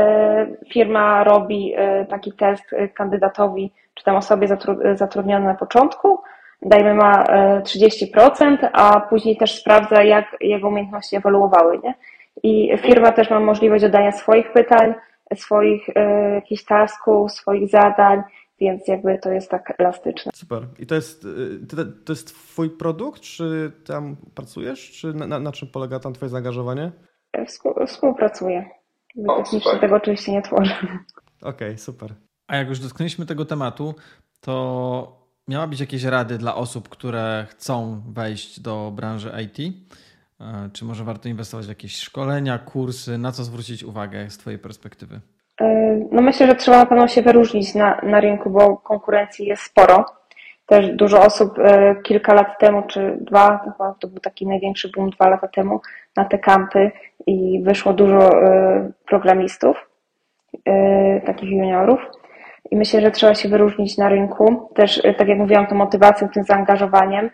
firma 0.74 1.24
robi 1.24 1.76
y, 1.76 2.06
taki 2.06 2.34
test 2.34 2.64
kandydatowi, 2.94 3.72
czy 3.94 4.04
tam 4.04 4.16
osobie 4.16 4.48
zatrudnionej 4.96 5.48
na 5.48 5.56
początku, 5.56 6.22
dajmy 6.62 6.94
ma 6.94 7.24
30%, 7.64 8.70
a 8.74 9.00
później 9.00 9.38
też 9.38 9.60
sprawdza, 9.60 10.04
jak 10.04 10.26
jego 10.42 10.68
umiejętności 10.68 11.16
ewoluowały, 11.16 11.80
nie? 11.84 11.94
I 12.44 12.78
firma 12.78 13.12
też 13.12 13.30
ma 13.30 13.40
możliwość 13.40 13.84
dodania 13.84 14.12
swoich 14.12 14.54
pytań, 14.54 14.94
swoich 15.36 15.88
jakichś 16.36 16.64
tasków, 16.64 17.32
swoich 17.32 17.70
zadań, 17.70 18.22
więc 18.60 18.88
jakby 18.88 19.20
to 19.20 19.32
jest 19.32 19.52
tak 19.52 19.74
elastyczne. 19.78 20.32
Super. 20.36 20.68
I 20.80 20.86
to 20.86 20.96
jest, 20.96 21.28
to 22.06 22.14
jest 22.14 22.28
Twój 22.28 22.70
produkt, 22.70 23.22
czy 23.22 23.72
tam 23.86 24.16
pracujesz, 24.36 24.92
czy 24.92 25.14
na, 25.14 25.40
na 25.40 25.52
czym 25.52 25.68
polega 25.68 26.00
tam 26.00 26.14
Twoje 26.14 26.30
zaangażowanie? 26.30 26.92
Współpracuję. 27.88 28.66
Technicznie 29.38 29.80
tego 29.80 29.96
oczywiście 29.96 30.32
nie 30.32 30.42
tworzę. 30.42 30.76
Okej, 31.42 31.52
okay, 31.52 31.78
super. 31.78 32.14
A 32.48 32.56
jak 32.56 32.70
już 32.70 32.80
dotknęliśmy 32.80 33.26
tego 33.26 33.46
tematu, 33.46 33.96
to 34.42 35.22
miała 35.48 35.68
być 35.68 35.80
jakieś 35.80 36.04
rady 36.04 36.38
dla 36.38 36.56
osób, 36.56 36.90
które 36.90 37.46
chcą 37.50 38.02
wejść 38.08 38.60
do 38.60 38.92
branży 38.96 39.32
IT? 39.44 39.76
E, 40.42 40.70
czy 40.74 40.86
może 40.86 41.04
warto 41.04 41.30
inwestować 41.30 41.66
w 41.66 41.70
jakieś 41.70 41.96
szkolenia, 41.96 42.60
kursy? 42.60 43.18
Na 43.18 43.32
co 43.32 43.44
zwrócić 43.44 43.84
uwagę 43.84 44.30
z 44.30 44.38
Twojej 44.38 44.60
perspektywy? 44.60 45.20
E, 45.62 46.00
no 46.12 46.22
myślę, 46.22 46.48
że 46.48 46.56
trzeba 46.56 46.78
na 46.78 46.86
pewno 46.86 47.08
się 47.08 47.22
wyróżnić 47.22 47.76
na, 47.76 48.02
na 48.04 48.20
rynku, 48.20 48.50
bo 48.50 48.78
konkurencji 48.78 49.46
jest 49.46 49.64
sporo. 49.64 50.06
Też 50.66 50.90
dużo 50.96 51.22
osób 51.22 51.60
e, 51.60 51.96
kilka 52.04 52.34
lat 52.34 52.60
temu, 52.60 52.84
czy 52.88 53.18
dwa, 53.22 53.58
chyba 53.64 53.96
to 54.00 54.08
był 54.08 54.20
taki 54.20 54.48
największy 54.48 54.92
boom 54.96 55.10
dwa 55.10 55.30
lata 55.30 55.48
temu, 55.48 55.82
na 56.16 56.26
te 56.26 56.40
kampy 56.40 56.92
i 57.28 57.64
wyszło 57.64 57.94
dużo 57.94 58.30
programistów, 59.08 59.90
takich 61.26 61.50
juniorów. 61.50 62.00
I 62.72 62.76
myślę, 62.76 63.02
że 63.02 63.12
trzeba 63.12 63.36
się 63.36 63.50
wyróżnić 63.50 63.98
na 63.98 64.10
rynku. 64.10 64.70
Też, 64.76 65.02
tak 65.18 65.28
jak 65.28 65.38
mówiłam, 65.38 65.68
tą 65.68 65.76
motywacją, 65.76 66.30
tym 66.30 66.44
zaangażowaniem 66.44 67.30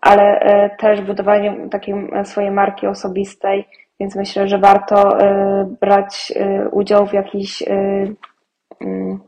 ale 0.00 0.40
e, 0.40 0.70
też 0.76 1.00
budowaniem 1.00 1.70
takiej 1.70 1.94
e, 2.12 2.24
swojej 2.24 2.50
marki 2.50 2.86
osobistej, 2.86 3.68
więc 4.00 4.16
myślę, 4.16 4.48
że 4.48 4.58
warto 4.58 5.20
e, 5.20 5.66
brać 5.80 6.32
udział 6.70 7.06
w 7.06 7.12
jakichś 7.12 7.62
mm, 8.80 9.20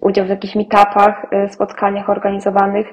udział 0.00 0.26
w 0.26 0.28
jakichś 0.28 0.54
meetupach, 0.54 1.26
spotkaniach 1.48 2.10
organizowanych, 2.10 2.86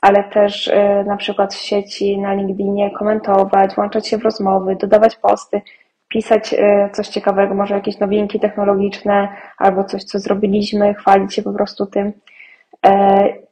ale 0.00 0.24
też 0.24 0.72
na 1.06 1.16
przykład 1.16 1.54
w 1.54 1.62
sieci, 1.62 2.18
na 2.18 2.34
LinkedInie 2.34 2.90
komentować, 2.90 3.74
włączać 3.74 4.08
się 4.08 4.18
w 4.18 4.22
rozmowy, 4.22 4.76
dodawać 4.76 5.16
posty, 5.16 5.62
pisać 6.08 6.54
coś 6.92 7.08
ciekawego, 7.08 7.54
może 7.54 7.74
jakieś 7.74 7.98
nowinki 7.98 8.40
technologiczne 8.40 9.28
albo 9.58 9.84
coś, 9.84 10.04
co 10.04 10.18
zrobiliśmy, 10.18 10.94
chwalić 10.94 11.34
się 11.34 11.42
po 11.42 11.52
prostu 11.52 11.86
tym 11.86 12.12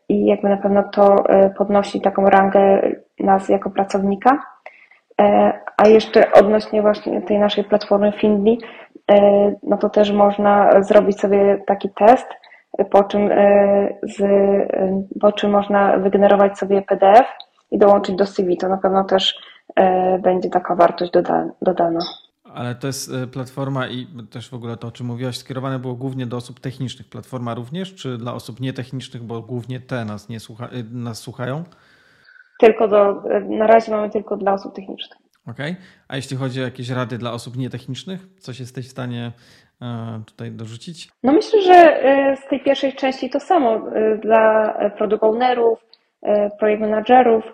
i 0.08 0.26
jakby 0.26 0.48
na 0.48 0.56
pewno 0.56 0.82
to 0.82 1.28
e, 1.28 1.50
podnosi 1.50 2.00
taką 2.00 2.30
rangę 2.30 2.82
nas 3.20 3.48
jako 3.48 3.70
pracownika. 3.70 4.42
E, 5.20 5.52
a 5.76 5.88
jeszcze 5.88 6.32
odnośnie 6.32 6.82
właśnie 6.82 7.22
tej 7.22 7.38
naszej 7.38 7.64
platformy 7.64 8.12
Findly, 8.12 8.56
e, 9.10 9.16
no 9.62 9.76
to 9.76 9.88
też 9.90 10.12
można 10.12 10.82
zrobić 10.82 11.20
sobie 11.20 11.62
taki 11.66 11.90
test, 11.90 12.26
po 12.90 13.04
czym, 13.04 13.30
z, 14.02 14.22
po 15.20 15.32
czym 15.32 15.50
można 15.50 15.96
wygenerować 15.96 16.58
sobie 16.58 16.82
PDF 16.82 17.26
i 17.70 17.78
dołączyć 17.78 18.16
do 18.16 18.26
CV. 18.26 18.56
To 18.56 18.68
na 18.68 18.76
pewno 18.76 19.04
też 19.04 19.38
będzie 20.20 20.50
taka 20.50 20.74
wartość 20.74 21.12
dodana. 21.62 22.00
Ale 22.58 22.74
to 22.74 22.86
jest 22.86 23.10
e, 23.14 23.26
platforma 23.26 23.88
i 23.88 24.06
też 24.30 24.50
w 24.50 24.54
ogóle 24.54 24.76
to, 24.76 24.88
o 24.88 24.90
czym 24.90 25.06
mówiłaś, 25.06 25.36
skierowane 25.36 25.78
było 25.78 25.94
głównie 25.94 26.26
do 26.26 26.36
osób 26.36 26.60
technicznych. 26.60 27.08
Platforma 27.08 27.54
również, 27.54 27.94
czy 27.94 28.18
dla 28.18 28.34
osób 28.34 28.60
nietechnicznych, 28.60 29.22
bo 29.22 29.42
głównie 29.42 29.80
te 29.80 30.04
nas, 30.04 30.28
nie 30.28 30.40
słucha, 30.40 30.66
e, 30.66 30.82
nas 30.92 31.18
słuchają? 31.18 31.64
Tylko 32.60 32.88
do, 32.88 33.22
na 33.48 33.66
razie 33.66 33.92
mamy 33.92 34.10
tylko 34.10 34.36
dla 34.36 34.52
osób 34.52 34.74
technicznych. 34.74 35.18
Okej. 35.46 35.72
Okay. 35.72 35.84
A 36.08 36.16
jeśli 36.16 36.36
chodzi 36.36 36.60
o 36.60 36.64
jakieś 36.64 36.90
rady 36.90 37.18
dla 37.18 37.32
osób 37.32 37.56
nietechnicznych, 37.56 38.20
coś 38.38 38.60
jesteś 38.60 38.86
w 38.86 38.90
stanie 38.90 39.32
e, 39.82 40.22
tutaj 40.26 40.50
dorzucić? 40.50 41.08
No 41.22 41.32
myślę, 41.32 41.62
że 41.62 42.00
z 42.46 42.48
tej 42.48 42.60
pierwszej 42.60 42.92
części 42.92 43.30
to 43.30 43.40
samo 43.40 43.90
dla 44.22 44.74
product 44.96 45.22
ownerów, 45.22 45.78
projekt 46.58 46.80
managerów, 46.80 47.44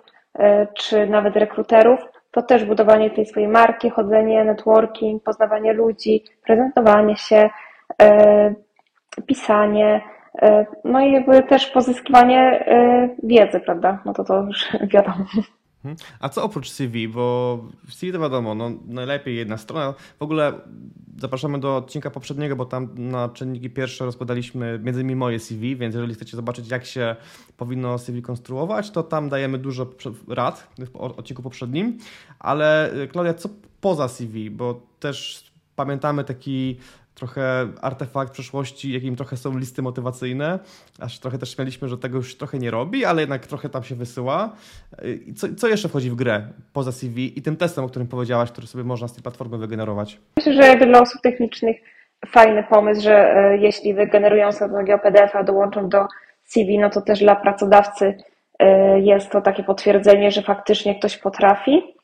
czy 0.77 1.07
nawet 1.07 1.35
rekruterów 1.35 2.14
to 2.35 2.41
też 2.41 2.65
budowanie 2.65 3.09
tej 3.09 3.25
swojej 3.25 3.49
marki, 3.49 3.89
chodzenie, 3.89 4.45
networking, 4.45 5.23
poznawanie 5.23 5.73
ludzi, 5.73 6.23
prezentowanie 6.43 7.15
się, 7.17 7.49
e, 8.01 8.53
pisanie, 9.27 10.01
e, 10.41 10.65
no 10.83 10.99
i 10.99 11.11
jakby 11.11 11.43
też 11.43 11.67
pozyskiwanie 11.67 12.39
e, 12.39 13.09
wiedzy, 13.23 13.59
prawda? 13.59 14.01
No 14.05 14.13
to 14.13 14.23
to 14.23 14.41
już 14.41 14.67
wiadomo. 14.93 15.25
Mhm. 15.85 15.95
A 16.19 16.29
co 16.29 16.43
oprócz 16.43 16.69
CV? 16.69 17.07
Bo 17.07 17.57
w 17.87 17.93
CV 17.93 18.11
to 18.11 18.19
wiadomo, 18.19 18.55
no 18.55 18.71
najlepiej 18.87 19.35
jedna 19.35 19.57
strona. 19.57 19.93
W 20.19 20.21
ogóle 20.21 20.53
zapraszamy 21.17 21.59
do 21.59 21.77
odcinka 21.77 22.09
poprzedniego, 22.09 22.55
bo 22.55 22.65
tam 22.65 22.89
na 22.97 23.29
czynniki 23.29 23.69
pierwsze 23.69 24.05
rozkładaliśmy 24.05 24.79
między 24.83 25.01
innymi 25.01 25.15
moje 25.15 25.39
CV, 25.39 25.75
więc 25.75 25.95
jeżeli 25.95 26.13
chcecie 26.13 26.37
zobaczyć, 26.37 26.69
jak 26.69 26.85
się 26.85 27.15
powinno 27.57 27.97
CV 27.97 28.21
konstruować, 28.21 28.91
to 28.91 29.03
tam 29.03 29.29
dajemy 29.29 29.57
dużo 29.57 29.87
rad 30.27 30.67
w 30.77 30.95
odcinku 30.95 31.43
poprzednim. 31.43 31.97
Ale 32.39 32.91
Klaudia, 33.11 33.33
co 33.33 33.49
poza 33.81 34.07
CV? 34.07 34.49
Bo 34.51 34.81
też 34.99 35.51
pamiętamy 35.75 36.23
taki 36.23 36.77
trochę 37.15 37.67
artefakt 37.81 38.33
przeszłości, 38.33 38.93
jakim 38.93 39.15
trochę 39.15 39.37
są 39.37 39.57
listy 39.57 39.81
motywacyjne, 39.81 40.59
aż 40.99 41.19
trochę 41.19 41.37
też 41.37 41.55
śmialiśmy, 41.55 41.87
że 41.87 41.97
tego 41.97 42.17
już 42.17 42.37
trochę 42.37 42.59
nie 42.59 42.71
robi, 42.71 43.05
ale 43.05 43.21
jednak 43.21 43.47
trochę 43.47 43.69
tam 43.69 43.83
się 43.83 43.95
wysyła. 43.95 44.55
Co, 45.35 45.47
co 45.57 45.67
jeszcze 45.67 45.89
wchodzi 45.89 46.09
w 46.09 46.15
grę 46.15 46.47
poza 46.73 46.91
CV 46.91 47.39
i 47.39 47.41
tym 47.41 47.57
testem, 47.57 47.85
o 47.85 47.89
którym 47.89 48.07
powiedziałaś, 48.07 48.51
który 48.51 48.67
sobie 48.67 48.83
można 48.83 49.07
z 49.07 49.13
tej 49.13 49.23
platformy 49.23 49.57
wygenerować? 49.57 50.19
Myślę, 50.37 50.53
że 50.53 50.85
dla 50.85 51.01
osób 51.01 51.21
technicznych 51.21 51.77
fajny 52.27 52.63
pomysł, 52.63 53.01
że 53.01 53.35
e, 53.35 53.57
jeśli 53.57 53.93
wygenerują 53.93 54.51
sobie 54.51 54.73
takiego 54.73 54.99
PDF-a, 54.99 55.43
dołączą 55.43 55.89
do 55.89 56.07
CV, 56.43 56.77
no 56.79 56.89
to 56.89 57.01
też 57.01 57.19
dla 57.19 57.35
pracodawcy 57.35 58.17
e, 58.59 58.99
jest 58.99 59.31
to 59.31 59.41
takie 59.41 59.63
potwierdzenie, 59.63 60.31
że 60.31 60.41
faktycznie 60.41 60.99
ktoś 60.99 61.17
potrafi 61.17 61.94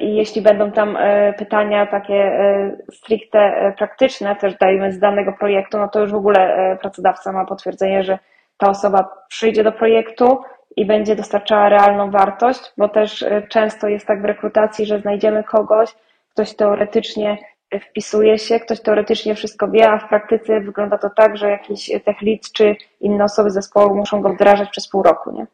I 0.00 0.16
jeśli 0.16 0.42
będą 0.42 0.72
tam 0.72 0.96
e, 0.96 1.32
pytania 1.32 1.86
takie 1.86 2.14
e, 2.14 2.76
stricte 2.92 3.72
praktyczne, 3.78 4.36
też 4.36 4.54
dajemy 4.58 4.92
z 4.92 4.98
danego 4.98 5.32
projektu, 5.32 5.78
no 5.78 5.88
to 5.88 6.00
już 6.00 6.12
w 6.12 6.16
ogóle 6.16 6.76
pracodawca 6.80 7.32
ma 7.32 7.44
potwierdzenie, 7.44 8.04
że 8.04 8.18
ta 8.56 8.68
osoba 8.68 9.08
przyjdzie 9.28 9.64
do 9.64 9.72
projektu 9.72 10.42
i 10.76 10.86
będzie 10.86 11.16
dostarczała 11.16 11.68
realną 11.68 12.10
wartość, 12.10 12.72
bo 12.78 12.88
też 12.88 13.24
często 13.48 13.88
jest 13.88 14.06
tak 14.06 14.22
w 14.22 14.24
rekrutacji, 14.24 14.86
że 14.86 15.00
znajdziemy 15.00 15.44
kogoś, 15.44 15.94
ktoś 16.32 16.56
teoretycznie 16.56 17.38
wpisuje 17.80 18.38
się, 18.38 18.60
ktoś 18.60 18.80
teoretycznie 18.80 19.34
wszystko 19.34 19.68
wie, 19.68 19.90
a 19.90 19.98
w 19.98 20.08
praktyce 20.08 20.60
wygląda 20.60 20.98
to 20.98 21.10
tak, 21.10 21.36
że 21.36 21.50
jakiś 21.50 21.90
tech 22.04 22.22
lead 22.22 22.52
czy 22.52 22.76
inne 23.00 23.24
osoby 23.24 23.50
zespołu 23.50 23.96
muszą 23.96 24.20
go 24.20 24.28
wdrażać 24.32 24.70
przez 24.70 24.88
pół 24.88 25.02
roku, 25.02 25.32
nie? 25.32 25.46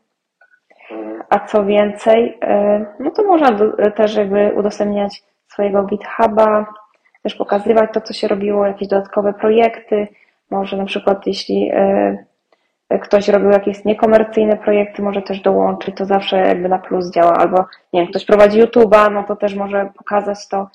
A 1.30 1.38
co 1.38 1.64
więcej, 1.64 2.38
e, 2.42 2.84
no 3.00 3.10
to 3.10 3.22
można 3.24 3.58
też 3.90 4.16
jakby 4.16 4.52
udostępniać 4.56 5.22
swojego 5.48 5.82
GitHuba, 5.82 6.66
też 7.22 7.34
pokazywać 7.34 7.90
to, 7.92 8.00
co 8.00 8.12
się 8.12 8.28
robiło, 8.28 8.66
jakieś 8.66 8.88
dodatkowe 8.88 9.32
projekty. 9.32 10.08
Może 10.50 10.76
na 10.76 10.84
przykład 10.84 11.26
jeśli 11.26 11.70
e, 11.74 12.24
ktoś 13.02 13.28
robił 13.28 13.50
jakieś 13.50 13.84
niekomercyjne 13.84 14.56
projekty, 14.56 15.02
może 15.02 15.22
też 15.22 15.40
dołączyć, 15.40 15.96
to 15.96 16.04
zawsze 16.04 16.36
jakby 16.36 16.68
na 16.68 16.78
plus 16.78 17.10
działa. 17.10 17.36
Albo 17.36 17.64
nie 17.92 18.00
wiem, 18.00 18.10
ktoś 18.10 18.24
prowadzi 18.24 18.62
YouTube'a, 18.62 19.12
no 19.12 19.24
to 19.24 19.36
też 19.36 19.54
może 19.54 19.90
pokazać 19.96 20.48
to. 20.48 20.68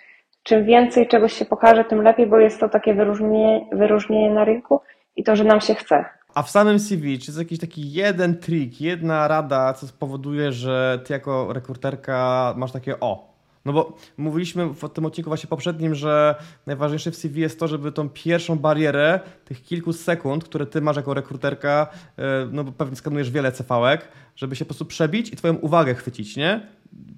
Czym 0.43 0.65
więcej 0.65 1.07
czegoś 1.07 1.34
się 1.34 1.45
pokaże, 1.45 1.86
tym 1.86 2.01
lepiej, 2.01 2.28
bo 2.28 2.39
jest 2.39 2.59
to 2.59 2.70
takie 2.70 2.93
wyróżnienie, 2.93 3.65
wyróżnienie 3.72 4.30
na 4.30 4.45
rynku 4.45 4.82
i 5.15 5.24
to, 5.24 5.36
że 5.36 5.43
nam 5.43 5.61
się 5.61 5.76
chce. 5.76 6.05
A 6.34 6.43
w 6.43 6.49
samym 6.49 6.80
CV, 6.80 7.19
czy 7.19 7.25
jest 7.32 7.39
jakiś 7.39 7.59
taki 7.59 7.91
jeden 7.91 8.38
trik, 8.38 8.82
jedna 8.82 9.28
rada, 9.28 9.73
co 9.73 9.88
spowoduje, 9.88 10.53
że 10.53 11.01
ty 11.05 11.13
jako 11.13 11.53
rekruterka 11.53 12.53
masz 12.57 12.71
takie 12.71 12.99
o, 12.99 13.38
no 13.67 13.73
bo 13.73 13.97
mówiliśmy 14.17 14.65
w 14.65 14.89
tym 14.89 15.05
odcinku 15.05 15.30
właśnie 15.30 15.49
poprzednim, 15.49 15.95
że 15.95 16.36
najważniejsze 16.65 17.11
w 17.11 17.15
CV 17.15 17.41
jest 17.41 17.59
to, 17.59 17.67
żeby 17.67 17.91
tą 17.91 18.09
pierwszą 18.09 18.59
barierę 18.59 19.19
tych 19.45 19.63
kilku 19.63 19.93
sekund, 19.93 20.43
które 20.43 20.65
ty 20.65 20.82
masz 20.82 20.95
jako 20.95 21.13
rekruterka, 21.13 21.88
e, 22.17 22.23
no 22.51 22.63
bo 22.63 22.71
pewnie 22.71 22.95
skanujesz 22.95 23.32
wiele 23.32 23.51
cv 23.51 23.97
żeby 24.36 24.55
się 24.55 24.65
po 24.65 24.69
prostu 24.69 24.86
przebić 24.86 25.34
i 25.34 25.36
twoją 25.36 25.53
uwagę 25.53 25.95
chwycić, 25.95 26.36
nie? 26.36 26.67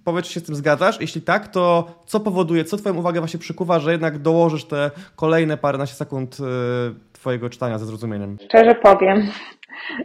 Powiedz, 0.04 0.26
czy 0.26 0.34
się 0.34 0.40
z 0.40 0.44
tym 0.44 0.56
zgadzasz? 0.56 1.02
Jeśli 1.02 1.22
tak, 1.22 1.48
to 1.48 1.94
co 2.06 2.20
powoduje, 2.20 2.66
co 2.66 2.78
twoją 2.78 2.96
uwagę 2.96 3.20
właśnie 3.20 3.40
przykuwa, 3.40 3.80
że 3.80 3.92
jednak 3.92 4.22
dołożysz 4.22 4.66
te 4.66 4.92
kolejne 5.16 5.58
paręnaście 5.58 5.96
sekund 5.96 6.38
e, 6.40 6.44
Twojego 7.20 7.50
czytania 7.50 7.78
ze 7.78 7.86
zrozumieniem? 7.86 8.38
Szczerze 8.46 8.76
powiem, 8.76 9.28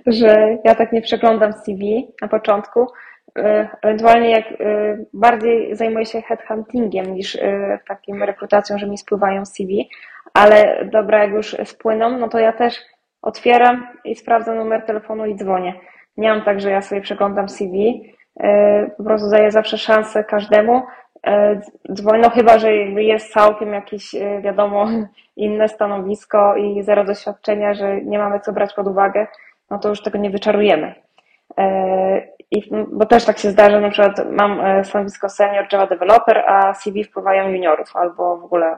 że 0.06 0.58
ja 0.64 0.74
tak 0.74 0.92
nie 0.92 1.02
przeglądam 1.02 1.52
CV 1.52 2.08
na 2.22 2.28
początku. 2.28 2.86
E, 3.38 3.68
ewentualnie 3.82 4.30
jak 4.30 4.44
e, 4.46 4.54
bardziej 5.12 5.76
zajmuję 5.76 6.06
się 6.06 6.22
headhuntingiem 6.22 7.14
niż 7.14 7.36
e, 7.36 7.78
takim 7.88 8.22
rekrutacją, 8.22 8.78
że 8.78 8.86
mi 8.86 8.98
spływają 8.98 9.46
CV, 9.46 9.88
ale 10.34 10.88
dobra, 10.92 11.24
jak 11.24 11.32
już 11.32 11.56
spłyną, 11.64 12.18
no 12.18 12.28
to 12.28 12.38
ja 12.38 12.52
też 12.52 12.74
otwieram 13.22 13.86
i 14.04 14.14
sprawdzam 14.14 14.56
numer 14.56 14.82
telefonu 14.86 15.26
i 15.26 15.36
dzwonię. 15.36 15.74
Nie 16.16 16.28
mam 16.28 16.42
tak, 16.42 16.60
że 16.60 16.70
ja 16.70 16.82
sobie 16.82 17.00
przeglądam 17.00 17.48
CV, 17.48 18.02
po 18.96 19.04
prostu 19.04 19.30
daję 19.30 19.50
zawsze 19.50 19.78
szansę 19.78 20.24
każdemu, 20.24 20.82
dzwonią, 21.92 22.22
no 22.22 22.30
chyba, 22.30 22.58
że 22.58 22.72
jest 22.76 23.32
całkiem 23.32 23.72
jakieś, 23.72 24.14
wiadomo, 24.40 24.86
inne 25.36 25.68
stanowisko 25.68 26.56
i 26.56 26.82
zero 26.82 27.04
doświadczenia, 27.04 27.74
że 27.74 28.00
nie 28.00 28.18
mamy 28.18 28.40
co 28.40 28.52
brać 28.52 28.74
pod 28.74 28.86
uwagę, 28.86 29.26
no 29.70 29.78
to 29.78 29.88
już 29.88 30.02
tego 30.02 30.18
nie 30.18 30.30
wyczarujemy. 30.30 30.94
I, 32.50 32.70
bo 32.92 33.06
też 33.06 33.24
tak 33.24 33.38
się 33.38 33.50
zdarza, 33.50 33.80
na 33.80 33.90
przykład 33.90 34.30
mam 34.30 34.84
stanowisko 34.84 35.28
senior 35.28 35.66
Java 35.72 35.86
developer, 35.86 36.38
a 36.38 36.74
CV 36.74 37.04
wpływają 37.04 37.48
juniorów 37.48 37.96
albo 37.96 38.36
w 38.36 38.44
ogóle 38.44 38.76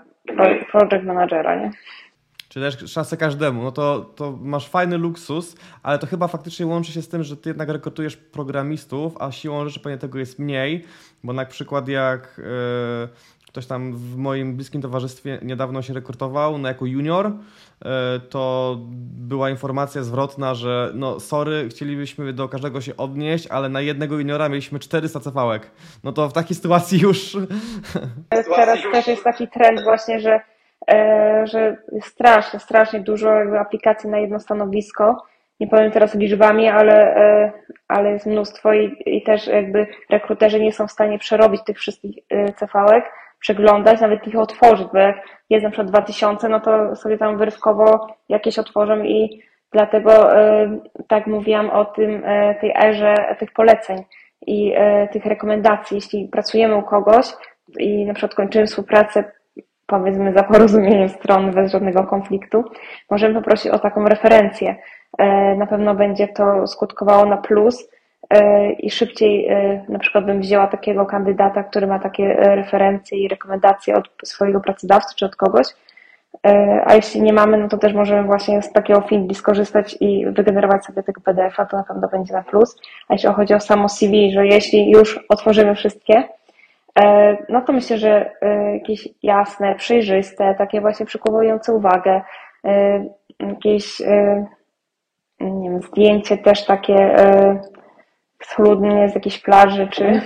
project 0.72 1.04
managera, 1.04 1.54
nie? 1.54 1.70
Czy 2.56 2.60
też 2.60 2.92
szansę 2.92 3.16
każdemu, 3.16 3.62
no 3.62 3.72
to, 3.72 4.00
to 4.00 4.38
masz 4.40 4.68
fajny 4.68 4.98
luksus, 4.98 5.56
ale 5.82 5.98
to 5.98 6.06
chyba 6.06 6.28
faktycznie 6.28 6.66
łączy 6.66 6.92
się 6.92 7.02
z 7.02 7.08
tym, 7.08 7.22
że 7.22 7.36
ty 7.36 7.50
jednak 7.50 7.68
rekrutujesz 7.68 8.16
programistów, 8.16 9.16
a 9.20 9.32
siłą 9.32 9.64
rzeczy 9.64 9.80
pewnie 9.80 9.98
tego 9.98 10.18
jest 10.18 10.38
mniej, 10.38 10.84
bo 11.24 11.32
na 11.32 11.44
przykład 11.44 11.88
jak 11.88 12.38
yy, 12.38 13.08
ktoś 13.48 13.66
tam 13.66 13.96
w 13.96 14.16
moim 14.16 14.56
bliskim 14.56 14.82
towarzystwie 14.82 15.38
niedawno 15.42 15.82
się 15.82 15.94
rekrutował 15.94 16.58
no 16.58 16.68
jako 16.68 16.86
junior, 16.86 17.26
yy, 17.26 17.90
to 18.30 18.76
była 19.28 19.50
informacja 19.50 20.02
zwrotna, 20.02 20.54
że 20.54 20.90
no 20.94 21.20
sorry, 21.20 21.68
chcielibyśmy 21.68 22.32
do 22.32 22.48
każdego 22.48 22.80
się 22.80 22.96
odnieść, 22.96 23.46
ale 23.46 23.68
na 23.68 23.80
jednego 23.80 24.18
juniora 24.18 24.48
mieliśmy 24.48 24.78
400 24.78 25.20
cefałek. 25.20 25.70
No 26.04 26.12
to 26.12 26.28
w 26.28 26.32
takiej 26.32 26.56
sytuacji 26.56 27.00
już... 27.00 27.36
Teraz 28.56 28.78
też 28.92 29.06
jest 29.06 29.24
taki 29.24 29.48
trend 29.48 29.82
właśnie, 29.84 30.20
że 30.20 30.40
E, 30.40 30.55
że 31.44 31.76
jest 31.92 32.08
strasznie, 32.08 32.60
strasznie 32.60 33.00
dużo 33.00 33.30
aplikacji 33.60 34.10
na 34.10 34.18
jedno 34.18 34.40
stanowisko. 34.40 35.22
Nie 35.60 35.66
powiem 35.66 35.90
teraz 35.90 36.14
liczbami, 36.14 36.68
ale, 36.68 37.16
e, 37.16 37.52
ale 37.88 38.10
jest 38.10 38.26
mnóstwo 38.26 38.72
i, 38.72 38.96
i 39.06 39.22
też 39.22 39.46
jakby 39.46 39.86
rekruterzy 40.10 40.60
nie 40.60 40.72
są 40.72 40.86
w 40.86 40.92
stanie 40.92 41.18
przerobić 41.18 41.64
tych 41.64 41.78
wszystkich 41.78 42.16
e, 42.30 42.52
CV-ek, 42.52 43.04
przeglądać, 43.40 44.00
nawet 44.00 44.26
ich 44.26 44.38
otworzyć, 44.38 44.88
bo 44.92 44.98
jak 44.98 45.16
jest 45.50 45.64
na 45.64 45.70
przykład 45.70 45.90
2000, 45.90 46.48
no 46.48 46.60
to 46.60 46.96
sobie 46.96 47.18
tam 47.18 47.38
wyrywkowo 47.38 48.06
jakieś 48.28 48.58
otworzę 48.58 49.06
i 49.06 49.42
dlatego 49.72 50.30
tak 51.08 51.26
mówiłam 51.26 51.70
o 51.70 51.84
tym, 51.84 52.22
tej 52.60 52.72
erze 52.84 53.36
tych 53.38 53.52
poleceń 53.52 54.04
i 54.46 54.74
tych 55.12 55.26
rekomendacji. 55.26 55.94
Jeśli 55.94 56.28
pracujemy 56.28 56.76
u 56.76 56.82
kogoś 56.82 57.26
i 57.78 58.06
na 58.06 58.14
przykład 58.14 58.34
kończymy 58.34 58.66
współpracę 58.66 59.24
powiedzmy 59.86 60.32
za 60.32 60.42
porozumieniem 60.42 61.08
stron 61.08 61.50
bez 61.50 61.72
żadnego 61.72 62.04
konfliktu, 62.04 62.64
możemy 63.10 63.34
poprosić 63.34 63.66
o 63.66 63.78
taką 63.78 64.04
referencję. 64.04 64.76
E, 65.18 65.54
na 65.54 65.66
pewno 65.66 65.94
będzie 65.94 66.28
to 66.28 66.66
skutkowało 66.66 67.26
na 67.26 67.36
plus 67.36 67.88
e, 68.30 68.70
i 68.72 68.90
szybciej 68.90 69.48
e, 69.48 69.84
na 69.88 69.98
przykład 69.98 70.24
bym 70.24 70.40
wzięła 70.40 70.66
takiego 70.66 71.06
kandydata, 71.06 71.62
który 71.62 71.86
ma 71.86 71.98
takie 71.98 72.34
referencje 72.34 73.18
i 73.18 73.28
rekomendacje 73.28 73.94
od 73.94 74.08
swojego 74.24 74.60
pracodawcy 74.60 75.14
czy 75.16 75.26
od 75.26 75.36
kogoś, 75.36 75.66
a 76.84 76.94
jeśli 76.94 77.22
nie 77.22 77.32
mamy, 77.32 77.58
no 77.58 77.68
to 77.68 77.78
też 77.78 77.94
możemy 77.94 78.22
właśnie 78.22 78.62
z 78.62 78.72
takiego 78.72 79.00
Findly 79.00 79.34
skorzystać 79.34 79.96
i 80.00 80.26
wygenerować 80.26 80.84
sobie 80.84 81.02
tego 81.02 81.20
PDF-a, 81.20 81.66
to 81.66 81.76
na 81.76 81.84
pewno 81.84 82.08
będzie 82.08 82.32
na 82.32 82.42
plus. 82.42 82.76
A 83.08 83.14
jeśli 83.14 83.28
chodzi 83.28 83.54
o 83.54 83.60
samo 83.60 83.88
CV, 83.88 84.32
że 84.32 84.46
jeśli 84.46 84.90
już 84.90 85.24
otworzymy 85.28 85.74
wszystkie, 85.74 86.24
no 87.48 87.60
to 87.60 87.72
myślę, 87.72 87.98
że 87.98 88.30
e, 88.42 88.74
jakieś 88.74 89.08
jasne, 89.22 89.74
przejrzyste, 89.74 90.54
takie 90.58 90.80
właśnie 90.80 91.06
przykuwające 91.06 91.72
uwagę, 91.72 92.22
e, 92.64 93.04
jakieś 93.40 94.00
nie 95.40 95.70
wiem, 95.70 95.82
zdjęcie 95.82 96.38
też 96.38 96.64
takie 96.64 97.16
schludnie 98.42 99.08
z 99.08 99.14
jakiejś 99.14 99.42
plaży 99.42 99.88
czy 99.88 100.20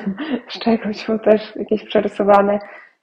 z 0.48 0.58
czegoś, 0.58 1.06
bo 1.06 1.18
też 1.18 1.56
jakieś 1.56 1.84
przerysowane, 1.84 2.58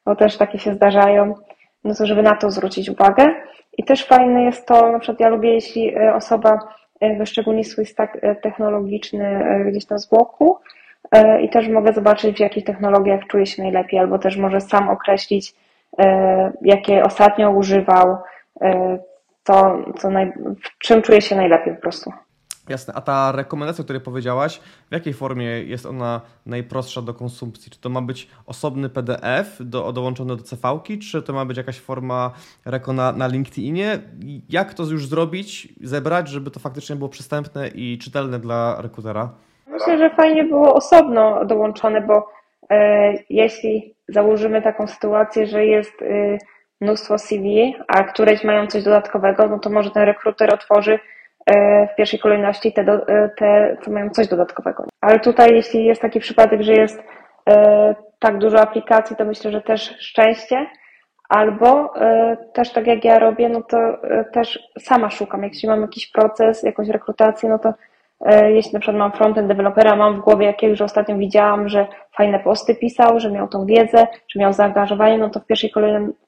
bo 0.05 0.15
też 0.15 0.38
takie 0.38 0.59
się 0.59 0.74
zdarzają, 0.74 1.36
no 1.84 1.95
to 1.95 2.05
żeby 2.05 2.24
na 2.24 2.36
to 2.36 2.51
zwrócić 2.51 2.89
uwagę. 2.89 3.36
I 3.78 3.84
też 3.84 4.05
fajne 4.05 4.43
jest 4.43 4.68
to, 4.68 4.91
na 4.91 4.99
przykład 4.99 5.20
ja 5.20 5.30
lubię, 5.30 5.53
jeśli 5.53 5.97
osoba 5.97 6.59
wyszczególni 7.18 7.63
swój 7.63 7.86
stack 7.86 8.18
technologiczny 8.41 9.43
gdzieś 9.72 9.86
tam 9.86 9.99
z 9.99 10.09
boku, 10.09 10.57
E, 10.57 10.87
i 11.41 11.50
też 11.50 11.70
mogę 11.70 11.93
zobaczyć, 11.93 12.38
w 12.38 12.39
jakich 12.39 12.66
technologiach 12.66 13.22
czuję 13.28 13.45
się 13.45 13.64
najlepiej, 13.64 14.00
albo 14.00 14.20
też 14.20 14.38
może 14.38 14.62
sam 14.62 14.89
określić, 14.89 15.56
e, 16.00 16.54
jakie 16.62 17.04
ostatnio 17.04 17.52
używał, 17.52 18.18
e, 18.62 19.00
to, 19.43 19.84
naj... 20.12 20.34
w 20.64 20.78
czym 20.78 21.02
czuję 21.02 21.22
się 21.22 21.36
najlepiej 21.36 21.76
po 21.76 21.82
prostu. 21.82 22.12
Jasne, 22.70 22.93
a 22.93 23.02
ta 23.02 23.32
rekomendacja, 23.32 23.82
o 23.82 23.84
której 23.84 24.02
powiedziałaś, 24.02 24.60
w 24.89 24.93
jakiej 24.93 25.14
formie 25.14 25.45
jest 25.45 25.86
ona 25.86 26.22
najprostsza 26.45 27.02
do 27.02 27.14
konsumpcji? 27.14 27.72
Czy 27.72 27.80
to 27.80 27.89
ma 27.89 28.02
być 28.02 28.28
osobny 28.45 28.89
PDF 28.89 29.58
do, 29.60 29.93
dołączony 29.93 30.36
do 30.36 30.43
CV-ki, 30.43 31.00
czy 31.00 31.22
to 31.22 31.34
ma 31.34 31.45
być 31.45 31.58
jakaś 31.58 31.80
forma 31.80 32.32
reko 32.66 32.93
na, 32.93 33.12
na 33.12 33.28
LinkedInie? 33.28 34.00
Jak 34.50 34.74
to 34.74 34.84
już 34.84 35.08
zrobić, 35.08 35.74
zebrać, 35.82 36.30
żeby 36.30 36.52
to 36.52 36.60
faktycznie 36.60 36.95
było 36.95 37.10
przystępne 37.10 37.68
i 37.68 37.98
czytelne 37.98 38.39
dla 38.39 38.82
rekrutera? 38.82 39.30
Myślę, 39.68 39.97
że 39.97 40.09
fajnie 40.09 40.43
było 40.43 40.74
osobno 40.74 41.45
dołączone, 41.45 42.01
bo 42.01 42.28
e, 42.70 43.13
jeśli 43.30 43.95
założymy 44.07 44.61
taką 44.61 44.88
sytuację, 44.88 45.47
że 45.47 45.65
jest 45.65 46.01
y, 46.01 46.38
mnóstwo 46.82 47.18
CV, 47.18 47.76
a 47.88 48.03
któreś 48.03 48.43
mają 48.43 48.68
coś 48.68 48.84
dodatkowego, 48.84 49.47
no 49.47 49.59
to 49.59 49.70
może 49.70 49.91
ten 49.91 50.03
rekruter 50.03 50.53
otworzy 50.53 50.99
e, 51.45 51.88
w 51.88 51.95
pierwszej 51.95 52.20
kolejności 52.20 52.74
te, 52.74 52.84
do, 52.84 53.07
e, 53.07 53.30
te, 53.30 53.78
co 53.82 53.91
mają 53.91 54.09
coś 54.09 54.28
dodatkowego. 54.28 54.84
Ale 55.01 55.20
tutaj, 55.20 55.55
jeśli 55.55 55.86
jest 55.86 56.01
taki 56.01 56.20
przypadek, 56.20 56.61
że 56.61 56.74
jest 56.74 57.03
tak 58.20 58.38
dużo 58.38 58.61
aplikacji, 58.61 59.15
to 59.15 59.26
myślę, 59.26 59.51
że 59.51 59.61
też 59.61 59.95
szczęście. 59.99 60.68
Albo 61.30 61.93
też 62.53 62.74
tak 62.74 62.88
jak 62.88 63.05
ja 63.05 63.20
robię, 63.20 63.49
no 63.49 63.61
to 63.61 63.78
też 64.34 64.59
sama 64.80 65.09
szukam. 65.09 65.43
Jeśli 65.43 65.70
mam 65.70 65.82
jakiś 65.82 66.11
proces, 66.11 66.63
jakąś 66.63 66.89
rekrutację, 66.89 67.49
no 67.49 67.59
to 67.59 67.70
E, 67.70 67.74
jeśli 68.26 68.74
na 68.74 68.80
przykład 68.80 68.97
mam 68.97 69.11
frontend 69.11 69.47
dewelopera, 69.47 69.95
mam 69.95 70.22
w 70.22 70.24
głowie 70.24 70.45
jakiegoś, 70.45 70.78
że 70.78 70.84
ostatnio 70.84 71.18
widziałam, 71.18 71.70
że 71.70 71.88
fajne 72.15 72.39
posty 72.39 72.76
pisał, 72.76 73.20
że 73.20 73.32
miał 73.32 73.47
tą 73.47 73.65
wiedzę, 73.65 74.07
że 74.30 74.39
miał 74.39 74.53
zaangażowanie, 74.53 75.18
no 75.18 75.30
to 75.30 75.39
w 75.39 75.45
pierwszej 75.45 75.72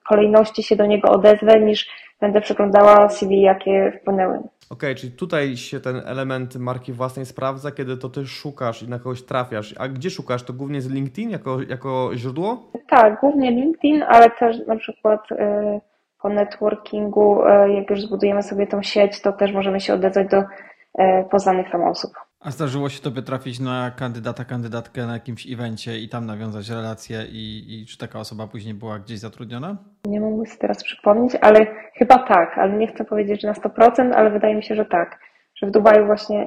kolejności 0.10 0.64
się 0.64 0.76
do 0.76 0.86
niego 0.86 1.12
odezwę, 1.12 1.60
niż 1.60 1.90
będę 2.22 2.42
przeglądała 2.42 3.10
CV, 3.10 3.42
jakie 3.42 4.00
wpłynęły. 4.02 4.38
Okej, 4.38 4.50
okay, 4.70 4.96
czyli 4.96 5.12
tutaj 5.12 5.58
się 5.58 5.80
ten 5.80 6.02
element 6.06 6.56
marki 6.56 6.94
własnej 6.94 7.26
sprawdza, 7.26 7.72
kiedy 7.72 7.98
to 7.98 8.10
ty 8.10 8.28
szukasz 8.28 8.84
i 8.84 8.90
na 8.90 9.00
kogoś 9.00 9.26
trafiasz. 9.26 9.76
A 9.78 9.88
gdzie 9.88 10.10
szukasz? 10.10 10.44
To 10.44 10.54
głównie 10.54 10.82
z 10.82 10.90
LinkedIn 10.90 11.30
jako, 11.30 11.58
jako 11.70 12.12
źródło? 12.16 12.72
Tak, 12.90 13.20
głównie 13.20 13.52
LinkedIn, 13.52 14.04
ale 14.04 14.30
też 14.30 14.68
na 14.68 14.76
przykład 14.76 15.32
e, 15.32 15.82
po 16.22 16.30
networkingu, 16.30 17.46
e, 17.46 17.74
jak 17.74 17.90
już 17.90 18.02
zbudujemy 18.02 18.44
sobie 18.44 18.68
tą 18.68 18.82
sieć, 18.82 19.22
to 19.22 19.32
też 19.32 19.54
możemy 19.54 19.80
się 19.80 19.94
odezwać 19.94 20.28
do 20.28 20.38
E, 20.38 20.46
poznanych 21.32 21.72
tam 21.72 21.84
osób. 21.84 22.12
A 22.40 22.52
zdarzyło 22.52 22.90
się 22.90 23.02
Tobie 23.02 23.22
trafić 23.22 23.60
na 23.60 23.92
kandydata, 23.92 24.46
kandydatkę 24.46 25.06
na 25.06 25.14
jakimś 25.14 25.54
evencie 25.54 25.98
i 25.98 26.10
tam 26.10 26.26
nawiązać 26.26 26.70
relacje 26.70 27.26
i, 27.32 27.66
i 27.70 27.86
czy 27.86 27.98
taka 27.98 28.20
osoba 28.20 28.48
później 28.48 28.74
była 28.74 29.00
gdzieś 29.00 29.20
zatrudniona? 29.20 29.78
Nie 30.06 30.22
mogę 30.22 30.46
sobie 30.46 30.60
teraz 30.60 30.84
przypomnieć, 30.84 31.36
ale 31.42 31.66
chyba 31.96 32.18
tak, 32.18 32.58
ale 32.58 32.74
nie 32.74 32.88
chcę 32.88 33.06
powiedzieć, 33.06 33.42
że 33.42 33.48
na 33.48 33.54
100%, 33.54 34.14
ale 34.14 34.30
wydaje 34.30 34.56
mi 34.56 34.64
się, 34.64 34.76
że 34.76 34.86
tak. 34.86 35.20
Że 35.56 35.68
w 35.68 35.72
Dubaju 35.72 36.06
właśnie 36.06 36.42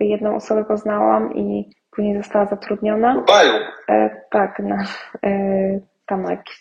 y, 0.00 0.04
jedną 0.04 0.36
osobę 0.36 0.64
poznałam 0.64 1.34
i 1.34 1.70
później 1.90 2.16
została 2.16 2.46
zatrudniona. 2.46 3.12
W 3.12 3.16
Dubaju? 3.16 3.52
E, 3.88 4.20
tak, 4.30 4.58
na, 4.58 4.84
tam 6.06 6.22
na 6.22 6.30
jakieś, 6.30 6.60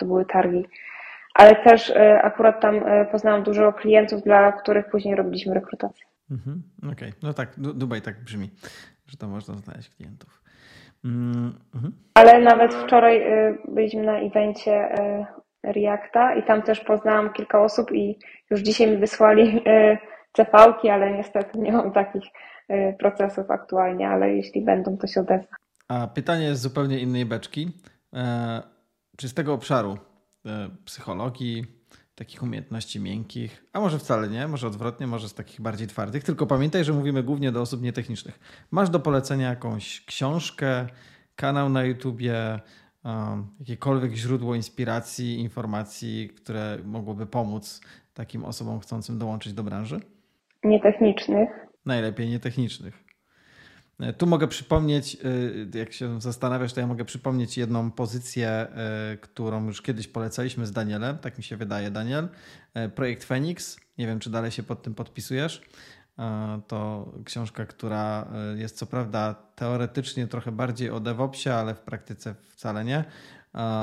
to 0.00 0.06
były 0.06 0.24
targi. 0.24 0.66
Ale 1.34 1.56
też 1.56 1.92
akurat 2.22 2.60
tam 2.60 2.84
poznałam 3.12 3.42
dużo 3.42 3.72
klientów, 3.72 4.22
dla 4.22 4.52
których 4.52 4.90
później 4.90 5.16
robiliśmy 5.16 5.54
rekrutację. 5.54 6.06
Mhm, 6.30 6.62
Okej, 6.78 6.92
okay. 6.92 7.12
no 7.22 7.34
tak, 7.34 7.54
Dubaj 7.56 8.02
tak 8.02 8.24
brzmi, 8.24 8.50
że 9.06 9.16
to 9.16 9.28
można 9.28 9.54
znaleźć 9.54 9.90
klientów. 9.90 10.42
Mm, 11.04 11.54
mhm. 11.74 11.92
Ale 12.14 12.40
nawet 12.40 12.74
wczoraj 12.74 13.16
y, 13.16 13.58
byliśmy 13.68 14.02
na 14.02 14.18
evencie 14.18 14.94
y, 15.00 15.26
Reacta 15.62 16.34
i 16.34 16.42
tam 16.42 16.62
też 16.62 16.80
poznałam 16.80 17.32
kilka 17.32 17.62
osób 17.62 17.92
i 17.92 18.18
już 18.50 18.60
dzisiaj 18.60 18.90
mi 18.90 18.96
wysłali 18.96 19.56
y, 19.68 19.98
cv 20.32 20.50
ale 20.92 21.12
niestety 21.12 21.58
nie 21.58 21.72
mam 21.72 21.92
takich 21.92 22.24
procesów 22.98 23.50
aktualnie, 23.50 24.08
ale 24.08 24.34
jeśli 24.34 24.64
będą, 24.64 24.96
to 24.96 25.06
się 25.06 25.20
odezwę. 25.20 25.56
A 25.88 26.06
pytanie 26.06 26.44
jest 26.44 26.62
zupełnie 26.62 26.98
innej 26.98 27.26
beczki. 27.26 27.72
E, 28.14 28.62
czy 29.16 29.28
z 29.28 29.34
tego 29.34 29.54
obszaru 29.54 29.98
e, 30.46 30.68
psychologii, 30.84 31.66
takich 32.14 32.42
umiejętności 32.42 33.00
miękkich, 33.00 33.64
a 33.72 33.80
może 33.80 33.98
wcale 33.98 34.28
nie, 34.28 34.48
może 34.48 34.66
odwrotnie, 34.66 35.06
może 35.06 35.28
z 35.28 35.34
takich 35.34 35.60
bardziej 35.60 35.86
twardych. 35.88 36.24
Tylko 36.24 36.46
pamiętaj, 36.46 36.84
że 36.84 36.92
mówimy 36.92 37.22
głównie 37.22 37.52
do 37.52 37.60
osób 37.60 37.82
nietechnicznych. 37.82 38.38
Masz 38.70 38.90
do 38.90 39.00
polecenia 39.00 39.48
jakąś 39.48 40.04
książkę, 40.04 40.86
kanał 41.36 41.68
na 41.68 41.84
YouTubie, 41.84 42.60
um, 43.04 43.46
jakiekolwiek 43.60 44.12
źródło 44.14 44.54
inspiracji, 44.54 45.40
informacji, 45.40 46.28
które 46.28 46.78
mogłoby 46.84 47.26
pomóc 47.26 47.80
takim 48.14 48.44
osobom 48.44 48.80
chcącym 48.80 49.18
dołączyć 49.18 49.52
do 49.52 49.62
branży? 49.62 50.00
Nietechnicznych. 50.64 51.48
Najlepiej 51.86 52.28
nietechnicznych. 52.28 53.03
Tu 54.18 54.26
mogę 54.26 54.48
przypomnieć, 54.48 55.16
jak 55.74 55.92
się 55.92 56.20
zastanawiasz, 56.20 56.72
to 56.72 56.80
ja 56.80 56.86
mogę 56.86 57.04
przypomnieć 57.04 57.58
jedną 57.58 57.90
pozycję, 57.90 58.66
którą 59.20 59.66
już 59.66 59.82
kiedyś 59.82 60.08
polecaliśmy 60.08 60.66
z 60.66 60.72
Danielem, 60.72 61.18
tak 61.18 61.38
mi 61.38 61.44
się 61.44 61.56
wydaje, 61.56 61.90
Daniel. 61.90 62.28
Projekt 62.94 63.24
Phoenix. 63.24 63.76
Nie 63.98 64.06
wiem, 64.06 64.20
czy 64.20 64.30
dalej 64.30 64.50
się 64.50 64.62
pod 64.62 64.82
tym 64.82 64.94
podpisujesz. 64.94 65.62
To 66.68 67.12
książka, 67.24 67.66
która 67.66 68.28
jest 68.56 68.76
co 68.76 68.86
prawda 68.86 69.34
teoretycznie 69.54 70.26
trochę 70.26 70.52
bardziej 70.52 70.90
o 70.90 71.00
DevOpsie, 71.00 71.50
ale 71.50 71.74
w 71.74 71.80
praktyce 71.80 72.34
wcale 72.48 72.84
nie, 72.84 73.04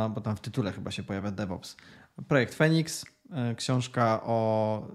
bo 0.10 0.22
tam 0.22 0.36
w 0.36 0.42
tytule 0.42 0.72
chyba 0.72 0.92
się 0.92 1.04
pojawia 1.04 1.32
DevOps. 1.32 1.78
Projekt 2.28 2.56
Phoenix, 2.56 3.06
e, 3.06 3.21
książka 3.56 4.22
o, 4.24 4.88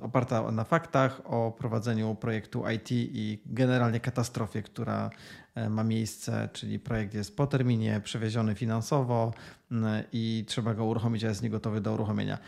e, 0.00 0.04
oparta 0.04 0.50
na 0.50 0.64
faktach 0.64 1.20
o 1.24 1.52
prowadzeniu 1.58 2.14
projektu 2.14 2.64
IT 2.70 2.88
i 2.90 3.42
generalnie 3.46 4.00
katastrofie, 4.00 4.62
która 4.62 5.10
e, 5.54 5.68
ma 5.70 5.84
miejsce, 5.84 6.48
czyli 6.52 6.78
projekt 6.78 7.14
jest 7.14 7.36
po 7.36 7.46
terminie, 7.46 8.00
przewieziony 8.04 8.54
finansowo 8.54 9.32
i 10.12 10.44
trzeba 10.48 10.74
go 10.74 10.84
uruchomić, 10.84 11.24
a 11.24 11.28
jest 11.28 11.42
niegotowy 11.42 11.80
do 11.80 11.92
uruchomienia. 11.94 12.38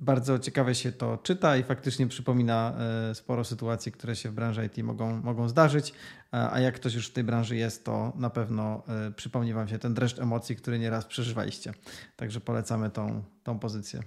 Bardzo 0.00 0.38
ciekawe 0.38 0.74
się 0.74 0.92
to 0.92 1.18
czyta 1.18 1.56
i 1.56 1.62
faktycznie 1.62 2.06
przypomina 2.06 2.74
sporo 3.14 3.44
sytuacji, 3.44 3.92
które 3.92 4.16
się 4.16 4.28
w 4.28 4.32
branży 4.32 4.66
IT 4.66 4.84
mogą, 4.84 5.22
mogą 5.22 5.48
zdarzyć, 5.48 5.94
a 6.30 6.60
jak 6.60 6.74
ktoś 6.74 6.94
już 6.94 7.08
w 7.08 7.12
tej 7.12 7.24
branży 7.24 7.56
jest, 7.56 7.84
to 7.84 8.12
na 8.16 8.30
pewno 8.30 8.82
przypomni 9.16 9.52
Wam 9.52 9.68
się 9.68 9.78
ten 9.78 9.94
dreszcz 9.94 10.18
emocji, 10.18 10.56
który 10.56 10.78
nieraz 10.78 11.04
przeżywaliście. 11.04 11.72
Także 12.16 12.40
polecamy 12.40 12.90
tą, 12.90 13.22
tą 13.44 13.58
pozycję. 13.58 14.02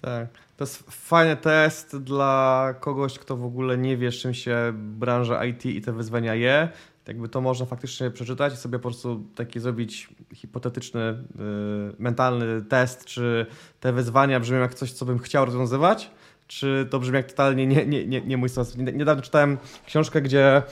Tak. 0.00 0.28
To 0.56 0.64
jest 0.64 0.90
fajny 0.90 1.36
test 1.36 1.96
dla 1.96 2.74
kogoś, 2.80 3.18
kto 3.18 3.36
w 3.36 3.44
ogóle 3.44 3.78
nie 3.78 3.96
wie, 3.96 4.12
czym 4.12 4.34
się 4.34 4.72
branża 4.74 5.44
IT 5.44 5.66
i 5.66 5.80
te 5.80 5.92
wyzwania 5.92 6.34
je. 6.34 6.68
Jakby 7.06 7.28
to 7.28 7.40
można 7.40 7.66
faktycznie 7.66 8.10
przeczytać 8.10 8.54
i 8.54 8.56
sobie 8.56 8.78
po 8.78 8.82
prostu 8.82 9.24
taki 9.34 9.60
zrobić 9.60 10.08
hipotetyczny, 10.34 11.00
yy, 11.00 11.94
mentalny 11.98 12.62
test, 12.62 13.04
czy 13.04 13.46
te 13.80 13.92
wyzwania 13.92 14.40
brzmią 14.40 14.58
jak 14.58 14.74
coś, 14.74 14.92
co 14.92 15.04
bym 15.04 15.18
chciał 15.18 15.44
rozwiązywać, 15.44 16.10
czy 16.46 16.86
to 16.90 16.98
brzmi 16.98 17.16
jak 17.16 17.26
totalnie 17.26 17.66
nie, 17.66 17.86
nie, 17.86 18.06
nie, 18.06 18.20
nie 18.20 18.36
mój 18.36 18.48
sposób. 18.48 18.78
Niedawno 18.78 19.22
czytałem 19.22 19.58
książkę, 19.86 20.22
gdzie 20.22 20.62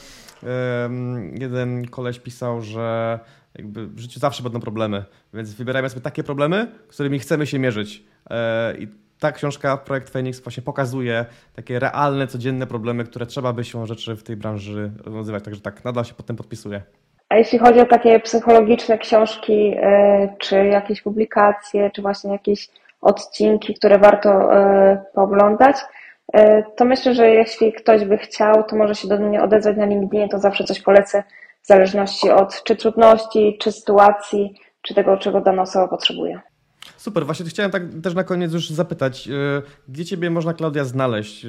jeden 1.40 1.88
koleś 1.88 2.18
pisał, 2.18 2.62
że 2.62 3.18
jakby 3.58 3.86
w 3.86 3.98
życiu 3.98 4.20
zawsze 4.20 4.42
będą 4.42 4.60
problemy, 4.60 5.04
więc 5.34 5.54
wybierajmy 5.54 5.88
sobie 5.88 6.02
takie 6.02 6.22
problemy, 6.22 6.66
z 6.90 6.94
którymi 6.94 7.18
chcemy 7.18 7.46
się 7.46 7.58
mierzyć. 7.58 8.04
E, 8.30 8.76
I 8.78 8.88
ta 9.20 9.32
książka, 9.32 9.76
projekt 9.76 10.10
Phoenix, 10.10 10.40
właśnie 10.40 10.62
pokazuje 10.62 11.24
takie 11.54 11.78
realne, 11.78 12.26
codzienne 12.26 12.66
problemy, 12.66 13.04
które 13.04 13.26
trzeba 13.26 13.52
by 13.52 13.64
się 13.64 13.86
rzeczy 13.86 14.16
w 14.16 14.22
tej 14.22 14.36
branży 14.36 14.90
rozwiązywać. 15.04 15.44
Także 15.44 15.60
tak, 15.60 15.84
nadal 15.84 16.04
się 16.04 16.14
pod 16.14 16.26
tym 16.26 16.36
podpisuje. 16.36 16.82
A 17.28 17.36
jeśli 17.36 17.58
chodzi 17.58 17.80
o 17.80 17.86
takie 17.86 18.20
psychologiczne 18.20 18.98
książki, 18.98 19.74
e, 19.76 20.34
czy 20.38 20.56
jakieś 20.56 21.02
publikacje, 21.02 21.90
czy 21.90 22.02
właśnie 22.02 22.32
jakieś 22.32 22.68
odcinki, 23.00 23.74
które 23.74 23.98
warto 23.98 24.54
e, 24.54 25.04
pooglądać, 25.14 25.76
to 26.76 26.84
myślę, 26.84 27.14
że 27.14 27.30
jeśli 27.30 27.72
ktoś 27.72 28.04
by 28.04 28.18
chciał, 28.18 28.64
to 28.64 28.76
może 28.76 28.94
się 28.94 29.08
do 29.08 29.18
mnie 29.18 29.42
odezwać 29.42 29.76
na 29.76 29.86
LinkedInie, 29.86 30.28
to 30.28 30.38
zawsze 30.38 30.64
coś 30.64 30.82
polecę 30.82 31.22
w 31.66 31.68
zależności 31.68 32.30
od 32.30 32.62
czy 32.64 32.76
trudności, 32.76 33.56
czy 33.60 33.72
sytuacji, 33.72 34.54
czy 34.82 34.94
tego, 34.94 35.16
czego 35.16 35.40
dana 35.40 35.62
osoba 35.62 35.88
potrzebuje. 35.88 36.40
Super, 36.96 37.26
właśnie 37.26 37.46
chciałem 37.46 37.70
tak 37.70 37.82
też 38.02 38.14
na 38.14 38.24
koniec 38.24 38.52
już 38.52 38.70
zapytać, 38.70 39.28
e, 39.28 39.32
gdzie 39.88 40.04
Ciebie 40.04 40.30
można, 40.30 40.54
Klaudia, 40.54 40.84
znaleźć 40.84 41.44
e, 41.44 41.48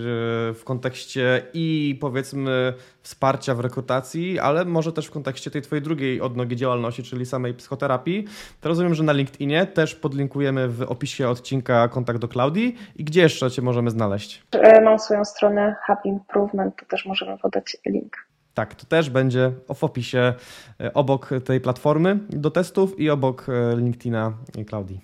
w 0.53 0.61
kontekście 0.63 1.41
i 1.53 1.97
powiedzmy 2.01 2.73
wsparcia 3.01 3.55
w 3.55 3.59
rekrutacji, 3.59 4.39
ale 4.39 4.65
może 4.65 4.93
też 4.93 5.07
w 5.07 5.11
kontekście 5.11 5.51
tej 5.51 5.61
Twojej 5.61 5.83
drugiej 5.83 6.21
odnogi 6.21 6.55
działalności, 6.55 7.03
czyli 7.03 7.25
samej 7.25 7.53
psychoterapii. 7.53 8.25
To 8.61 8.69
rozumiem, 8.69 8.95
że 8.95 9.03
na 9.03 9.13
LinkedInie 9.13 9.65
też 9.65 9.95
podlinkujemy 9.95 10.67
w 10.67 10.81
opisie 10.81 11.29
odcinka 11.29 11.87
kontakt 11.87 12.19
do 12.19 12.27
Klaudii 12.27 12.75
i 12.95 13.03
gdzie 13.03 13.21
jeszcze 13.21 13.51
Cię 13.51 13.61
możemy 13.61 13.89
znaleźć? 13.89 14.43
E, 14.51 14.81
mam 14.81 14.99
swoją 14.99 15.25
stronę 15.25 15.75
Happy 15.85 16.09
Improvement, 16.09 16.75
to 16.79 16.85
też 16.85 17.05
możemy 17.05 17.37
podać 17.37 17.77
link. 17.85 18.26
Tak, 18.57 18.75
to 18.75 18.85
też 18.85 19.09
będzie 19.09 19.51
w 19.75 19.83
opisie 19.83 20.33
e, 20.81 20.93
obok 20.93 21.29
tej 21.45 21.61
platformy 21.61 22.19
do 22.29 22.51
testów 22.51 22.99
i 22.99 23.09
obok 23.09 23.45
e, 23.49 23.75
LinkedIna 23.75 24.33
Klaudii. 24.67 25.01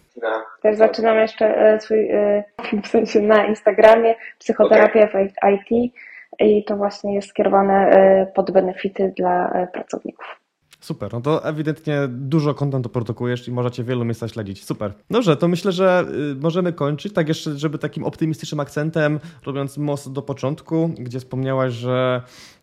Też 0.61 0.77
zaczynam 0.77 1.17
jeszcze 1.17 1.45
e, 1.57 1.81
swój 1.81 2.09
w 2.83 2.87
sensie 2.87 3.21
na 3.21 3.45
Instagramie 3.45 4.15
psychoterapia 4.39 5.09
okay. 5.09 5.29
w 5.29 5.71
IT 5.71 5.93
i 6.39 6.63
to 6.63 6.77
właśnie 6.77 7.15
jest 7.15 7.29
skierowane 7.29 7.91
pod 8.35 8.51
benefity 8.51 9.13
dla 9.17 9.67
pracowników. 9.73 10.43
Super, 10.79 11.13
no 11.13 11.21
to 11.21 11.45
ewidentnie 11.45 11.97
dużo 12.07 12.53
kontentu 12.53 12.89
produkujesz 12.89 13.47
i 13.47 13.51
możecie 13.51 13.83
w 13.83 13.85
wielu 13.85 14.05
miejscach 14.05 14.29
śledzić. 14.29 14.65
Super. 14.65 14.93
Dobrze, 15.09 15.37
to 15.37 15.47
myślę, 15.47 15.71
że 15.71 16.05
y, 16.31 16.35
możemy 16.35 16.73
kończyć. 16.73 17.13
Tak 17.13 17.27
jeszcze, 17.27 17.51
żeby 17.57 17.77
takim 17.77 18.03
optymistycznym 18.03 18.59
akcentem, 18.59 19.19
robiąc 19.45 19.77
most 19.77 20.11
do 20.11 20.21
początku, 20.21 20.89
gdzie 20.97 21.19
wspomniałaś, 21.19 21.73
że 21.73 22.21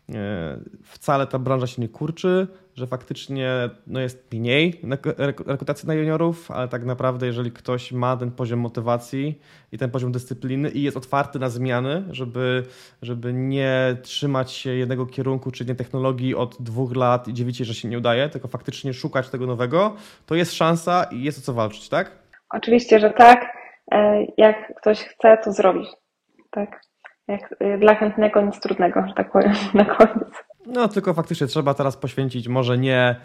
wcale 0.83 1.27
ta 1.27 1.39
branża 1.39 1.67
się 1.67 1.81
nie 1.81 1.89
kurczy, 1.89 2.47
że 2.75 2.87
faktycznie 2.87 3.69
no 3.87 3.99
jest 3.99 4.33
mniej 4.33 4.81
rekrutacji 5.45 5.87
na 5.87 5.93
juniorów, 5.93 6.51
ale 6.51 6.67
tak 6.67 6.85
naprawdę 6.85 7.25
jeżeli 7.25 7.51
ktoś 7.51 7.91
ma 7.91 8.17
ten 8.17 8.31
poziom 8.31 8.59
motywacji 8.59 9.41
i 9.71 9.77
ten 9.77 9.91
poziom 9.91 10.11
dyscypliny 10.11 10.69
i 10.69 10.83
jest 10.83 10.97
otwarty 10.97 11.39
na 11.39 11.49
zmiany, 11.49 12.03
żeby, 12.09 12.63
żeby 13.01 13.33
nie 13.33 13.97
trzymać 14.01 14.51
się 14.51 14.69
jednego 14.69 15.05
kierunku 15.05 15.51
czy 15.51 15.65
nie 15.65 15.75
technologii 15.75 16.35
od 16.35 16.61
dwóch 16.61 16.95
lat 16.95 17.27
i 17.27 17.33
dziwić 17.33 17.57
się, 17.57 17.65
że 17.65 17.73
się 17.73 17.87
nie 17.87 17.97
udaje, 17.97 18.29
tylko 18.29 18.47
faktycznie 18.47 18.93
szukać 18.93 19.29
tego 19.29 19.45
nowego, 19.45 19.95
to 20.25 20.35
jest 20.35 20.53
szansa 20.53 21.03
i 21.03 21.23
jest 21.23 21.39
o 21.39 21.41
co 21.41 21.53
walczyć, 21.53 21.89
tak? 21.89 22.11
Oczywiście, 22.49 22.99
że 22.99 23.09
tak. 23.09 23.57
E, 23.91 24.25
jak 24.37 24.75
ktoś 24.75 24.99
chce, 24.99 25.37
to 25.43 25.51
zrobi. 25.51 25.85
Tak. 26.51 26.90
Y, 27.61 27.77
dla 27.77 27.95
chętnego 27.95 28.41
nic 28.41 28.59
trudnego, 28.59 29.07
że 29.07 29.13
tak 29.13 29.31
powiem, 29.31 29.53
na 29.73 29.85
koniec. 29.85 30.29
No 30.65 30.87
tylko 30.87 31.13
faktycznie 31.13 31.47
trzeba 31.47 31.73
teraz 31.73 31.97
poświęcić 31.97 32.47
może 32.47 32.77
nie 32.77 33.15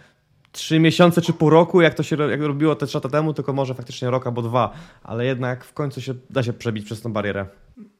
trzy 0.52 0.80
miesiące 0.80 1.20
czy 1.22 1.32
pół 1.32 1.50
roku, 1.50 1.80
jak 1.80 1.94
to 1.94 2.02
się 2.02 2.16
jak 2.30 2.40
robiło 2.40 2.74
te 2.74 2.86
trzy 2.86 2.96
lata 2.96 3.08
temu, 3.08 3.34
tylko 3.34 3.52
może 3.52 3.74
faktycznie 3.74 4.10
rok 4.10 4.26
albo 4.26 4.42
dwa, 4.42 4.70
ale 5.02 5.24
jednak 5.24 5.64
w 5.64 5.72
końcu 5.72 6.00
się 6.00 6.14
da 6.30 6.42
się 6.42 6.52
przebić 6.52 6.84
przez 6.84 7.02
tą 7.02 7.12
barierę. 7.12 7.46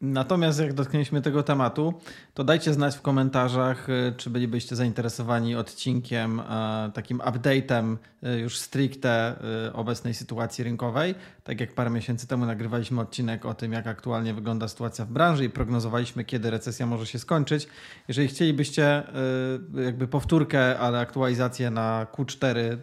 Natomiast 0.01 0.61
jak 0.61 0.73
dotknęliśmy 0.73 1.23
tego 1.23 1.43
tematu, 1.43 1.95
to 2.35 2.45
dajcie 2.45 2.73
znać 2.73 2.97
w 2.97 3.03
komentarzach, 3.03 3.89
y, 3.89 4.15
czy 4.17 4.31
bylibyście 4.31 4.77
zainteresowani 4.77 5.57
odcinkiem, 5.57 6.41
y, 6.41 6.45
takim 6.93 7.19
update'em 7.19 7.97
y, 8.23 8.39
już 8.39 8.59
stricte 8.59 9.37
obecnej 9.73 10.15
sytuacji 10.15 10.65
rynkowej. 10.65 11.15
Tak 11.45 11.61
jak 11.61 11.75
parę 11.75 11.91
miesięcy 11.91 12.27
temu 12.27 12.47
nagrywaliśmy 12.47 13.01
odcinek 13.01 13.47
o 13.47 13.55
tym, 13.55 13.73
jak 13.73 13.87
aktualnie 13.87 14.35
wygląda 14.35 14.69
sytuacja 14.69 15.05
w 15.05 15.11
branży 15.11 15.45
i 15.45 15.51
prognozowaliśmy, 15.51 16.25
kiedy 16.25 16.51
recesja 16.51 16.87
może 16.87 17.07
się 17.07 17.19
skończyć. 17.19 17.69
Jeżeli 18.09 18.29
chcielibyście 18.29 19.03
jakby 19.85 20.09
powtórkę, 20.09 20.79
ale 20.79 20.99
aktualizację 20.99 21.71
na 21.71 22.07
Q4 22.13 22.77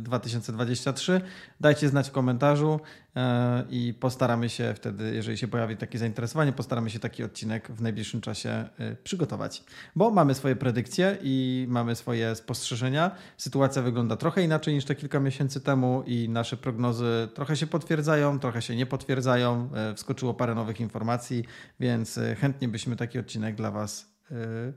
2023, 0.00 1.20
dajcie 1.60 1.88
znać 1.88 2.08
w 2.08 2.12
komentarzu. 2.12 2.80
E, 3.18 3.64
i 3.70 3.94
postaramy 4.00 4.48
się 4.48 4.74
wtedy, 4.74 5.14
jeżeli 5.14 5.38
się 5.38 5.48
pojawi 5.48 5.76
takie 5.76 5.98
zainteresowanie, 5.98 6.37
postaramy 6.52 6.90
się 6.90 6.98
taki 6.98 7.24
odcinek 7.24 7.68
w 7.68 7.82
najbliższym 7.82 8.20
czasie 8.20 8.50
e, 8.50 8.96
przygotować. 9.04 9.64
Bo 9.96 10.10
mamy 10.10 10.34
swoje 10.34 10.56
predykcje 10.56 11.16
i 11.22 11.66
mamy 11.68 11.94
swoje 11.94 12.34
spostrzeżenia. 12.34 13.10
Sytuacja 13.36 13.82
wygląda 13.82 14.16
trochę 14.16 14.42
inaczej 14.42 14.74
niż 14.74 14.84
te 14.84 14.94
kilka 14.94 15.20
miesięcy 15.20 15.60
temu 15.60 16.02
i 16.06 16.28
nasze 16.28 16.56
prognozy 16.56 17.28
trochę 17.34 17.56
się 17.56 17.66
potwierdzają, 17.66 18.38
trochę 18.38 18.62
się 18.62 18.76
nie 18.76 18.86
potwierdzają. 18.86 19.70
E, 19.74 19.94
wskoczyło 19.94 20.34
parę 20.34 20.54
nowych 20.54 20.80
informacji, 20.80 21.44
więc 21.80 22.20
chętnie 22.40 22.68
byśmy 22.68 22.96
taki 22.96 23.18
odcinek 23.18 23.54
dla 23.54 23.70
Was 23.70 24.18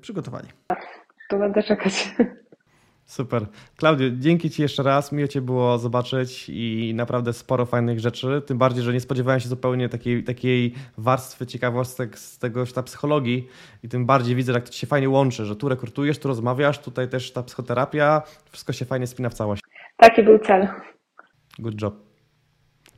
przygotowali. 0.01 0.47
Tu 1.29 1.39
będę 1.39 1.63
czekać. 1.63 2.15
Super. 3.11 3.45
Klaudio, 3.77 4.09
dzięki 4.11 4.49
Ci 4.49 4.61
jeszcze 4.61 4.83
raz. 4.83 5.11
Miło 5.11 5.27
Cię 5.27 5.41
było 5.41 5.77
zobaczyć 5.77 6.49
i 6.49 6.93
naprawdę 6.95 7.33
sporo 7.33 7.65
fajnych 7.65 7.99
rzeczy. 7.99 8.41
Tym 8.45 8.57
bardziej, 8.57 8.83
że 8.83 8.93
nie 8.93 8.99
spodziewałem 8.99 9.39
się 9.39 9.49
zupełnie 9.49 9.89
takiej, 9.89 10.23
takiej 10.23 10.73
warstwy 10.97 11.45
ciekawostek 11.45 12.19
z 12.19 12.39
tego 12.39 12.65
ta 12.65 12.83
psychologii 12.83 13.47
i 13.83 13.89
tym 13.89 14.05
bardziej 14.05 14.35
widzę, 14.35 14.53
jak 14.53 14.63
to 14.63 14.71
Ci 14.71 14.79
się 14.79 14.87
fajnie 14.87 15.09
łączy, 15.09 15.45
że 15.45 15.55
tu 15.55 15.69
rekrutujesz, 15.69 16.19
tu 16.19 16.27
rozmawiasz, 16.27 16.79
tutaj 16.79 17.09
też 17.09 17.31
ta 17.31 17.43
psychoterapia, 17.43 18.21
wszystko 18.51 18.73
się 18.73 18.85
fajnie 18.85 19.07
spina 19.07 19.29
w 19.29 19.33
całość. 19.33 19.61
Taki 19.97 20.23
był 20.23 20.39
cel. 20.39 20.67
Good 21.59 21.81
job. 21.81 22.10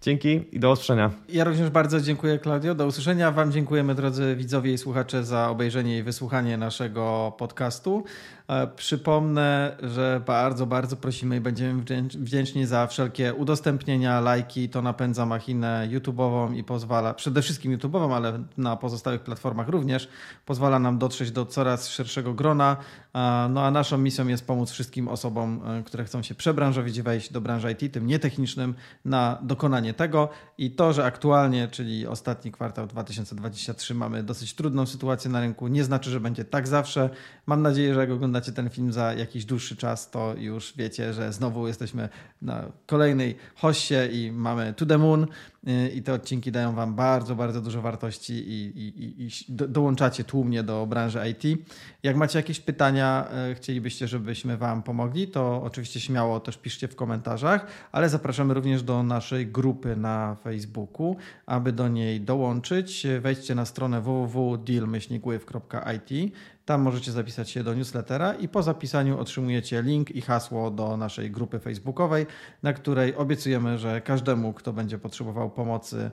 Dzięki 0.04 0.46
i 0.52 0.60
do 0.60 0.72
usłyszenia. 0.72 1.12
Ja 1.30 1.44
również 1.44 1.70
bardzo 1.70 2.02
dziękuję, 2.02 2.40
Klaudio. 2.40 2.76
Do 2.76 2.88
usłyszenia. 2.88 3.32
Wam 3.32 3.52
dziękujemy, 3.52 3.96
drodzy 3.96 4.36
widzowie 4.36 4.74
i 4.74 4.78
słuchacze, 4.78 5.24
za 5.24 5.50
obejrzenie 5.50 5.98
i 5.98 6.04
wysłuchanie 6.04 6.58
naszego 6.58 7.34
podcastu. 7.38 8.04
E, 8.48 8.68
przypomnę, 8.68 9.78
że 9.84 10.22
bardzo, 10.26 10.66
bardzo 10.66 10.96
prosimy 10.96 11.36
i 11.38 11.40
będziemy 11.40 11.84
wdzięczni 12.10 12.66
za 12.66 12.88
wszelkie 12.88 13.34
udostępnienia, 13.34 14.22
lajki. 14.22 14.70
To 14.70 14.82
napędza 14.82 15.26
machinę 15.26 15.90
YouTube'ową 15.92 16.56
i 16.56 16.64
pozwala, 16.64 17.14
przede 17.14 17.42
wszystkim 17.42 17.78
YouTube'ową, 17.78 18.16
ale 18.16 18.44
na 18.58 18.76
pozostałych 18.76 19.22
platformach 19.22 19.70
również, 19.70 20.10
pozwala 20.46 20.80
nam 20.80 20.98
dotrzeć 20.98 21.32
do 21.32 21.46
coraz 21.46 21.90
szerszego 21.90 22.34
grona. 22.34 22.78
E, 23.16 23.48
no 23.50 23.66
a 23.66 23.72
naszą 23.72 23.98
misją 23.98 24.28
jest 24.28 24.48
pomóc 24.48 24.72
wszystkim 24.72 25.08
osobom, 25.08 25.62
e, 25.66 25.84
które 25.84 26.04
chcą 26.04 26.22
się 26.22 26.36
przebranżowić, 26.36 27.02
wejść 27.02 27.32
do 27.32 27.42
branży 27.42 27.72
IT, 27.72 27.94
tym 27.94 28.08
nietechnicznym, 28.08 28.76
na 29.06 29.38
dokonanie 29.42 29.93
tego. 29.94 30.30
I 30.58 30.72
to, 30.72 30.94
że 30.94 31.06
aktualnie, 31.06 31.68
czyli 31.68 32.08
ostatni 32.08 32.52
kwartał 32.52 32.88
2023, 32.88 33.94
mamy 33.94 34.24
dosyć 34.24 34.56
trudną 34.56 34.86
sytuację 34.86 35.32
na 35.32 35.40
rynku, 35.40 35.68
nie 35.68 35.84
znaczy, 35.84 36.10
że 36.10 36.20
będzie 36.20 36.46
tak 36.46 36.68
zawsze. 36.68 37.10
Mam 37.46 37.62
nadzieję, 37.62 37.94
że 37.94 38.00
jak 38.00 38.12
oglądacie 38.12 38.34
oglądacie 38.34 38.52
ten 38.52 38.70
film 38.70 38.92
za 38.92 39.14
jakiś 39.14 39.46
dłuższy 39.46 39.76
czas, 39.76 40.12
to 40.12 40.36
już 40.38 40.74
wiecie, 40.78 41.14
że 41.14 41.34
znowu 41.34 41.68
jesteśmy 41.68 42.10
na 42.42 42.72
kolejnej 42.86 43.36
hoście 43.56 44.10
i 44.12 44.32
mamy 44.32 44.74
To 44.74 44.86
The 44.86 44.98
Moon 44.98 45.28
y, 45.68 45.90
i 45.90 46.02
te 46.02 46.14
odcinki 46.14 46.52
dają 46.52 46.76
Wam 46.76 46.96
bardzo, 46.96 47.36
bardzo 47.36 47.62
dużo 47.62 47.82
wartości 47.82 48.34
i, 48.34 48.78
i, 48.78 49.24
i 49.26 49.30
dołączacie 49.50 50.24
tłumnie 50.24 50.64
do 50.64 50.86
branży 50.86 51.20
IT. 51.32 51.60
Jak 52.04 52.16
macie 52.16 52.40
jakieś 52.40 52.60
pytania, 52.60 53.28
y, 53.52 53.56
chcielibyście, 53.56 54.08
żebyśmy 54.08 54.58
Wam 54.58 54.84
pomogli, 54.84 55.28
to 55.28 55.62
oczywiście 55.64 56.00
śmiało 56.00 56.40
też 56.40 56.58
piszcie 56.58 56.88
w 56.88 56.96
komentarzach, 56.96 57.68
ale 57.92 58.10
zapraszamy 58.10 58.54
również 58.54 58.84
do 58.84 59.04
naszej 59.04 59.48
grupy 59.48 59.83
na 59.86 60.36
Facebooku, 60.36 61.16
aby 61.46 61.72
do 61.72 61.88
niej 61.88 62.22
dołączyć. 62.22 63.08
Wejdźcie 63.22 63.56
na 63.56 63.66
stronę 63.66 64.02
www.deal-with.it 64.02 66.34
tam 66.66 66.82
możecie 66.82 67.12
zapisać 67.12 67.50
się 67.50 67.64
do 67.64 67.74
newslettera 67.74 68.34
i 68.34 68.48
po 68.48 68.64
zapisaniu 68.64 69.20
otrzymujecie 69.20 69.82
link 69.82 70.12
i 70.12 70.22
hasło 70.22 70.72
do 70.72 70.98
naszej 70.98 71.32
grupy 71.32 71.60
facebookowej, 71.60 72.26
na 72.64 72.74
której 72.74 73.16
obiecujemy, 73.16 73.78
że 73.78 74.02
każdemu, 74.02 74.54
kto 74.54 74.74
będzie 74.74 74.98
potrzebował 74.98 75.50
pomocy 75.50 75.98
e, 75.98 76.12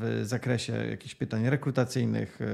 w 0.00 0.20
zakresie 0.22 0.72
jakichś 0.72 1.14
pytań 1.14 1.50
rekrutacyjnych 1.50 2.40
e, 2.40 2.46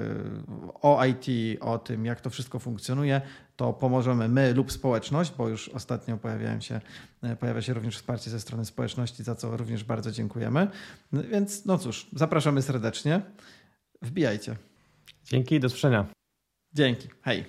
o 0.82 1.04
IT, 1.04 1.26
o 1.60 1.78
tym, 1.78 2.04
jak 2.04 2.20
to 2.20 2.30
wszystko 2.30 2.58
funkcjonuje, 2.58 3.20
to 3.56 3.72
pomożemy 3.72 4.28
my 4.28 4.54
lub 4.54 4.72
społeczność, 4.72 5.32
bo 5.38 5.48
już 5.48 5.68
ostatnio 5.68 6.16
pojawiają 6.16 6.60
się, 6.60 6.80
e, 7.22 7.36
pojawia 7.36 7.62
się 7.62 7.74
również 7.74 7.96
wsparcie 7.96 8.30
ze 8.30 8.40
strony 8.40 8.64
społeczności, 8.64 9.22
za 9.22 9.34
co 9.34 9.56
również 9.56 9.84
bardzo 9.84 10.12
dziękujemy. 10.12 10.68
Więc 11.12 11.64
no 11.64 11.78
cóż, 11.78 12.06
zapraszamy 12.12 12.62
serdecznie. 12.62 13.20
Wbijajcie. 14.02 14.56
Dzięki, 15.24 15.60
do 15.60 15.66
usłyszenia. 15.66 16.23
Dzięki. 16.74 17.08
Hej. 17.22 17.44